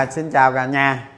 À, 0.00 0.06
xin 0.10 0.30
chào 0.30 0.52
cả 0.52 0.66
nhà. 0.66 1.08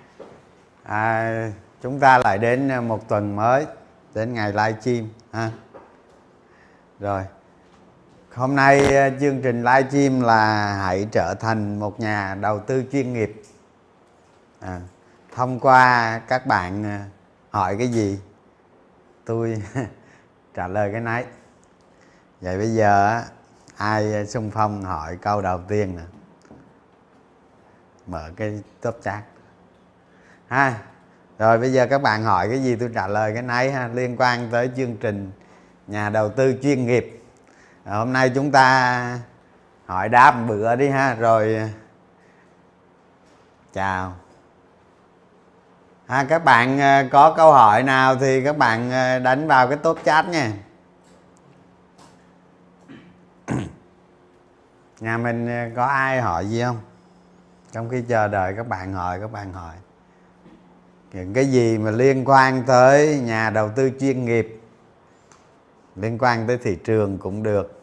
À, 0.82 1.50
chúng 1.82 2.00
ta 2.00 2.18
lại 2.18 2.38
đến 2.38 2.68
à, 2.68 2.80
một 2.80 3.08
tuần 3.08 3.36
mới, 3.36 3.66
đến 4.14 4.34
ngày 4.34 4.52
livestream 4.52 5.08
ha. 5.32 5.50
Rồi. 7.00 7.22
Hôm 8.34 8.56
nay 8.56 8.96
à, 8.96 9.10
chương 9.20 9.42
trình 9.42 9.62
live 9.62 9.88
stream 9.90 10.20
là 10.20 10.74
hãy 10.74 11.08
trở 11.12 11.34
thành 11.40 11.78
một 11.78 12.00
nhà 12.00 12.34
đầu 12.40 12.60
tư 12.60 12.84
chuyên 12.92 13.12
nghiệp. 13.12 13.42
À, 14.60 14.80
thông 15.34 15.60
qua 15.60 16.18
các 16.28 16.46
bạn 16.46 16.84
à, 16.84 17.04
hỏi 17.50 17.76
cái 17.78 17.88
gì 17.88 18.18
tôi 19.24 19.62
trả 20.54 20.68
lời 20.68 20.92
cái 20.92 21.00
nấy. 21.00 21.24
Vậy 22.40 22.58
bây 22.58 22.74
giờ 22.74 23.22
ai 23.76 24.26
xung 24.26 24.50
phong 24.50 24.82
hỏi 24.82 25.16
câu 25.22 25.42
đầu 25.42 25.60
tiên 25.68 25.96
nè 25.96 26.02
mở 28.06 28.30
cái 28.36 28.62
top 28.80 28.98
chat. 29.02 29.22
Ha, 30.48 30.78
rồi 31.38 31.58
bây 31.58 31.72
giờ 31.72 31.86
các 31.86 32.02
bạn 32.02 32.22
hỏi 32.22 32.48
cái 32.48 32.62
gì 32.62 32.76
tôi 32.76 32.90
trả 32.94 33.06
lời 33.06 33.32
cái 33.34 33.42
nấy 33.42 33.72
ha, 33.72 33.88
liên 33.88 34.16
quan 34.18 34.48
tới 34.50 34.70
chương 34.76 34.96
trình 34.96 35.32
nhà 35.86 36.10
đầu 36.10 36.28
tư 36.28 36.54
chuyên 36.62 36.86
nghiệp. 36.86 37.22
Rồi 37.84 37.96
hôm 37.96 38.12
nay 38.12 38.30
chúng 38.34 38.52
ta 38.52 39.18
hỏi 39.86 40.08
đáp 40.08 40.36
một 40.36 40.44
bữa 40.48 40.76
đi 40.76 40.88
ha, 40.88 41.14
rồi, 41.14 41.70
chào. 43.72 44.14
Ha, 46.06 46.24
các 46.24 46.44
bạn 46.44 46.78
ờ, 46.78 47.04
có 47.12 47.34
câu 47.36 47.52
hỏi 47.52 47.82
nào 47.82 48.16
thì 48.16 48.44
các 48.44 48.56
bạn 48.56 48.90
ờ, 48.90 49.18
đánh 49.18 49.48
vào 49.48 49.68
cái 49.68 49.76
top 49.76 49.98
chat 50.04 50.28
nha. 50.28 50.52
Nhà 55.00 55.18
mình 55.18 55.46
ờ, 55.46 55.70
có 55.76 55.86
ai 55.86 56.20
hỏi 56.20 56.46
gì 56.46 56.62
không? 56.62 56.80
Trong 57.72 57.88
khi 57.88 58.02
chờ 58.08 58.28
đợi 58.28 58.54
các 58.56 58.68
bạn 58.68 58.92
hỏi 58.92 59.20
các 59.20 59.32
bạn 59.32 59.52
hỏi 59.52 59.74
những 61.12 61.34
cái 61.34 61.46
gì 61.46 61.78
mà 61.78 61.90
liên 61.90 62.24
quan 62.24 62.62
tới 62.66 63.20
nhà 63.20 63.50
đầu 63.50 63.70
tư 63.76 63.90
chuyên 64.00 64.24
nghiệp, 64.24 64.60
liên 65.96 66.18
quan 66.18 66.46
tới 66.46 66.58
thị 66.58 66.78
trường 66.84 67.18
cũng 67.18 67.42
được 67.42 67.78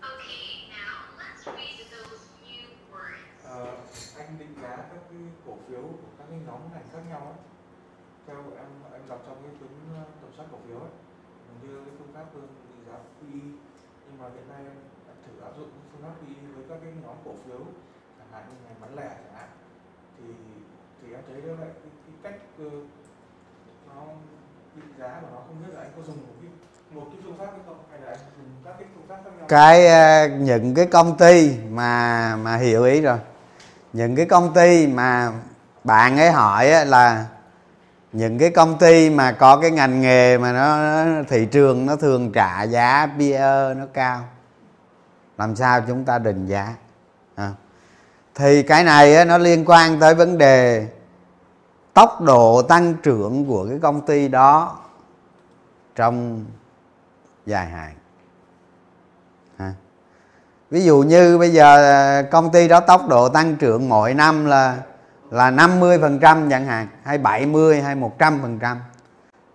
Okay, 0.00 0.70
now 0.70 0.96
let's 1.18 1.42
read 1.44 1.78
those 1.92 2.24
new 2.44 2.66
words. 2.92 3.26
Ờ, 3.44 3.76
anh 4.18 4.38
định 4.38 4.54
giá 4.62 4.76
các 4.76 5.00
cái 5.10 5.18
cổ 5.46 5.52
phiếu 5.68 5.80
của 5.82 6.10
các 6.18 6.24
cái 6.30 6.38
nhóm 6.46 6.60
ngành 6.72 6.86
khác 6.92 7.02
nhau 7.10 7.20
ấy 7.20 7.38
theo 8.26 8.36
em 8.36 8.68
em 8.92 9.02
đọc 9.08 9.22
trong 9.26 9.36
cái 9.42 9.52
cuốn 9.60 9.68
ờ, 9.96 10.04
tầm 10.20 10.30
soát 10.36 10.46
cổ 10.52 10.58
phiếu 10.66 10.78
ấy 10.78 10.90
mình 11.48 11.58
đưa 11.62 11.78
cái 11.84 11.94
phương 11.98 12.12
pháp 12.14 12.26
định 12.34 12.84
giá 12.86 12.96
PE 13.20 13.40
nhưng 14.04 14.16
mà 14.18 14.26
hiện 14.34 14.48
nay 14.48 14.62
em 14.70 14.76
em 15.10 15.16
thử 15.24 15.32
áp 15.48 15.52
dụng 15.58 15.70
phương 15.92 16.02
pháp 16.02 16.14
PE 16.20 16.34
với 16.54 16.64
các 16.68 16.78
cái 16.82 16.92
nhóm 17.02 17.16
cổ 17.24 17.32
phiếu 17.44 17.60
chẳng 18.18 18.30
hạn 18.32 18.42
như 18.48 18.56
ngành 18.64 18.80
bán 18.80 18.92
lẻ 18.98 19.08
chẳng 19.08 19.34
hạn 19.34 19.48
thì 20.16 20.24
thì 21.02 21.12
em 21.12 21.22
thấy 21.26 21.40
đó 21.40 21.52
lại 21.62 21.70
cái, 21.82 21.92
cái 22.04 22.14
cách 22.22 22.38
ờ, 22.58 22.70
nó 23.88 24.00
định 24.76 24.92
giá 24.98 25.20
của 25.20 25.28
nó 25.32 25.38
không 25.46 25.56
biết 25.62 25.72
là 25.74 25.80
anh 25.80 25.92
có 25.96 26.02
dùng 26.02 26.18
một 26.26 26.34
cái 26.40 26.50
một 26.90 27.06
cái 27.10 27.20
phương 27.24 27.36
pháp 27.38 27.50
hay 27.52 27.60
không 27.66 27.80
hay 27.90 28.00
là 28.00 28.08
anh 28.08 28.18
dùng 28.36 28.50
các 28.64 28.74
cái 28.78 28.88
phương 28.94 29.06
pháp 29.08 29.20
khác 29.24 29.30
nhau 29.30 29.35
cái 29.48 29.86
ờ, 29.86 30.28
những 30.28 30.74
cái 30.74 30.86
công 30.86 31.16
ty 31.16 31.56
mà 31.70 32.36
mà 32.36 32.56
hiểu 32.56 32.84
ý 32.84 33.00
rồi 33.00 33.18
những 33.92 34.16
cái 34.16 34.26
công 34.26 34.54
ty 34.54 34.86
mà 34.86 35.32
bạn 35.84 36.18
ấy 36.18 36.30
hỏi 36.30 36.86
là 36.86 37.26
những 38.12 38.38
cái 38.38 38.50
công 38.50 38.78
ty 38.78 39.10
mà 39.10 39.32
có 39.32 39.56
cái 39.56 39.70
ngành 39.70 40.00
nghề 40.00 40.38
mà 40.38 40.52
nó, 40.52 40.78
nó 41.04 41.22
thị 41.28 41.46
trường 41.46 41.86
nó 41.86 41.96
thường 41.96 42.32
trả 42.32 42.62
giá 42.62 43.08
PE 43.18 43.74
nó 43.74 43.86
cao 43.92 44.20
làm 45.38 45.56
sao 45.56 45.80
chúng 45.80 46.04
ta 46.04 46.18
định 46.18 46.46
giá 46.46 46.74
à. 47.34 47.52
thì 48.34 48.62
cái 48.62 48.84
này 48.84 49.14
ấy, 49.14 49.24
nó 49.24 49.38
liên 49.38 49.64
quan 49.66 50.00
tới 50.00 50.14
vấn 50.14 50.38
đề 50.38 50.88
tốc 51.94 52.20
độ 52.20 52.62
tăng 52.62 52.94
trưởng 52.94 53.46
của 53.46 53.66
cái 53.68 53.78
công 53.82 54.06
ty 54.06 54.28
đó 54.28 54.78
trong 55.94 56.44
dài 57.46 57.66
hạn 57.66 57.94
ví 60.70 60.84
dụ 60.84 61.02
như 61.02 61.38
bây 61.38 61.52
giờ 61.52 61.76
à, 61.76 62.22
công 62.22 62.52
ty 62.52 62.68
đó 62.68 62.80
tốc 62.80 63.08
độ 63.08 63.28
tăng 63.28 63.56
trưởng 63.56 63.88
mỗi 63.88 64.14
năm 64.14 64.44
là 64.46 64.76
là 65.30 65.50
50 65.50 65.98
phần 65.98 66.18
trăm 66.18 66.50
chẳng 66.50 66.66
hạn 66.66 66.88
hay 67.02 67.18
70 67.18 67.82
hay 67.82 67.94
100 67.94 68.38
phần 68.42 68.58
trăm. 68.58 68.80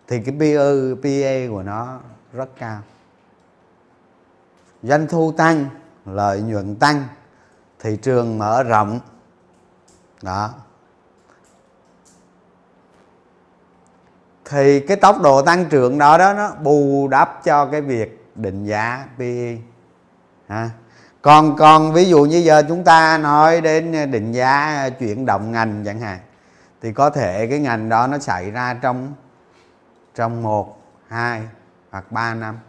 Thì 0.08 0.20
cái 0.20 0.36
PE, 0.40 0.56
PE 1.04 1.48
của 1.48 1.64
nó 1.64 2.00
rất 2.34 2.50
cao. 2.60 2.80
Doanh 4.84 5.08
thu 5.08 5.32
tăng 5.38 5.66
lợi 6.06 6.42
nhuận 6.42 6.76
tăng 6.76 7.04
thị 7.80 7.98
trường 8.02 8.38
mở 8.38 8.64
rộng. 8.64 9.00
Đó. 10.22 10.50
Thì 14.46 14.80
cái 14.80 14.98
tốc 14.98 15.22
độ 15.22 15.42
tăng 15.42 15.66
trưởng 15.66 15.98
đó 15.98 16.18
đó 16.18 16.34
nó 16.34 16.52
bù 16.64 17.08
đắp 17.08 17.44
cho 17.44 17.66
cái 17.66 17.82
việc 17.82 18.26
định 18.36 18.66
giá 18.66 19.06
PE 19.18 19.58
à. 20.52 20.70
còn 21.22 21.56
còn 21.56 21.94
ví 21.94 22.06
dụ 22.06 22.26
như 22.26 22.38
giờ 22.38 22.64
chúng 22.68 22.84
ta 22.84 23.18
nói 23.18 23.62
đến 23.62 24.12
định 24.12 24.32
giá 24.32 24.90
chuyển 25.00 25.26
động 25.26 25.52
ngành 25.52 25.84
chẳng 25.86 26.00
hạn, 26.00 26.20
thì 26.82 26.94
có 26.94 27.10
thể 27.10 27.48
cái 27.48 27.60
ngành 27.60 27.90
đó 27.90 28.08
nó 28.08 28.20
xảy 28.20 28.52
ra 28.52 28.74
trong 28.74 29.14
trong 30.16 30.44
một, 30.44 30.78
hai 31.08 31.42
hoặc 31.92 32.12
3 32.12 32.34
năm. 32.34 32.60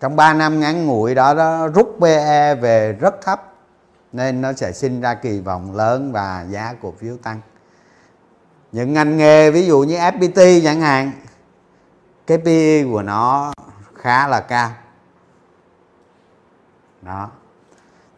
Trong 0.00 0.16
3 0.16 0.34
năm 0.34 0.60
ngắn 0.60 0.86
ngủi 0.86 1.14
đó 1.14 1.34
nó 1.34 1.68
rút 1.68 1.96
PE 2.00 2.54
về 2.54 2.92
rất 2.92 3.22
thấp, 3.22 3.52
nên 4.12 4.40
nó 4.40 4.52
sẽ 4.52 4.72
sinh 4.72 5.00
ra 5.00 5.14
kỳ 5.14 5.40
vọng 5.40 5.76
lớn 5.76 6.12
và 6.12 6.44
giá 6.48 6.74
cổ 6.82 6.94
phiếu 6.98 7.16
tăng. 7.16 7.40
Những 8.72 8.92
ngành 8.92 9.16
nghề 9.16 9.50
ví 9.50 9.66
dụ 9.66 9.80
như 9.80 9.96
FPT 9.96 10.64
chẳng 10.64 10.80
hạn 10.80 11.12
cái 12.26 12.38
PE 12.38 12.84
của 12.92 13.02
nó 13.02 13.52
khá 13.94 14.28
là 14.28 14.40
cao 14.40 14.70
đó. 17.02 17.30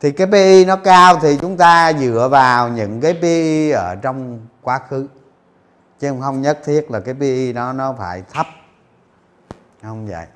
Thì 0.01 0.13
cái 0.13 0.27
PE 0.27 0.65
nó 0.65 0.77
cao 0.77 1.19
thì 1.23 1.39
chúng 1.41 1.57
ta 1.57 1.93
dựa 1.93 2.29
vào 2.31 2.69
những 2.69 3.01
cái 3.01 3.19
PE 3.23 3.71
ở 3.71 3.97
trong 4.03 4.47
quá 4.63 4.81
khứ. 4.89 5.09
Chứ 6.01 6.15
không 6.21 6.43
nhất 6.43 6.59
thiết 6.65 6.91
là 6.91 7.01
cái 7.01 7.15
PE 7.21 7.53
nó 7.53 7.73
nó 7.73 7.95
phải 7.99 8.23
thấp. 8.33 8.47
Không 9.83 10.07
vậy. 10.07 10.27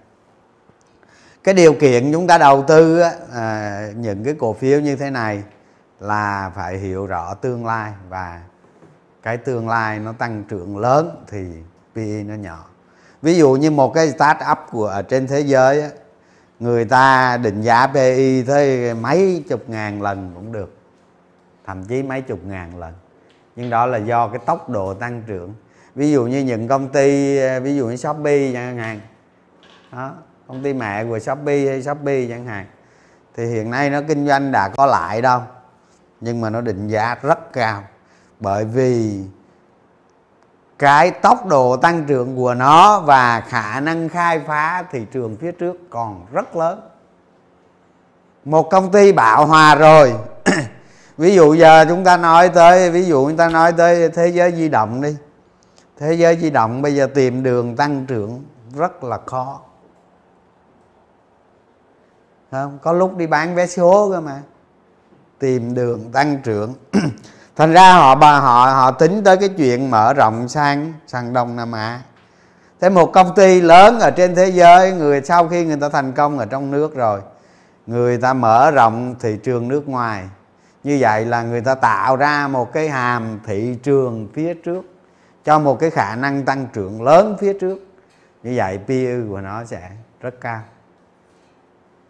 Cái 1.44 1.54
điều 1.54 1.74
kiện 1.74 2.12
chúng 2.12 2.26
ta 2.26 2.38
đầu 2.38 2.64
tư 2.68 3.00
á, 3.00 3.12
à, 3.32 3.88
những 3.96 4.24
cái 4.24 4.34
cổ 4.38 4.52
phiếu 4.52 4.80
như 4.80 4.96
thế 4.96 5.10
này 5.10 5.42
là 6.00 6.50
phải 6.54 6.78
hiểu 6.78 7.06
rõ 7.06 7.34
tương 7.34 7.66
lai. 7.66 7.92
Và 8.08 8.40
cái 9.22 9.36
tương 9.36 9.68
lai 9.68 9.98
nó 9.98 10.12
tăng 10.12 10.44
trưởng 10.48 10.78
lớn 10.78 11.24
thì 11.28 11.46
PE 11.94 12.22
nó 12.24 12.34
nhỏ. 12.34 12.64
Ví 13.22 13.36
dụ 13.36 13.52
như 13.52 13.70
một 13.70 13.94
cái 13.94 14.10
start 14.10 14.38
up 14.52 14.58
của 14.70 14.86
ở 14.86 15.02
trên 15.02 15.26
thế 15.26 15.40
giới 15.40 15.82
á, 15.82 15.88
người 16.60 16.84
ta 16.84 17.36
định 17.36 17.62
giá 17.62 17.86
PI 17.86 18.42
tới 18.42 18.94
mấy 18.94 19.44
chục 19.48 19.68
ngàn 19.68 20.02
lần 20.02 20.32
cũng 20.34 20.52
được, 20.52 20.76
thậm 21.66 21.84
chí 21.84 22.02
mấy 22.02 22.22
chục 22.22 22.38
ngàn 22.44 22.78
lần. 22.78 22.94
Nhưng 23.56 23.70
đó 23.70 23.86
là 23.86 23.98
do 23.98 24.28
cái 24.28 24.38
tốc 24.46 24.70
độ 24.70 24.94
tăng 24.94 25.22
trưởng. 25.26 25.54
Ví 25.94 26.12
dụ 26.12 26.26
như 26.26 26.40
những 26.40 26.68
công 26.68 26.88
ty, 26.88 27.38
ví 27.60 27.76
dụ 27.76 27.86
như 27.86 27.96
Shopee 27.96 28.52
chẳng 28.52 28.76
hạn. 28.76 29.00
Đó, 29.92 30.12
công 30.46 30.62
ty 30.62 30.72
mẹ 30.72 31.04
của 31.04 31.18
Shopee 31.18 31.66
hay 31.66 31.82
Shopee 31.82 32.26
chẳng 32.28 32.46
hạn. 32.46 32.66
Thì 33.36 33.46
hiện 33.46 33.70
nay 33.70 33.90
nó 33.90 34.00
kinh 34.08 34.26
doanh 34.26 34.52
đã 34.52 34.68
có 34.68 34.86
lại 34.86 35.22
đâu, 35.22 35.40
nhưng 36.20 36.40
mà 36.40 36.50
nó 36.50 36.60
định 36.60 36.88
giá 36.88 37.16
rất 37.22 37.52
cao. 37.52 37.84
Bởi 38.40 38.64
vì 38.64 39.20
cái 40.78 41.10
tốc 41.10 41.46
độ 41.46 41.76
tăng 41.76 42.04
trưởng 42.04 42.36
của 42.36 42.54
nó 42.54 43.00
và 43.00 43.40
khả 43.40 43.80
năng 43.80 44.08
khai 44.08 44.40
phá 44.46 44.84
thị 44.90 45.06
trường 45.12 45.36
phía 45.36 45.52
trước 45.52 45.76
còn 45.90 46.26
rất 46.32 46.56
lớn. 46.56 46.80
Một 48.44 48.70
công 48.70 48.92
ty 48.92 49.12
bạo 49.12 49.46
hòa 49.46 49.74
rồi. 49.74 50.14
Ví 51.16 51.34
dụ 51.34 51.54
giờ 51.54 51.84
chúng 51.88 52.04
ta 52.04 52.16
nói 52.16 52.48
tới, 52.48 52.90
ví 52.90 53.04
dụ 53.04 53.28
chúng 53.28 53.36
ta 53.36 53.48
nói 53.48 53.72
tới 53.72 54.08
thế 54.08 54.28
giới 54.28 54.52
di 54.52 54.68
động 54.68 55.00
đi. 55.00 55.16
Thế 55.98 56.14
giới 56.14 56.36
di 56.36 56.50
động 56.50 56.82
bây 56.82 56.94
giờ 56.94 57.06
tìm 57.14 57.42
đường 57.42 57.76
tăng 57.76 58.06
trưởng 58.06 58.44
rất 58.76 59.04
là 59.04 59.18
khó. 59.26 59.60
Không, 62.50 62.78
có 62.82 62.92
lúc 62.92 63.16
đi 63.16 63.26
bán 63.26 63.54
vé 63.54 63.66
số 63.66 64.10
cơ 64.10 64.20
mà. 64.20 64.42
Tìm 65.38 65.74
đường 65.74 66.12
tăng 66.12 66.38
trưởng. 66.44 66.74
thành 67.56 67.72
ra 67.72 67.92
họ 67.92 68.14
bà, 68.14 68.40
họ 68.40 68.66
họ 68.66 68.90
tính 68.90 69.24
tới 69.24 69.36
cái 69.36 69.48
chuyện 69.48 69.90
mở 69.90 70.12
rộng 70.12 70.48
sang 70.48 70.92
sang 71.06 71.32
đông 71.32 71.56
nam 71.56 71.72
á. 71.72 72.00
Thế 72.80 72.88
một 72.88 73.12
công 73.12 73.34
ty 73.34 73.60
lớn 73.60 74.00
ở 74.00 74.10
trên 74.10 74.34
thế 74.34 74.46
giới, 74.46 74.92
người 74.92 75.22
sau 75.22 75.48
khi 75.48 75.64
người 75.64 75.76
ta 75.76 75.88
thành 75.88 76.12
công 76.12 76.38
ở 76.38 76.46
trong 76.46 76.70
nước 76.70 76.94
rồi, 76.94 77.20
người 77.86 78.18
ta 78.18 78.32
mở 78.32 78.70
rộng 78.70 79.14
thị 79.20 79.38
trường 79.42 79.68
nước 79.68 79.88
ngoài. 79.88 80.24
Như 80.84 80.98
vậy 81.00 81.24
là 81.24 81.42
người 81.42 81.60
ta 81.60 81.74
tạo 81.74 82.16
ra 82.16 82.48
một 82.48 82.72
cái 82.72 82.88
hàm 82.88 83.40
thị 83.46 83.78
trường 83.82 84.28
phía 84.34 84.54
trước, 84.54 84.84
cho 85.44 85.58
một 85.58 85.80
cái 85.80 85.90
khả 85.90 86.16
năng 86.16 86.44
tăng 86.44 86.66
trưởng 86.72 87.02
lớn 87.02 87.36
phía 87.40 87.52
trước. 87.60 87.78
Như 88.42 88.52
vậy 88.56 88.78
PE 88.86 89.20
của 89.28 89.40
nó 89.40 89.64
sẽ 89.64 89.90
rất 90.20 90.40
cao. 90.40 90.60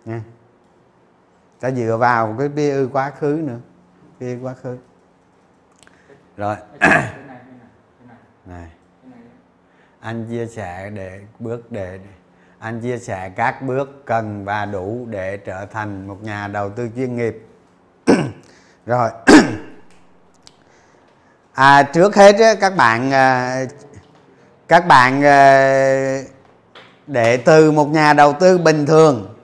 Nha. 0.04 0.20
Ta 1.60 1.70
dựa 1.70 1.96
vào 1.96 2.36
cái 2.38 2.48
PE 2.56 2.84
quá 2.92 3.12
khứ 3.18 3.42
nữa 3.46 3.58
PE 4.20 4.36
quá 4.42 4.54
khứ 4.62 4.76
rồi. 6.36 6.56
Này 8.46 8.68
anh 10.00 10.26
chia 10.30 10.46
sẻ 10.46 10.90
để 10.90 11.20
bước 11.38 11.72
để 11.72 11.98
anh 12.58 12.80
chia 12.80 12.98
sẻ 12.98 13.28
các 13.36 13.62
bước 13.62 14.02
cần 14.04 14.44
và 14.44 14.64
đủ 14.64 15.06
để 15.10 15.36
trở 15.36 15.66
thành 15.66 16.08
một 16.08 16.22
nhà 16.22 16.48
đầu 16.48 16.70
tư 16.70 16.88
chuyên 16.96 17.16
nghiệp. 17.16 17.36
Rồi. 18.86 19.10
À, 21.54 21.82
trước 21.82 22.16
hết 22.16 22.36
á, 22.38 22.54
các 22.60 22.76
bạn 22.76 23.10
à, 23.10 23.64
các 24.68 24.86
bạn 24.86 25.24
à, 25.24 26.22
để 27.06 27.36
từ 27.36 27.72
một 27.72 27.88
nhà 27.88 28.12
đầu 28.12 28.32
tư 28.32 28.58
bình 28.58 28.86
thường 28.86 29.34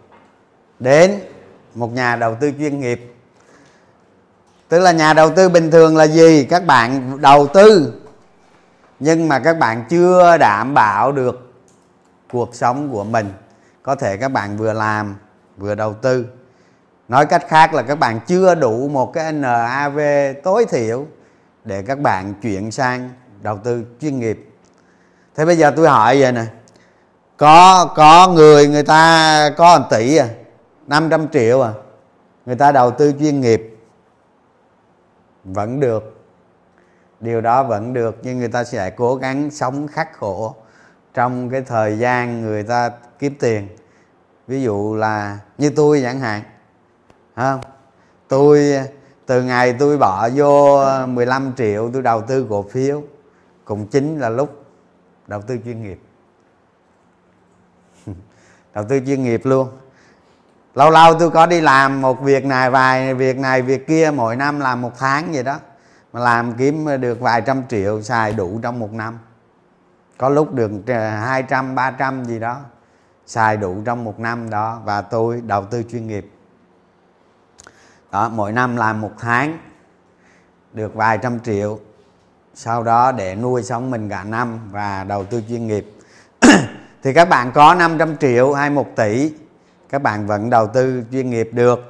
đến 0.78 1.20
một 1.74 1.92
nhà 1.92 2.16
đầu 2.16 2.34
tư 2.40 2.52
chuyên 2.58 2.80
nghiệp 2.80 3.11
tức 4.72 4.80
là 4.80 4.92
nhà 4.92 5.12
đầu 5.12 5.30
tư 5.30 5.48
bình 5.48 5.70
thường 5.70 5.96
là 5.96 6.04
gì? 6.04 6.44
Các 6.44 6.66
bạn 6.66 7.18
đầu 7.20 7.46
tư. 7.46 7.92
Nhưng 9.00 9.28
mà 9.28 9.38
các 9.38 9.58
bạn 9.58 9.84
chưa 9.88 10.36
đảm 10.38 10.74
bảo 10.74 11.12
được 11.12 11.52
cuộc 12.32 12.54
sống 12.54 12.92
của 12.92 13.04
mình. 13.04 13.32
Có 13.82 13.94
thể 13.94 14.16
các 14.16 14.28
bạn 14.28 14.56
vừa 14.56 14.72
làm, 14.72 15.16
vừa 15.56 15.74
đầu 15.74 15.94
tư. 15.94 16.26
Nói 17.08 17.26
cách 17.26 17.44
khác 17.48 17.74
là 17.74 17.82
các 17.82 17.98
bạn 17.98 18.20
chưa 18.26 18.54
đủ 18.54 18.88
một 18.88 19.12
cái 19.12 19.32
NAV 19.32 19.98
tối 20.44 20.66
thiểu 20.70 21.06
để 21.64 21.82
các 21.82 21.98
bạn 21.98 22.34
chuyển 22.42 22.70
sang 22.70 23.10
đầu 23.42 23.58
tư 23.64 23.84
chuyên 24.00 24.18
nghiệp. 24.18 24.48
Thế 25.34 25.44
bây 25.44 25.56
giờ 25.56 25.72
tôi 25.76 25.88
hỏi 25.88 26.20
vậy 26.20 26.32
nè. 26.32 26.44
Có 27.36 27.86
có 27.96 28.28
người 28.28 28.68
người 28.68 28.84
ta 28.84 29.50
có 29.56 29.78
1 29.78 29.86
tỷ 29.90 30.16
à? 30.16 30.28
500 30.86 31.28
triệu 31.28 31.62
à? 31.62 31.70
Người 32.46 32.56
ta 32.56 32.72
đầu 32.72 32.90
tư 32.90 33.12
chuyên 33.20 33.40
nghiệp 33.40 33.71
vẫn 35.44 35.80
được. 35.80 36.18
Điều 37.20 37.40
đó 37.40 37.62
vẫn 37.62 37.92
được, 37.92 38.18
nhưng 38.22 38.38
người 38.38 38.48
ta 38.48 38.64
sẽ 38.64 38.90
cố 38.90 39.14
gắng 39.14 39.50
sống 39.50 39.88
khắc 39.88 40.16
khổ 40.16 40.54
trong 41.14 41.50
cái 41.50 41.60
thời 41.60 41.98
gian 41.98 42.42
người 42.42 42.62
ta 42.62 42.90
kiếm 43.18 43.34
tiền. 43.40 43.68
Ví 44.46 44.62
dụ 44.62 44.94
là 44.94 45.38
như 45.58 45.70
tôi 45.76 46.00
chẳng 46.02 46.20
hạn 46.20 46.42
không 47.36 47.60
tôi, 48.28 48.72
từ 49.26 49.42
ngày 49.42 49.76
tôi 49.78 49.98
bỏ 49.98 50.28
vô 50.34 50.76
ờ, 50.76 51.06
15 51.06 51.52
triệu 51.56 51.90
tôi 51.92 52.02
đầu 52.02 52.22
tư 52.22 52.46
cổ 52.50 52.62
phiếu, 52.62 53.02
cũng 53.64 53.86
chính 53.86 54.18
là 54.18 54.28
lúc 54.28 54.64
đầu 55.26 55.42
tư 55.42 55.58
chuyên 55.64 55.82
nghiệp. 55.82 56.00
Đầu 58.74 58.84
tư 58.88 59.00
chuyên 59.06 59.22
nghiệp 59.22 59.40
luôn 59.44 59.68
lâu 60.74 60.90
lâu 60.90 61.14
tôi 61.18 61.30
có 61.30 61.46
đi 61.46 61.60
làm 61.60 62.00
một 62.00 62.20
việc 62.20 62.44
này, 62.44 62.70
vài 62.70 63.14
việc 63.14 63.38
này, 63.38 63.62
việc 63.62 63.86
kia, 63.86 64.10
mỗi 64.14 64.36
năm 64.36 64.60
làm 64.60 64.80
một 64.80 64.92
tháng 64.98 65.32
vậy 65.32 65.42
đó. 65.42 65.58
Mà 66.12 66.20
làm 66.20 66.52
kiếm 66.52 67.00
được 67.00 67.20
vài 67.20 67.42
trăm 67.42 67.62
triệu, 67.68 68.02
xài 68.02 68.32
đủ 68.32 68.60
trong 68.62 68.78
một 68.78 68.92
năm. 68.92 69.18
Có 70.18 70.28
lúc 70.28 70.54
được 70.54 70.70
ờ, 70.86 71.10
hai 71.10 71.42
trăm, 71.42 71.74
ba 71.74 71.90
trăm 71.90 72.24
gì 72.24 72.38
đó, 72.38 72.56
xài 73.26 73.56
đủ 73.56 73.82
trong 73.84 74.04
một 74.04 74.20
năm 74.20 74.50
đó, 74.50 74.80
và 74.84 75.02
tôi 75.02 75.42
đầu 75.46 75.64
tư 75.64 75.82
chuyên 75.90 76.06
nghiệp. 76.06 76.30
Đó, 78.12 78.28
mỗi 78.28 78.52
năm 78.52 78.76
làm 78.76 79.00
một 79.00 79.12
tháng 79.18 79.58
được 80.72 80.94
vài 80.94 81.18
trăm 81.18 81.40
triệu. 81.40 81.78
Sau 82.54 82.82
đó 82.82 83.12
để 83.12 83.34
nuôi 83.34 83.62
sống 83.62 83.90
mình 83.90 84.08
cả 84.08 84.24
năm 84.24 84.58
và 84.70 85.04
đầu 85.04 85.24
tư 85.24 85.42
chuyên 85.48 85.66
nghiệp. 85.66 85.92
Thì 87.02 87.12
các 87.12 87.28
bạn 87.28 87.52
có 87.54 87.74
500 87.74 88.16
triệu 88.16 88.52
hay 88.52 88.70
1 88.70 88.96
tỷ 88.96 89.32
các 89.92 90.02
bạn 90.02 90.26
vẫn 90.26 90.50
đầu 90.50 90.66
tư 90.66 91.02
chuyên 91.12 91.30
nghiệp 91.30 91.50
được. 91.52 91.80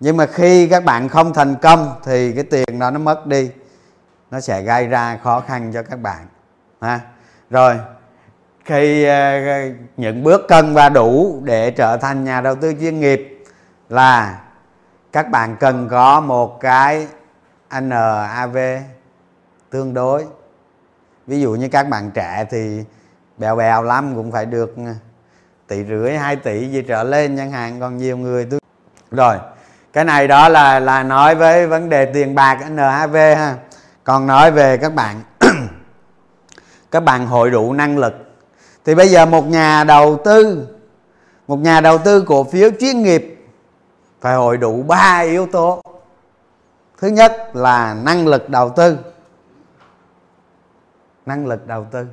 Nhưng 0.00 0.16
mà 0.16 0.26
khi 0.26 0.68
các 0.68 0.84
bạn 0.84 1.08
không 1.08 1.34
thành 1.34 1.54
công 1.62 1.94
thì 2.04 2.32
cái 2.32 2.44
tiền 2.44 2.78
đó 2.78 2.90
nó 2.90 2.98
mất 2.98 3.26
đi. 3.26 3.50
Nó 4.30 4.40
sẽ 4.40 4.62
gây 4.62 4.86
ra 4.86 5.18
khó 5.22 5.40
khăn 5.40 5.70
cho 5.74 5.82
các 5.82 6.00
bạn, 6.00 6.26
ha. 6.80 7.00
Rồi, 7.50 7.78
khi 8.64 9.04
ờ, 9.04 9.40
những 9.96 10.22
bước 10.22 10.42
cần 10.48 10.74
và 10.74 10.88
đủ 10.88 11.40
để 11.44 11.70
trở 11.70 11.96
thành 11.96 12.24
nhà 12.24 12.40
đầu 12.40 12.54
tư 12.54 12.74
chuyên 12.80 13.00
nghiệp 13.00 13.44
là 13.88 14.40
các 15.12 15.30
bạn 15.30 15.56
cần 15.60 15.88
có 15.90 16.20
một 16.20 16.60
cái 16.60 17.06
NAV 17.70 18.56
tương 19.70 19.94
đối. 19.94 20.24
Ví 21.26 21.40
dụ 21.40 21.54
như 21.54 21.68
các 21.68 21.88
bạn 21.88 22.10
trẻ 22.10 22.44
thì 22.50 22.84
bèo 23.38 23.56
bèo 23.56 23.82
lắm 23.82 24.12
cũng 24.14 24.32
phải 24.32 24.46
được 24.46 24.74
ờ, 24.76 24.92
tỷ 25.72 25.84
rưỡi 25.84 26.16
2 26.16 26.36
tỷ 26.36 26.68
gì 26.68 26.82
trở 26.82 27.02
lên 27.02 27.36
chẳng 27.36 27.50
hạn, 27.50 27.80
còn 27.80 27.96
nhiều 27.96 28.16
người 28.16 28.46
tôi 28.50 28.60
rồi, 29.10 29.36
cái 29.92 30.04
này 30.04 30.28
đó 30.28 30.48
là 30.48 30.80
là 30.80 31.02
nói 31.02 31.34
với 31.34 31.66
vấn 31.66 31.88
đề 31.88 32.04
tiền 32.04 32.34
bạc 32.34 32.70
NAV 32.70 33.14
ha. 33.14 33.56
Còn 34.04 34.26
nói 34.26 34.50
về 34.50 34.76
các 34.76 34.94
bạn 34.94 35.20
các 36.90 37.00
bạn 37.00 37.26
hội 37.26 37.50
đủ 37.50 37.72
năng 37.72 37.98
lực. 37.98 38.14
Thì 38.84 38.94
bây 38.94 39.08
giờ 39.08 39.26
một 39.26 39.46
nhà 39.46 39.84
đầu 39.84 40.20
tư 40.24 40.68
một 41.46 41.56
nhà 41.56 41.80
đầu 41.80 41.98
tư 41.98 42.24
cổ 42.26 42.44
phiếu 42.44 42.70
chuyên 42.80 43.02
nghiệp 43.02 43.48
phải 44.20 44.34
hội 44.34 44.56
đủ 44.56 44.82
ba 44.82 45.18
yếu 45.18 45.46
tố. 45.46 45.82
Thứ 46.98 47.08
nhất 47.08 47.50
là 47.54 47.94
năng 47.94 48.26
lực 48.26 48.48
đầu 48.48 48.70
tư. 48.70 48.98
Năng 51.26 51.46
lực 51.46 51.66
đầu 51.66 51.86
tư. 51.90 52.06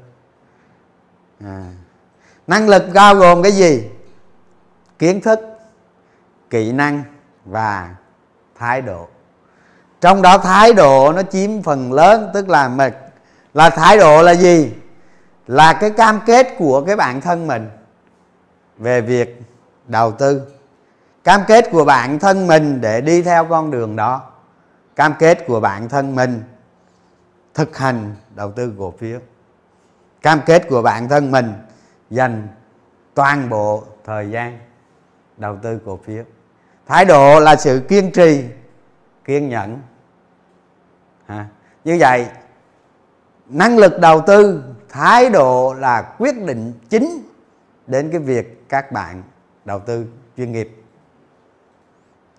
À 1.44 1.72
năng 2.50 2.70
lực 2.70 2.84
bao 2.94 3.16
gồm 3.16 3.44
cái 3.44 3.52
gì? 3.52 3.84
Kiến 5.00 5.22
thức, 5.22 5.40
kỹ 6.50 6.72
năng 6.72 7.04
và 7.46 7.96
thái 8.56 8.82
độ. 8.82 9.08
Trong 10.02 10.22
đó 10.22 10.38
thái 10.38 10.74
độ 10.74 11.14
nó 11.14 11.22
chiếm 11.22 11.62
phần 11.62 11.94
lớn, 11.94 12.30
tức 12.34 12.50
là 12.50 12.68
mệt. 12.68 12.94
Là 13.54 13.70
thái 13.70 13.98
độ 13.98 14.22
là 14.22 14.36
gì? 14.36 14.72
Là 15.48 15.74
cái 15.74 15.90
cam 15.90 16.20
kết 16.26 16.48
của 16.58 16.82
cái 16.82 16.96
bản 16.96 17.22
thân 17.22 17.48
mình 17.48 17.70
về 18.78 19.02
việc 19.02 19.42
đầu 19.88 20.12
tư. 20.12 20.42
Cam 21.24 21.42
kết 21.48 21.72
của 21.72 21.86
bản 21.86 22.20
thân 22.20 22.48
mình 22.48 22.82
để 22.82 23.02
đi 23.02 23.22
theo 23.22 23.46
con 23.46 23.72
đường 23.72 23.96
đó. 23.96 24.22
Cam 24.96 25.14
kết 25.20 25.48
của 25.48 25.60
bản 25.60 25.90
thân 25.90 26.16
mình 26.16 26.44
thực 27.54 27.78
hành 27.78 28.16
đầu 28.36 28.52
tư 28.52 28.74
cổ 28.80 28.94
phiếu. 29.00 29.20
Cam 30.22 30.42
kết 30.46 30.68
của 30.70 30.82
bản 30.82 31.10
thân 31.10 31.32
mình 31.32 31.54
dành 32.10 32.48
toàn 33.14 33.50
bộ 33.50 33.84
thời 34.06 34.30
gian 34.32 34.60
đầu 35.38 35.58
tư 35.64 35.80
cổ 35.86 36.00
phiếu. 36.04 36.24
Thái 36.88 37.06
độ 37.06 37.40
là 37.40 37.56
sự 37.56 37.82
kiên 37.88 38.12
trì 38.12 38.44
kiên 39.26 39.50
nhẫn. 39.50 39.82
À, 41.26 41.48
như 41.84 41.98
vậy 42.00 42.28
năng 43.50 43.78
lực 43.78 44.00
đầu 44.00 44.22
tư 44.28 44.64
thái 44.90 45.30
độ 45.30 45.74
là 45.74 46.14
quyết 46.18 46.44
định 46.46 46.74
chính 46.90 47.24
đến 47.88 48.10
cái 48.12 48.20
việc 48.20 48.70
các 48.70 48.92
bạn 48.92 49.24
đầu 49.66 49.80
tư 49.80 50.06
chuyên 50.38 50.52
nghiệp. 50.52 50.84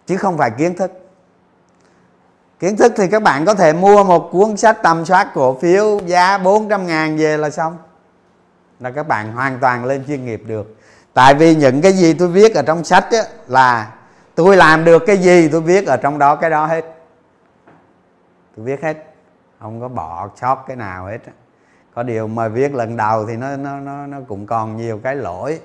Chứ 0.06 0.16
không 0.16 0.38
phải 0.38 0.50
kiến 0.50 0.76
thức. 0.76 0.92
Kiến 2.58 2.76
thức 2.76 2.92
thì 2.96 3.08
các 3.08 3.22
bạn 3.22 3.44
có 3.44 3.54
thể 3.54 3.72
mua 3.72 4.04
một 4.04 4.28
cuốn 4.32 4.56
sách 4.56 4.78
tầm 4.82 5.04
soát 5.04 5.30
cổ 5.34 5.58
phiếu 5.58 6.00
giá 6.06 6.38
400 6.38 6.86
ngàn 6.86 7.16
về 7.16 7.36
là 7.36 7.50
xong 7.50 7.78
là 8.80 8.90
các 8.90 9.08
bạn 9.08 9.32
hoàn 9.32 9.58
toàn 9.58 9.84
lên 9.84 10.04
chuyên 10.06 10.24
nghiệp 10.24 10.42
được. 10.46 10.76
Tại 11.14 11.34
vì 11.34 11.54
những 11.54 11.82
cái 11.82 11.92
gì 11.92 12.14
tôi 12.14 12.28
viết 12.28 12.54
ở 12.54 12.62
trong 12.62 12.84
sách 12.84 13.06
á, 13.10 13.22
là 13.46 13.92
tôi 14.34 14.56
làm 14.56 14.84
được 14.84 15.02
cái 15.06 15.16
gì 15.16 15.48
tôi 15.48 15.60
viết 15.60 15.86
ở 15.86 15.96
trong 15.96 16.18
đó 16.18 16.36
cái 16.36 16.50
đó 16.50 16.66
hết. 16.66 16.84
Tôi 18.56 18.66
viết 18.66 18.82
hết. 18.82 18.96
Không 19.60 19.80
có 19.80 19.88
bỏ 19.88 20.28
sót 20.40 20.64
cái 20.66 20.76
nào 20.76 21.06
hết 21.06 21.18
có 21.94 22.02
điều 22.02 22.26
mà 22.26 22.48
viết 22.48 22.74
lần 22.74 22.96
đầu 22.96 23.26
thì 23.26 23.36
nó 23.36 23.56
nó 23.56 23.80
nó 23.80 24.06
nó 24.06 24.18
cũng 24.28 24.46
còn 24.46 24.76
nhiều 24.76 25.00
cái 25.02 25.16
lỗi. 25.16 25.60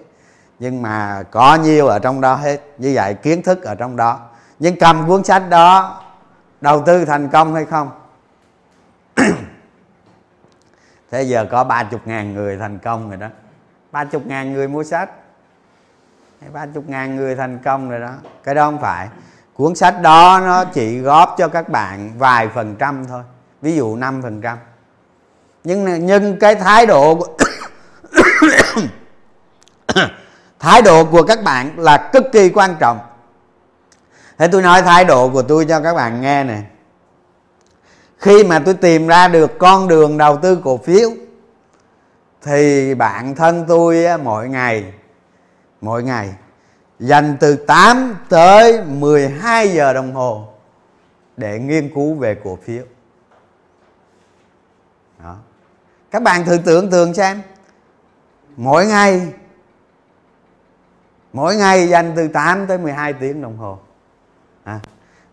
Nhưng 0.59 0.81
mà 0.81 1.23
có 1.31 1.55
nhiều 1.55 1.87
ở 1.87 1.99
trong 1.99 2.21
đó 2.21 2.35
hết. 2.35 2.61
Như 2.77 2.91
vậy 2.95 3.13
kiến 3.13 3.43
thức 3.43 3.63
ở 3.63 3.75
trong 3.75 3.95
đó. 3.95 4.19
Nhưng 4.59 4.75
cầm 4.79 5.07
cuốn 5.07 5.23
sách 5.23 5.49
đó 5.49 6.01
đầu 6.61 6.83
tư 6.85 7.05
thành 7.05 7.29
công 7.29 7.53
hay 7.53 7.65
không? 7.65 7.89
Thế 11.15 11.23
giờ 11.23 11.45
có 11.51 11.63
ba 11.63 11.83
chục 11.83 12.01
ngàn 12.05 12.33
người 12.33 12.57
thành 12.57 12.79
công 12.79 13.09
rồi 13.09 13.17
đó. 13.17 13.27
ba 13.91 14.05
chục 14.05 14.25
ngàn 14.25 14.53
người 14.53 14.67
mua 14.67 14.83
sách. 14.83 15.09
Ba 16.53 16.65
chục 16.73 16.89
ngàn 16.89 17.15
người 17.15 17.35
thành 17.35 17.59
công 17.65 17.89
rồi 17.89 17.99
đó. 17.99 18.13
Cái 18.43 18.55
đó 18.55 18.65
không 18.65 18.81
phải. 18.81 19.09
Cuốn 19.53 19.75
sách 19.75 20.01
đó 20.01 20.41
nó 20.45 20.65
chỉ 20.65 20.99
góp 20.99 21.35
cho 21.37 21.47
các 21.47 21.69
bạn 21.69 22.11
vài 22.17 22.47
phần 22.47 22.75
trăm 22.79 23.05
thôi. 23.05 23.23
Ví 23.61 23.75
dụ 23.75 23.95
5 23.95 24.21
phần 24.21 24.41
trăm. 24.41 24.57
Nhưng 25.63 26.05
nhưng 26.05 26.39
cái 26.39 26.55
thái 26.55 26.85
độ 26.85 27.15
của 27.15 27.27
thái 30.59 30.81
độ 30.81 31.05
của 31.05 31.23
các 31.23 31.43
bạn 31.43 31.79
là 31.79 32.09
cực 32.13 32.23
kỳ 32.31 32.49
quan 32.49 32.75
trọng. 32.79 32.99
Thế 34.37 34.47
tôi 34.47 34.61
nói 34.61 34.81
thái 34.81 35.05
độ 35.05 35.29
của 35.29 35.41
tôi 35.41 35.65
cho 35.65 35.79
các 35.79 35.93
bạn 35.93 36.21
nghe 36.21 36.43
này 36.43 36.63
khi 38.17 38.43
mà 38.43 38.59
tôi 38.59 38.73
tìm 38.73 39.07
ra 39.07 39.27
được 39.27 39.57
con 39.57 39.87
đường 39.87 40.17
đầu 40.17 40.37
tư 40.37 40.59
cổ 40.63 40.77
phiếu, 40.77 41.09
thì 42.41 42.93
bản 42.95 43.35
thân 43.35 43.65
tôi 43.67 44.05
mỗi 44.23 44.49
ngày 44.49 44.93
mỗi 45.81 46.03
ngày, 46.03 46.33
dành 46.99 47.37
từ 47.39 47.55
8 47.55 48.15
tới 48.29 48.83
12 48.85 49.69
giờ 49.69 49.93
đồng 49.93 50.13
hồ 50.13 50.47
để 51.37 51.59
nghiên 51.59 51.93
cứu 51.93 52.15
về 52.15 52.35
cổ 52.43 52.57
phiếu 52.63 52.83
đó. 55.23 55.35
các 56.11 56.23
bạn 56.23 56.45
thử 56.45 56.57
tưởng 56.65 56.89
tượng 56.89 57.13
xem, 57.13 57.41
mỗi 58.57 58.85
ngày 58.85 59.33
mỗi 61.33 61.55
ngày 61.55 61.87
dành 61.87 62.13
từ 62.15 62.27
8 62.27 62.67
tới 62.67 62.77
12 62.77 63.13
tiếng 63.13 63.41
đồng 63.41 63.57
hồ 63.57 63.79
à 64.63 64.79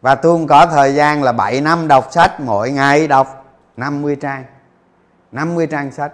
và 0.03 0.15
tôi 0.15 0.33
cũng 0.33 0.47
có 0.47 0.67
thời 0.67 0.95
gian 0.95 1.23
là 1.23 1.33
7 1.33 1.61
năm 1.61 1.89
đọc 1.89 2.09
sách, 2.11 2.41
mỗi 2.41 2.71
ngày 2.71 3.09
đọc 3.09 3.45
50 3.77 4.17
trang 4.17 4.45
50 5.33 5.67
trang 5.67 5.93
sách. 5.93 6.13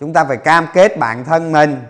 Chúng 0.00 0.12
ta 0.12 0.24
phải 0.24 0.36
cam 0.36 0.66
kết 0.74 0.98
bản 0.98 1.24
thân 1.24 1.52
mình 1.52 1.82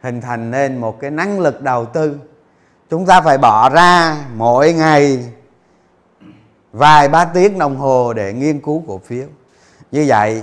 hình 0.00 0.20
thành 0.20 0.50
nên 0.50 0.76
một 0.76 1.00
cái 1.00 1.10
năng 1.10 1.40
lực 1.40 1.62
đầu 1.62 1.86
tư. 1.86 2.18
Chúng 2.90 3.06
ta 3.06 3.20
phải 3.20 3.38
bỏ 3.38 3.68
ra 3.68 4.16
mỗi 4.34 4.72
ngày 4.72 5.28
vài 6.72 7.08
ba 7.08 7.24
tiếng 7.24 7.58
đồng 7.58 7.76
hồ 7.76 8.12
để 8.12 8.32
nghiên 8.32 8.60
cứu 8.60 8.84
cổ 8.88 8.98
phiếu. 8.98 9.26
Như 9.90 10.04
vậy, 10.08 10.42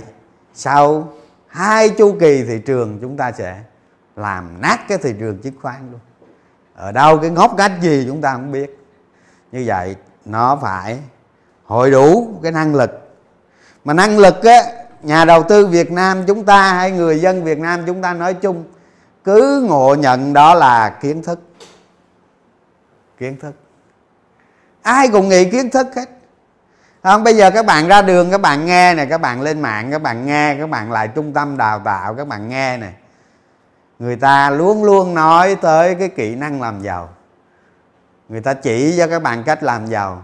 sau 0.54 1.08
hai 1.46 1.88
chu 1.88 2.16
kỳ 2.20 2.44
thị 2.44 2.58
trường, 2.66 2.98
chúng 3.00 3.16
ta 3.16 3.32
sẽ 3.32 3.60
làm 4.16 4.60
nát 4.60 4.78
cái 4.88 4.98
thị 4.98 5.14
trường 5.20 5.38
chứng 5.38 5.54
khoán 5.62 5.88
luôn. 5.90 6.00
Ở 6.74 6.92
đâu, 6.92 7.18
cái 7.18 7.30
ngóc 7.30 7.54
ngách 7.56 7.72
gì 7.80 8.04
chúng 8.08 8.20
ta 8.20 8.32
không 8.32 8.52
biết 8.52 8.79
như 9.52 9.62
vậy, 9.66 9.96
nó 10.24 10.58
phải 10.62 10.98
hội 11.64 11.90
đủ 11.90 12.38
cái 12.42 12.52
năng 12.52 12.74
lực. 12.74 13.16
Mà 13.84 13.94
năng 13.94 14.18
lực 14.18 14.44
á, 14.44 14.62
nhà 15.02 15.24
đầu 15.24 15.42
tư 15.42 15.66
Việt 15.66 15.92
Nam 15.92 16.24
chúng 16.26 16.44
ta 16.44 16.72
hay 16.72 16.90
người 16.90 17.20
dân 17.20 17.44
Việt 17.44 17.58
Nam 17.58 17.82
chúng 17.86 18.02
ta 18.02 18.14
nói 18.14 18.34
chung, 18.34 18.64
cứ 19.24 19.66
ngộ 19.68 19.94
nhận 19.94 20.32
đó 20.32 20.54
là 20.54 20.90
kiến 20.90 21.22
thức. 21.22 21.40
Kiến 23.18 23.36
thức. 23.40 23.54
Ai 24.82 25.08
cũng 25.08 25.28
nghĩ 25.28 25.50
kiến 25.50 25.70
thức 25.70 25.86
hết. 25.96 26.08
Không, 27.02 27.24
bây 27.24 27.36
giờ 27.36 27.50
các 27.50 27.66
bạn 27.66 27.88
ra 27.88 28.02
đường, 28.02 28.30
các 28.30 28.40
bạn 28.40 28.66
nghe 28.66 28.94
này 28.94 29.06
các 29.06 29.18
bạn 29.18 29.42
lên 29.42 29.60
mạng, 29.60 29.90
các 29.90 30.02
bạn 30.02 30.26
nghe, 30.26 30.56
các 30.60 30.70
bạn 30.70 30.92
lại 30.92 31.08
trung 31.08 31.32
tâm 31.32 31.56
đào 31.56 31.78
tạo, 31.78 32.14
các 32.14 32.28
bạn 32.28 32.48
nghe 32.48 32.76
này 32.76 32.92
người 33.98 34.16
ta 34.16 34.50
luôn 34.50 34.84
luôn 34.84 35.14
nói 35.14 35.54
tới 35.54 35.94
cái 35.94 36.08
kỹ 36.08 36.34
năng 36.34 36.62
làm 36.62 36.82
giàu 36.82 37.08
người 38.30 38.40
ta 38.40 38.54
chỉ 38.54 38.94
cho 38.98 39.06
các 39.06 39.22
bạn 39.22 39.44
cách 39.44 39.62
làm 39.62 39.86
giàu. 39.86 40.22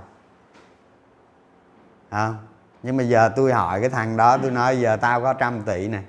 À, 2.10 2.34
nhưng 2.82 2.96
mà 2.96 3.02
giờ 3.02 3.30
tôi 3.36 3.52
hỏi 3.52 3.80
cái 3.80 3.90
thằng 3.90 4.16
đó 4.16 4.38
tôi 4.38 4.50
nói 4.50 4.80
giờ 4.80 4.96
tao 4.96 5.20
có 5.20 5.32
trăm 5.32 5.62
tỷ 5.62 5.88
nè 5.88 6.02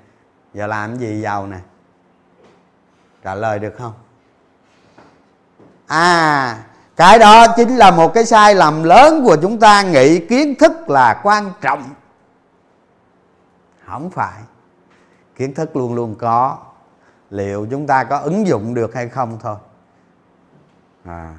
giờ 0.54 0.68
làm 0.68 0.98
gì 0.98 1.22
giàu 1.22 1.48
nè? 1.48 1.58
Trả 3.24 3.36
lời 3.36 3.60
được 3.60 3.74
không? 3.77 3.94
À 5.88 6.58
cái 6.96 7.20
đó 7.20 7.46
chính 7.56 7.75
là 7.75 7.92
một 7.92 8.13
cái 8.13 8.25
sai 8.25 8.56
lầm 8.56 8.84
lớn 8.84 9.24
của 9.25 9.38
chúng 9.42 9.60
ta 9.60 9.82
nghĩ 9.82 10.20
kiến 10.20 10.56
thức 10.60 10.89
là 10.89 11.22
quan 11.24 11.51
trọng. 11.62 11.84
Không 13.86 14.10
phải. 14.10 14.42
Kiến 15.36 15.54
thức 15.54 15.75
luôn 15.75 15.94
luôn 15.96 16.16
có. 16.16 16.58
Liệu 17.30 17.68
chúng 17.72 17.88
ta 17.88 18.04
có 18.04 18.18
ứng 18.18 18.48
dụng 18.48 18.74
được 18.74 18.96
hay 18.96 19.10
không 19.10 19.38
thôi? 19.42 19.56
À 21.06 21.36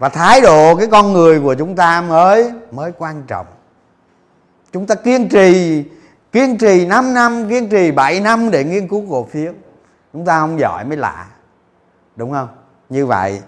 và 0.00 0.08
thái 0.08 0.40
độ 0.40 0.76
cái 0.76 0.86
con 0.86 1.12
người 1.12 1.40
của 1.40 1.54
chúng 1.54 1.76
ta 1.76 2.00
mới 2.00 2.52
mới 2.70 2.92
quan 2.98 3.22
trọng. 3.26 3.46
Chúng 4.72 4.86
ta 4.86 4.94
kiên 4.94 5.28
trì 5.28 5.84
kiên 6.32 6.58
trì 6.58 6.86
5 6.86 7.14
năm 7.14 7.48
kiên 7.48 7.68
trì 7.68 7.90
7 7.90 8.20
năm 8.20 8.50
để 8.50 8.64
nghiên 8.64 8.88
cứu 8.88 9.04
cổ 9.10 9.24
phiếu. 9.30 9.52
Chúng 10.12 10.24
ta 10.24 10.40
không 10.40 10.60
giỏi 10.60 10.84
mới 10.84 10.96
lạ. 10.96 11.26
Đúng 12.16 12.32
không? 12.32 12.48
Như 12.88 13.06
vậy 13.06 13.40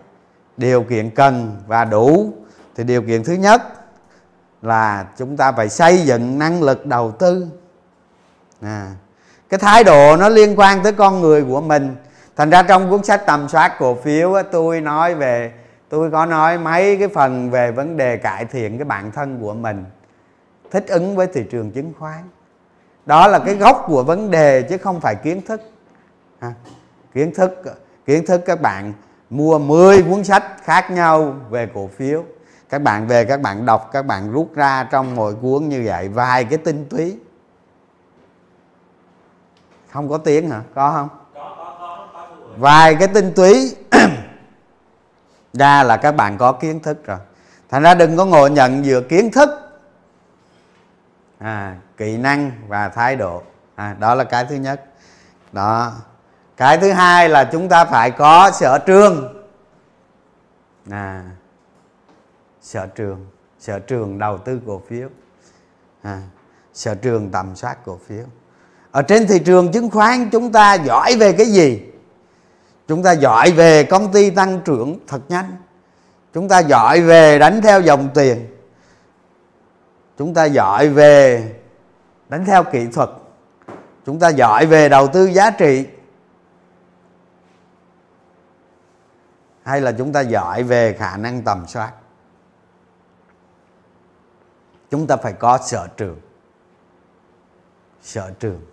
điều 0.57 0.83
kiện 0.83 1.11
cần 1.11 1.57
và 1.67 1.85
đủ. 1.85 2.33
Thì 2.77 2.85
điều 2.85 3.03
kiện 3.03 3.25
thứ 3.25 3.33
nhất 3.33 3.63
là 4.63 5.07
chúng 5.19 5.37
ta 5.37 5.53
phải 5.53 5.69
xây 5.69 5.99
dựng 5.99 6.39
năng 6.39 6.63
lực 6.63 6.87
đầu 6.87 7.11
tư. 7.11 7.47
À, 8.63 8.91
cái 9.49 9.59
thái 9.59 9.85
độ 9.85 10.17
nó 10.17 10.29
liên 10.29 10.59
quan 10.59 10.83
tới 10.83 10.93
con 10.93 11.21
người 11.21 11.45
của 11.45 11.61
mình. 11.61 11.97
Thành 12.37 12.51
ra 12.51 12.63
trong 12.63 12.91
cuốn 12.91 13.05
sách 13.05 13.27
tầm 13.27 13.49
soát 13.49 13.79
cổ 13.79 13.95
phiếu 13.95 14.35
tôi 14.53 14.81
nói 14.81 15.15
về 15.15 15.53
tôi 15.93 16.11
có 16.11 16.27
nói 16.27 16.59
mấy 16.59 16.97
cái 16.97 17.09
phần 17.09 17.51
về 17.51 17.73
vấn 17.73 17.97
đề 17.97 18.17
cải 18.17 18.45
thiện 18.45 18.79
cái 18.79 18.85
bản 18.85 19.13
thân 19.13 19.41
của 19.41 19.55
mình 19.55 19.85
thích 20.71 20.85
ứng 20.89 21.17
với 21.17 21.27
thị 21.27 21.45
trường 21.51 21.71
chứng 21.71 21.93
khoán. 21.99 22.23
Đó 23.07 23.29
là 23.29 23.39
cái 23.39 23.55
gốc 23.55 23.85
của 23.87 24.03
vấn 24.03 24.31
đề 24.31 24.63
chứ 24.63 24.79
không 24.79 25.01
phải 25.01 25.15
kiến 25.15 25.43
thức. 25.43 25.61
Ha. 26.41 26.53
kiến 27.15 27.35
thức 27.35 27.63
kiến 28.07 28.27
thức 28.27 28.41
các 28.47 28.61
bạn 28.61 28.93
mua 29.31 29.59
10 29.59 30.03
cuốn 30.03 30.25
sách 30.25 30.45
khác 30.63 30.91
nhau 30.91 31.37
về 31.51 31.69
cổ 31.75 31.91
phiếu. 31.97 32.25
Các 32.69 32.83
bạn 32.83 33.07
về 33.07 33.25
các 33.25 33.41
bạn 33.41 33.67
đọc 33.67 33.91
các 33.93 34.07
bạn 34.07 34.33
rút 34.33 34.55
ra 34.55 34.89
trong 34.91 35.17
mỗi 35.17 35.35
cuốn 35.35 35.69
như 35.69 35.83
vậy 35.87 36.09
vài 36.09 36.45
cái 36.45 36.59
tinh 36.59 36.87
túy. 36.91 37.19
Không 39.91 40.09
có 40.09 40.19
tiếng 40.19 40.51
hả? 40.51 40.63
Có 40.75 40.93
không? 40.93 41.09
Vài 42.57 42.95
cái 42.95 43.09
tinh 43.09 43.33
túy 43.37 43.77
ra 45.53 45.83
là 45.83 45.97
các 45.97 46.13
bạn 46.13 46.39
có 46.39 46.53
kiến 46.53 46.81
thức 46.81 47.07
rồi. 47.07 47.19
Thành 47.69 47.83
ra 47.83 47.95
đừng 47.95 48.17
có 48.17 48.25
ngồi 48.25 48.51
nhận 48.51 48.83
vừa 48.85 49.01
kiến 49.01 49.31
thức 49.31 49.51
à, 51.39 51.77
kỹ 51.97 52.17
năng 52.17 52.53
và 52.69 52.89
thái 52.89 53.17
độ. 53.17 53.43
À, 53.75 53.97
đó 53.99 54.15
là 54.15 54.25
cái 54.25 54.45
thứ 54.45 54.55
nhất. 54.55 54.85
Đó. 55.53 55.93
Cái 56.57 56.79
thứ 56.79 56.93
hai 56.93 57.29
là 57.29 57.45
chúng 57.45 57.69
ta 57.69 57.85
phải 57.85 58.11
có 58.11 58.51
sở 58.51 58.79
trường. 58.79 59.45
À, 60.91 61.23
sở 62.61 62.87
trường. 62.87 63.27
Sở 63.59 63.79
trường 63.79 64.19
đầu 64.19 64.39
tư 64.39 64.61
cổ 64.67 64.83
phiếu. 64.89 65.09
À, 66.03 66.23
sở 66.75 66.95
trường 66.95 67.31
tầm 67.31 67.57
soát 67.57 67.77
cổ 67.85 67.99
phiếu. 68.07 68.25
Ở 68.91 69.03
trên 69.03 69.27
thị 69.27 69.39
trường 69.39 69.73
chứng 69.73 69.91
khoán 69.91 70.31
chúng 70.31 70.53
ta 70.53 70.75
giỏi 70.75 71.17
về 71.17 71.33
cái 71.33 71.47
gì? 71.47 71.92
Chúng 72.93 73.03
ta 73.03 73.13
giỏi 73.13 73.53
về 73.53 73.85
công 73.85 74.13
ty 74.13 74.31
tăng 74.31 74.61
trưởng 74.65 74.99
thật 75.07 75.21
nhanh. 75.29 75.57
Chúng 76.33 76.49
ta 76.49 76.59
giỏi 76.59 77.01
về 77.01 77.39
đánh 77.39 77.61
theo 77.63 77.81
dòng 77.81 78.09
tiền. 78.15 78.57
Chúng 80.19 80.35
ta 80.35 80.45
giỏi 80.45 80.89
về 80.89 81.51
đánh 82.29 82.45
theo 82.45 82.65
kỹ 82.65 82.87
thuật. 82.93 83.11
Chúng 84.07 84.19
ta 84.19 84.29
giỏi 84.29 84.67
về 84.67 84.89
đầu 84.89 85.09
tư 85.09 85.27
giá 85.27 85.51
trị. 85.51 85.87
Hay 89.63 89.81
là 89.81 89.93
chúng 89.93 90.13
ta 90.13 90.21
giỏi 90.21 90.63
về 90.63 90.93
khả 90.93 91.17
năng 91.17 91.43
tầm 91.43 91.67
soát. 91.67 91.93
Chúng 94.91 95.07
ta 95.07 95.17
phải 95.17 95.33
có 95.33 95.59
sở 95.59 95.89
trường. 95.97 96.21
Sở 98.03 98.31
trường 98.39 98.72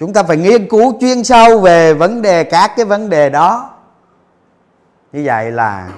chúng 0.00 0.12
ta 0.12 0.22
phải 0.22 0.36
nghiên 0.36 0.68
cứu 0.68 0.98
chuyên 1.00 1.24
sâu 1.24 1.60
về 1.60 1.94
vấn 1.94 2.22
đề 2.22 2.44
các 2.44 2.72
cái 2.76 2.84
vấn 2.84 3.08
đề 3.08 3.30
đó. 3.30 3.70
Như 5.12 5.22
vậy 5.24 5.50
là 5.50 5.88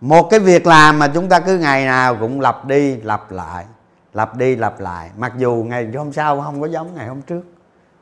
một 0.00 0.22
cái 0.30 0.40
việc 0.40 0.66
làm 0.66 0.98
mà 0.98 1.08
chúng 1.08 1.28
ta 1.28 1.40
cứ 1.40 1.58
ngày 1.58 1.84
nào 1.84 2.16
cũng 2.20 2.40
lặp 2.40 2.64
đi 2.64 2.96
lặp 2.96 3.32
lại 3.32 3.64
lặp 4.12 4.36
đi 4.36 4.56
lặp 4.56 4.80
lại. 4.80 5.10
Mặc 5.18 5.32
dù 5.36 5.64
ngày 5.68 5.88
hôm 5.96 6.12
sau 6.12 6.40
không 6.40 6.60
có 6.60 6.66
giống 6.66 6.94
ngày 6.94 7.06
hôm 7.06 7.22
trước 7.22 7.42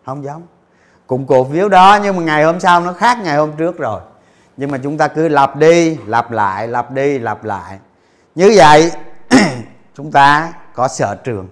không 0.07 0.25
giống. 0.25 0.43
Cùng 1.07 1.27
cổ 1.27 1.45
phiếu 1.45 1.69
đó 1.69 1.99
nhưng 2.03 2.17
mà 2.17 2.23
ngày 2.23 2.45
hôm 2.45 2.61
sau 2.61 2.81
nó 2.81 2.93
khác 2.93 3.19
ngày 3.23 3.37
hôm 3.37 3.53
trước 3.53 3.79
rồi. 3.79 4.01
Nhưng 4.57 4.71
mà 4.71 4.79
chúng 4.83 4.99
ta 4.99 5.09
cứ 5.09 5.29
lặp 5.29 5.57
đi 5.57 5.97
lặp 6.07 6.31
lại 6.31 6.69
lặp 6.69 6.91
đi 6.91 7.19
lặp 7.19 7.45
lại. 7.45 7.79
Như 8.35 8.53
vậy 8.57 8.93
chúng 9.95 10.13
ta 10.13 10.53
có 10.75 10.89
sở 10.89 11.15
trường. 11.15 11.49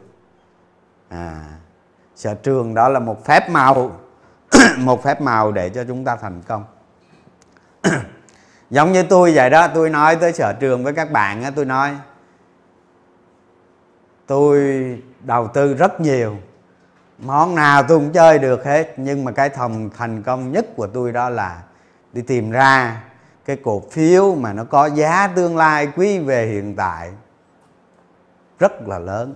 À, 1.09 1.41
sở 2.19 2.35
trường 2.35 2.75
đó 2.75 2.89
là 2.89 3.01
một 3.01 3.25
phép 3.25 3.51
màu. 3.51 3.91
Một 4.79 5.03
phép 5.03 5.21
màu 5.21 5.53
để 5.53 5.71
cho 5.71 5.85
chúng 5.85 6.05
ta 6.05 6.17
thành 6.17 6.43
công. 6.49 6.65
Giống 8.71 8.93
như 8.93 9.03
tôi 9.03 9.33
vậy 9.35 9.51
đó, 9.51 9.69
tôi 9.75 9.91
nói 9.91 10.17
tới 10.17 10.33
sở 10.33 10.53
trường 10.53 10.85
với 10.85 10.93
các 10.93 11.11
bạn 11.13 11.43
á, 11.43 11.51
tôi 11.51 11.65
nói, 11.65 11.97
tôi 14.27 14.59
đầu 15.21 15.49
tư 15.49 15.75
rất 15.75 16.01
nhiều, 16.01 16.37
món 17.19 17.55
nào 17.55 17.83
tôi 17.83 17.99
cũng 17.99 18.13
chơi 18.13 18.39
được 18.39 18.65
hết, 18.65 18.95
nhưng 18.97 19.25
mà 19.25 19.33
cái 19.33 19.49
thòng 19.49 19.91
thành 19.97 20.23
công 20.23 20.53
nhất 20.53 20.67
của 20.77 20.87
tôi 20.87 21.13
đó 21.13 21.29
là 21.29 21.63
đi 22.13 22.23
tìm 22.23 22.51
ra 22.51 23.03
cái 23.45 23.57
cổ 23.57 23.83
phiếu 23.91 24.35
mà 24.35 24.53
nó 24.53 24.65
có 24.65 24.87
giá 24.87 25.29
tương 25.29 25.57
lai 25.57 25.89
quý 25.97 26.19
về 26.19 26.47
hiện 26.47 26.77
tại 26.77 27.11
rất 28.59 28.89
là 28.89 28.99
lớn 28.99 29.35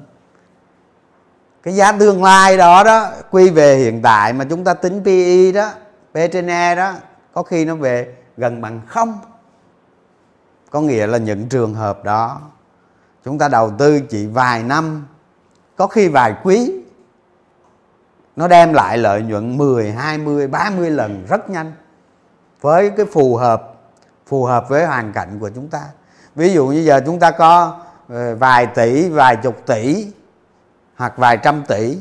cái 1.63 1.75
giá 1.75 1.93
tương 1.93 2.23
lai 2.23 2.57
đó 2.57 2.85
đó 2.85 3.11
quy 3.31 3.51
về 3.51 3.77
hiện 3.77 4.03
tại 4.03 4.33
mà 4.33 4.45
chúng 4.51 4.65
ta 4.65 4.75
tính 4.75 5.03
PE 5.05 5.53
đó 5.53 5.71
P 6.13 6.33
trên 6.33 6.47
E 6.47 6.75
đó 6.75 6.93
có 7.33 7.43
khi 7.43 7.65
nó 7.65 7.75
về 7.75 8.15
gần 8.37 8.61
bằng 8.61 8.81
không. 8.87 9.19
Có 10.71 10.81
nghĩa 10.81 11.07
là 11.07 11.19
những 11.19 11.49
trường 11.49 11.75
hợp 11.75 12.05
đó 12.05 12.41
chúng 13.25 13.39
ta 13.39 13.49
đầu 13.49 13.71
tư 13.79 14.01
chỉ 14.01 14.27
vài 14.27 14.63
năm 14.63 15.07
có 15.77 15.87
khi 15.87 16.09
vài 16.09 16.35
quý 16.43 16.73
nó 18.37 18.49
đem 18.49 18.73
lại 18.73 18.99
lợi 18.99 19.23
nhuận 19.23 19.57
10, 19.59 19.93
20, 19.93 20.49
30 20.49 20.91
lần 20.91 21.27
rất 21.29 21.51
nhanh. 21.51 21.73
Với 22.61 22.91
cái 22.91 23.07
phù 23.13 23.37
hợp 23.37 23.75
phù 24.27 24.45
hợp 24.45 24.69
với 24.69 24.87
hoàn 24.87 25.13
cảnh 25.13 25.39
của 25.41 25.51
chúng 25.55 25.69
ta. 25.69 25.81
Ví 26.35 26.53
dụ 26.53 26.67
như 26.67 26.81
giờ 26.81 27.01
chúng 27.07 27.21
ta 27.21 27.31
có 27.31 27.81
ờ, 28.09 28.37
vài 28.37 28.67
tỷ 28.67 29.09
vài 29.09 29.37
chục 29.37 29.67
tỷ 29.67 30.07
hoặc 30.97 31.17
vài 31.17 31.37
trăm 31.37 31.63
tỷ, 31.69 31.99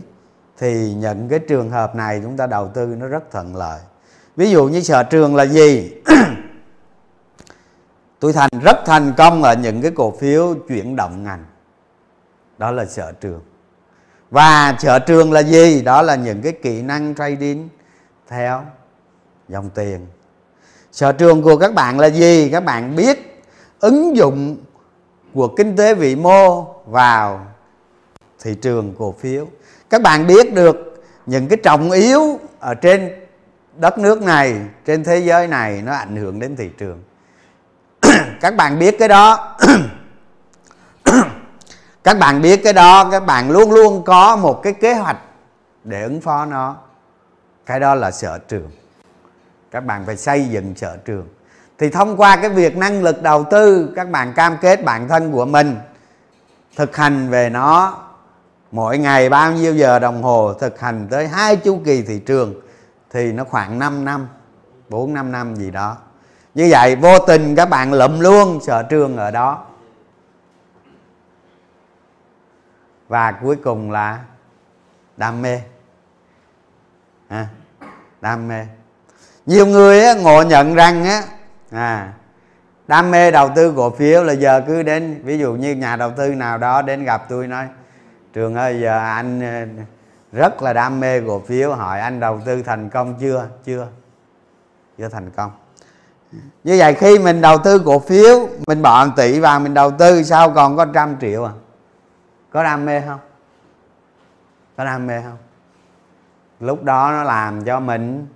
thì 0.58 0.94
nhận 0.94 1.30
cái 1.30 1.40
trường 1.40 1.70
hợp 1.70 1.96
này 1.96 2.20
chúng 2.24 2.38
ta 2.38 2.48
đầu 2.48 2.68
tư 2.68 2.86
nó 2.86 3.08
rất 3.08 3.32
thuận 3.32 3.56
lợi. 3.56 3.80
Ví 4.36 4.52
dụ 4.52 4.68
như 4.68 4.82
sở 4.82 5.04
trường 5.04 5.36
là 5.36 5.46
gì? 5.46 5.94
Tôi 8.20 8.34
thành 8.34 8.50
rất 8.64 8.78
thành 8.86 9.14
công 9.18 9.44
ở 9.44 9.56
những 9.56 9.82
cái 9.82 9.92
cổ 9.92 10.14
phiếu 10.20 10.56
chuyển 10.68 10.96
động 10.96 11.24
ngành. 11.24 11.46
Đó 12.58 12.72
là 12.72 12.86
sở 12.86 13.12
trường. 13.12 13.42
Và 14.32 14.76
sở 14.80 15.00
trường 15.00 15.32
là 15.32 15.40
gì? 15.40 15.82
Đó 15.82 16.02
là 16.02 16.16
những 16.16 16.42
cái 16.42 16.52
kỹ 16.52 16.82
năng 16.82 17.16
trading 17.16 17.70
theo 18.28 18.64
dòng 19.48 19.70
tiền. 19.70 20.08
Sở 20.92 21.12
trường 21.12 21.42
của 21.42 21.58
các 21.58 21.74
bạn 21.74 22.00
là 22.00 22.08
gì? 22.08 22.50
Các 22.50 22.64
bạn 22.64 22.96
biết 22.96 23.44
ứng 23.80 24.16
dụng 24.16 24.58
của 25.34 25.48
kinh 25.48 25.76
tế 25.76 25.96
vĩ 25.96 26.16
mô 26.16 26.64
vào 26.86 27.51
thị 28.42 28.56
trường 28.56 28.96
cổ 29.00 29.16
phiếu. 29.20 29.48
Các 29.90 30.02
bạn 30.02 30.28
biết 30.28 30.54
được 30.54 31.04
những 31.26 31.48
cái 31.48 31.58
trọng 31.64 31.92
yếu 31.92 32.40
ở 32.60 32.74
trên 32.74 33.12
đất 33.76 33.98
nước 33.98 34.22
này, 34.22 34.56
trên 34.86 35.04
thế 35.04 35.20
giới 35.20 35.48
này 35.48 35.82
nó 35.82 35.94
ảnh 35.94 36.16
hưởng 36.16 36.40
đến 36.40 36.56
thị 36.56 36.70
trường. 36.78 37.04
Các 38.42 38.56
bạn 38.56 38.80
biết 38.80 38.96
cái 39.00 39.08
đó. 39.08 39.58
Các 42.04 42.20
bạn 42.20 42.42
biết 42.42 42.62
cái 42.64 42.74
đó, 42.74 43.10
các 43.12 43.26
bạn 43.26 43.52
luôn 43.52 43.72
luôn 43.72 44.04
có 44.04 44.36
một 44.36 44.64
cái 44.64 44.74
kế 44.74 44.94
hoạch 44.94 45.18
để 45.84 46.04
ứng 46.04 46.22
phó 46.22 46.46
nó. 46.46 46.76
Cái 47.66 47.80
đó 47.80 47.96
là 47.96 48.12
sở 48.12 48.38
trường. 48.38 48.72
Các 49.72 49.86
bạn 49.86 50.04
phải 50.06 50.18
xây 50.18 50.46
dựng 50.46 50.74
sở 50.76 50.98
trường. 50.98 51.28
Thì 51.78 51.90
thông 51.90 52.18
qua 52.18 52.36
cái 52.36 52.50
việc 52.50 52.78
năng 52.78 53.04
lực 53.04 53.22
đầu 53.22 53.44
tư, 53.52 53.94
các 53.96 54.10
bạn 54.10 54.34
cam 54.34 54.58
kết 54.62 54.84
bản 54.84 55.08
thân 55.08 55.32
của 55.32 55.46
mình 55.46 55.78
thực 56.76 56.96
hành 56.96 57.30
về 57.30 57.50
nó 57.50 57.98
mỗi 58.72 58.98
ngày 58.98 59.30
bao 59.30 59.52
nhiêu 59.52 59.76
giờ 59.76 60.00
đồng 60.00 60.24
hồ 60.24 60.54
thực 60.54 60.80
hành 60.80 61.08
tới 61.12 61.28
hai 61.28 61.56
chu 61.56 61.82
kỳ 61.86 62.02
thị 62.02 62.20
trường 62.20 62.54
thì 63.10 63.32
nó 63.32 63.44
khoảng 63.44 63.80
5 63.80 64.06
năm 64.06 64.28
4 64.90 65.14
5 65.14 65.32
năm 65.32 65.56
gì 65.56 65.72
đó. 65.72 65.98
Như 66.54 66.68
vậy 66.72 66.96
vô 66.96 67.20
tình 67.20 67.56
các 67.56 67.70
bạn 67.70 67.94
lụm 67.94 68.20
luôn 68.20 68.60
sở 68.62 68.84
trường 68.84 69.18
ở 69.18 69.32
đó. 69.32 69.66
Và 73.08 73.32
cuối 73.32 73.56
cùng 73.56 73.92
là 73.92 74.20
đam 75.18 75.42
mê. 75.42 75.60
À, 77.28 77.48
đam 78.22 78.48
mê. 78.48 78.66
Nhiều 79.46 79.66
người 79.66 80.04
á, 80.04 80.14
ngộ 80.14 80.42
nhận 80.42 80.76
rằng 80.76 81.06
á 81.06 81.24
à, 81.72 82.14
đam 82.88 83.12
mê 83.12 83.32
đầu 83.32 83.50
tư 83.56 83.74
cổ 83.76 83.90
phiếu 83.90 84.24
là 84.24 84.34
giờ 84.34 84.62
cứ 84.68 84.84
đến 84.84 85.22
ví 85.24 85.38
dụ 85.38 85.54
như 85.54 85.76
nhà 85.76 85.96
đầu 85.96 86.12
tư 86.18 86.36
nào 86.36 86.58
đó 86.58 86.82
đến 86.82 87.04
gặp 87.04 87.26
tôi 87.30 87.48
nói 87.48 87.68
trường 88.34 88.56
ơi, 88.56 88.80
giờ 88.82 88.98
anh 88.98 89.42
ờ, 89.42 89.84
rất 90.32 90.62
là 90.62 90.74
đam 90.74 91.00
mê 91.00 91.22
cổ 91.28 91.40
phiếu. 91.40 91.74
Hỏi 91.74 92.00
anh 92.00 92.20
đầu 92.20 92.42
tư 92.46 92.64
thành 92.64 92.90
công 92.90 93.16
chưa? 93.20 93.48
Chưa. 93.64 93.88
Chưa 94.98 95.10
thành 95.10 95.30
công. 95.30 95.52
Như 96.64 96.76
vậy 96.80 96.94
khi 96.94 97.20
mình 97.20 97.42
đầu 97.42 97.58
tư 97.58 97.82
cổ 97.86 98.00
phiếu, 98.00 98.50
mình 98.68 98.82
bỏ 98.82 99.06
1 99.06 99.12
tỷ 99.16 99.40
vào 99.40 99.60
mình 99.60 99.74
đầu 99.74 99.92
tư, 99.92 100.24
sao 100.24 100.50
còn 100.50 100.78
có 100.78 100.86
trăm 100.86 101.16
triệu 101.22 101.44
à? 101.46 101.52
Có 102.52 102.64
đam 102.64 102.86
mê 102.86 103.02
không? 103.02 103.20
Có 104.78 104.86
đam 104.86 105.08
mê 105.08 105.22
không? 105.22 105.38
Lúc 106.60 106.84
đó 106.84 107.12
nó 107.12 107.24
làm 107.24 107.66
cho 107.66 107.80
mình 107.80 108.28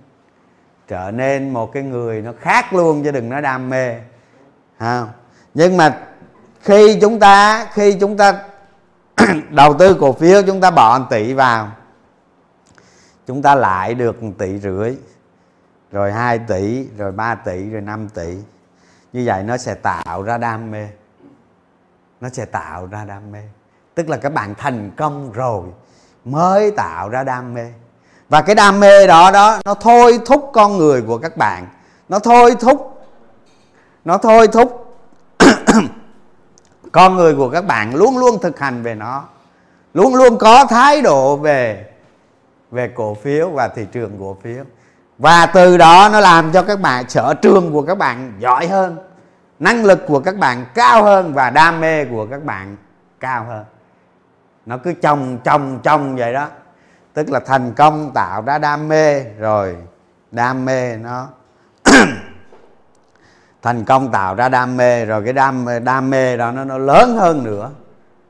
trở 0.88 1.10
nên 1.10 1.52
một 1.52 1.72
cái 1.72 1.82
người 1.82 2.22
nó 2.22 2.32
khác 2.40 2.72
luôn, 2.72 3.04
chứ 3.04 3.10
đừng 3.10 3.28
nói 3.28 3.42
đam 3.42 3.70
mê. 3.70 3.94
Không 4.78 5.08
nhưng 5.54 5.76
mà 5.76 5.98
khi 6.60 6.98
chúng 7.00 7.18
ta, 7.18 7.66
khi 7.72 7.96
chúng 8.00 8.16
ta 8.16 8.42
đầu 9.50 9.74
tư 9.74 9.96
cổ 10.00 10.12
phiếu, 10.12 10.42
chúng 10.42 10.60
ta 10.60 10.70
bỏ 10.70 10.98
1 10.98 11.04
tỷ 11.10 11.32
vào. 11.32 11.70
Chúng 13.26 13.42
ta 13.42 13.54
lại 13.54 13.94
được 13.94 14.22
1 14.22 14.32
tỷ 14.38 14.58
rưỡi, 14.58 14.96
rồi 15.92 16.12
2 16.12 16.38
tỷ, 16.38 16.86
rồi 16.98 17.12
3 17.12 17.34
tỷ, 17.34 17.70
rồi 17.70 17.80
5 17.80 18.08
tỷ. 18.08 18.36
Như 19.12 19.22
vậy 19.26 19.42
nó 19.42 19.56
sẽ 19.56 19.74
tạo 19.74 20.22
ra 20.22 20.38
đam 20.38 20.70
mê. 20.70 20.88
Nó 22.20 22.28
sẽ 22.28 22.44
tạo 22.44 22.86
ra 22.86 23.04
đam 23.04 23.32
mê. 23.32 23.42
Tức 23.94 24.08
là 24.08 24.16
các 24.16 24.32
bạn 24.32 24.54
thành 24.58 24.90
công 24.96 25.32
rồi 25.32 25.62
mới 26.24 26.70
tạo 26.70 27.08
ra 27.08 27.24
đam 27.24 27.54
mê. 27.54 27.72
Và 28.28 28.42
cái 28.42 28.54
đam 28.54 28.80
mê 28.80 29.06
đó 29.06 29.30
đó, 29.30 29.58
nó 29.64 29.74
thôi 29.74 30.18
thúc 30.26 30.50
con 30.52 30.78
người 30.78 31.02
của 31.02 31.18
các 31.18 31.36
bạn. 31.36 31.66
Nó 32.08 32.18
thôi 32.18 32.56
thúc, 32.60 33.06
nó 34.04 34.18
thôi 34.18 34.48
thúc 34.48 34.96
con 36.96 37.16
người 37.16 37.34
của 37.34 37.50
các 37.50 37.66
bạn 37.66 37.94
luôn 37.94 38.18
luôn 38.18 38.38
thực 38.42 38.58
hành 38.58 38.82
về 38.82 38.94
nó, 38.94 39.24
luôn 39.94 40.14
luôn 40.14 40.38
có 40.38 40.64
thái 40.64 41.02
độ 41.02 41.36
về 41.36 41.86
về 42.70 42.88
cổ 42.94 43.14
phiếu 43.14 43.50
và 43.50 43.68
thị 43.68 43.86
trường 43.92 44.16
cổ 44.20 44.36
phiếu. 44.42 44.64
Và 45.18 45.46
từ 45.46 45.76
đó 45.76 46.08
nó 46.12 46.20
làm 46.20 46.52
cho 46.52 46.62
các 46.62 46.80
bạn, 46.80 47.08
sở 47.08 47.34
trường 47.34 47.72
của 47.72 47.82
các 47.82 47.98
bạn 47.98 48.32
giỏi 48.38 48.66
hơn, 48.66 48.98
năng 49.58 49.84
lực 49.84 50.06
của 50.06 50.20
các 50.20 50.36
bạn 50.36 50.64
cao 50.74 51.04
hơn 51.04 51.34
và 51.34 51.50
đam 51.50 51.80
mê 51.80 52.04
của 52.04 52.26
các 52.26 52.44
bạn 52.44 52.76
cao 53.20 53.44
hơn. 53.44 53.64
Nó 54.66 54.78
cứ 54.78 54.92
chồng 55.02 55.38
chồng 55.44 55.78
chồng 55.82 56.16
vậy 56.16 56.32
đó. 56.32 56.48
Tức 57.14 57.30
là 57.30 57.40
thành 57.40 57.72
công, 57.72 58.10
tạo 58.14 58.42
ra 58.42 58.58
đam 58.58 58.88
mê, 58.88 59.24
rồi 59.38 59.76
đam 60.30 60.64
mê 60.64 60.96
nó 60.96 61.28
thành 63.66 63.84
công 63.84 64.12
tạo 64.12 64.34
ra 64.34 64.48
đam 64.48 64.76
mê, 64.76 65.04
rồi 65.04 65.24
cái 65.24 65.32
đam 65.32 65.66
đam 65.84 66.10
mê 66.10 66.36
đó 66.36 66.52
nó 66.52 66.64
nó 66.64 66.78
lớn 66.78 67.16
hơn 67.16 67.44
nữa. 67.44 67.70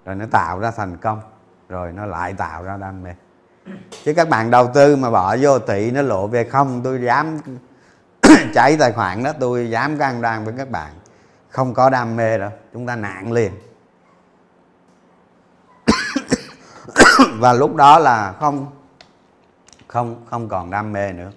Rồi 0.04 0.14
nó 0.14 0.24
tạo 0.30 0.58
ra 0.58 0.70
thành 0.70 0.96
công, 0.96 1.20
rồi 1.68 1.92
nó 1.92 2.06
lại 2.06 2.32
tạo 2.32 2.62
ra 2.62 2.76
đam 2.76 3.02
mê. 3.02 3.10
Chứ 4.04 4.14
các 4.16 4.28
bạn 4.28 4.50
đầu 4.50 4.70
tư 4.74 4.96
mà 4.96 5.10
bỏ 5.10 5.36
vô 5.40 5.58
tỷ 5.58 5.90
nó 5.90 6.02
lộ 6.02 6.26
về 6.26 6.44
không, 6.44 6.80
tôi 6.84 7.00
dám 7.02 7.38
cháy 8.54 8.76
tài 8.80 8.92
khoản 8.92 9.22
đó, 9.22 9.32
tôi 9.40 9.70
dám 9.70 9.98
can 9.98 10.22
đoan 10.22 10.44
với 10.44 10.54
các 10.58 10.70
bạn. 10.70 10.92
Không 11.48 11.74
có 11.74 11.90
đam 11.90 12.16
mê 12.16 12.38
đâu, 12.38 12.50
chúng 12.72 12.86
ta 12.86 12.96
nạn 12.96 13.32
liền. 13.32 13.52
Và 17.38 17.52
lúc 17.52 17.74
đó 17.74 17.98
là 17.98 18.34
không 18.40 18.66
không 19.86 20.26
không 20.30 20.48
còn 20.48 20.70
đam 20.70 20.92
mê 20.92 21.12
nữa. 21.12 21.30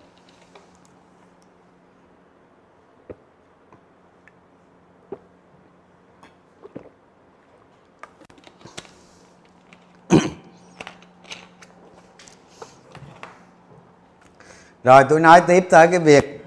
Rồi, 14.89 15.03
tôi 15.09 15.19
nói 15.19 15.41
tiếp 15.47 15.67
tới 15.69 15.87
cái 15.87 15.99
việc 15.99 16.45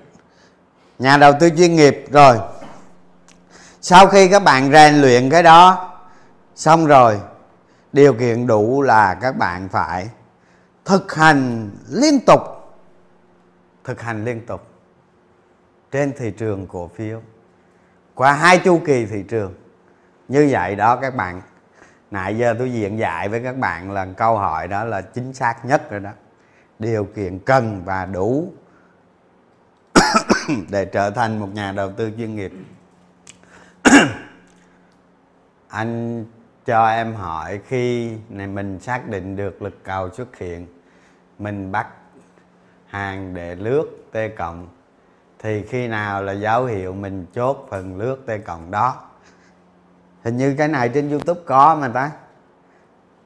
nhà 0.98 1.16
đầu 1.16 1.32
tư 1.40 1.50
chuyên 1.56 1.76
nghiệp. 1.76 2.04
Rồi, 2.10 2.38
sau 3.80 4.06
khi 4.06 4.28
các 4.28 4.44
bạn 4.44 4.72
rèn 4.72 4.94
luyện 4.94 5.30
cái 5.30 5.42
đó 5.42 5.90
xong 6.54 6.86
rồi, 6.86 7.20
điều 7.92 8.14
kiện 8.14 8.46
đủ 8.46 8.82
là 8.82 9.14
các 9.14 9.36
bạn 9.36 9.68
phải 9.68 10.08
thực 10.84 11.14
hành 11.14 11.70
liên 11.90 12.20
tục, 12.26 12.40
thực 13.84 14.02
hành 14.02 14.24
liên 14.24 14.46
tục 14.46 14.66
trên 15.90 16.12
thị 16.18 16.30
trường 16.30 16.66
cổ 16.66 16.90
phiếu, 16.96 17.20
qua 18.14 18.32
hai 18.32 18.58
chu 18.58 18.80
kỳ 18.86 19.06
thị 19.06 19.24
trường. 19.28 19.54
Như 20.28 20.48
vậy 20.50 20.76
đó, 20.76 20.96
các 20.96 21.14
bạn, 21.14 21.42
nãy 22.10 22.38
giờ 22.38 22.54
tôi 22.58 22.72
diện 22.72 22.98
dạy 22.98 23.28
với 23.28 23.40
các 23.44 23.56
bạn 23.56 23.90
là 23.90 24.06
câu 24.16 24.38
hỏi 24.38 24.68
đó 24.68 24.84
là 24.84 25.00
chính 25.00 25.32
xác 25.32 25.64
nhất 25.64 25.90
rồi 25.90 26.00
đó 26.00 26.10
điều 26.82 27.04
kiện 27.04 27.38
cần 27.38 27.82
và 27.84 28.06
đủ 28.06 28.52
để 30.70 30.84
trở 30.84 31.10
thành 31.10 31.40
một 31.40 31.48
nhà 31.54 31.72
đầu 31.72 31.92
tư 31.92 32.10
chuyên 32.16 32.36
nghiệp. 32.36 32.52
Anh 35.68 36.24
cho 36.66 36.86
em 36.86 37.14
hỏi 37.14 37.60
khi 37.66 38.12
này 38.28 38.46
mình 38.46 38.80
xác 38.80 39.08
định 39.08 39.36
được 39.36 39.62
lực 39.62 39.84
cầu 39.84 40.10
xuất 40.10 40.36
hiện, 40.36 40.66
mình 41.38 41.72
bắt 41.72 41.86
hàng 42.86 43.34
để 43.34 43.54
lướt 43.54 43.84
t 44.12 44.16
cộng, 44.36 44.68
thì 45.38 45.62
khi 45.62 45.88
nào 45.88 46.22
là 46.22 46.32
dấu 46.32 46.64
hiệu 46.64 46.94
mình 46.94 47.26
chốt 47.34 47.66
phần 47.70 47.98
lướt 47.98 48.16
t 48.26 48.30
cộng 48.46 48.70
đó? 48.70 49.02
Hình 50.22 50.36
như 50.36 50.54
cái 50.58 50.68
này 50.68 50.88
trên 50.88 51.10
youtube 51.10 51.40
có 51.46 51.74
mà 51.74 51.88
ta. 51.88 52.10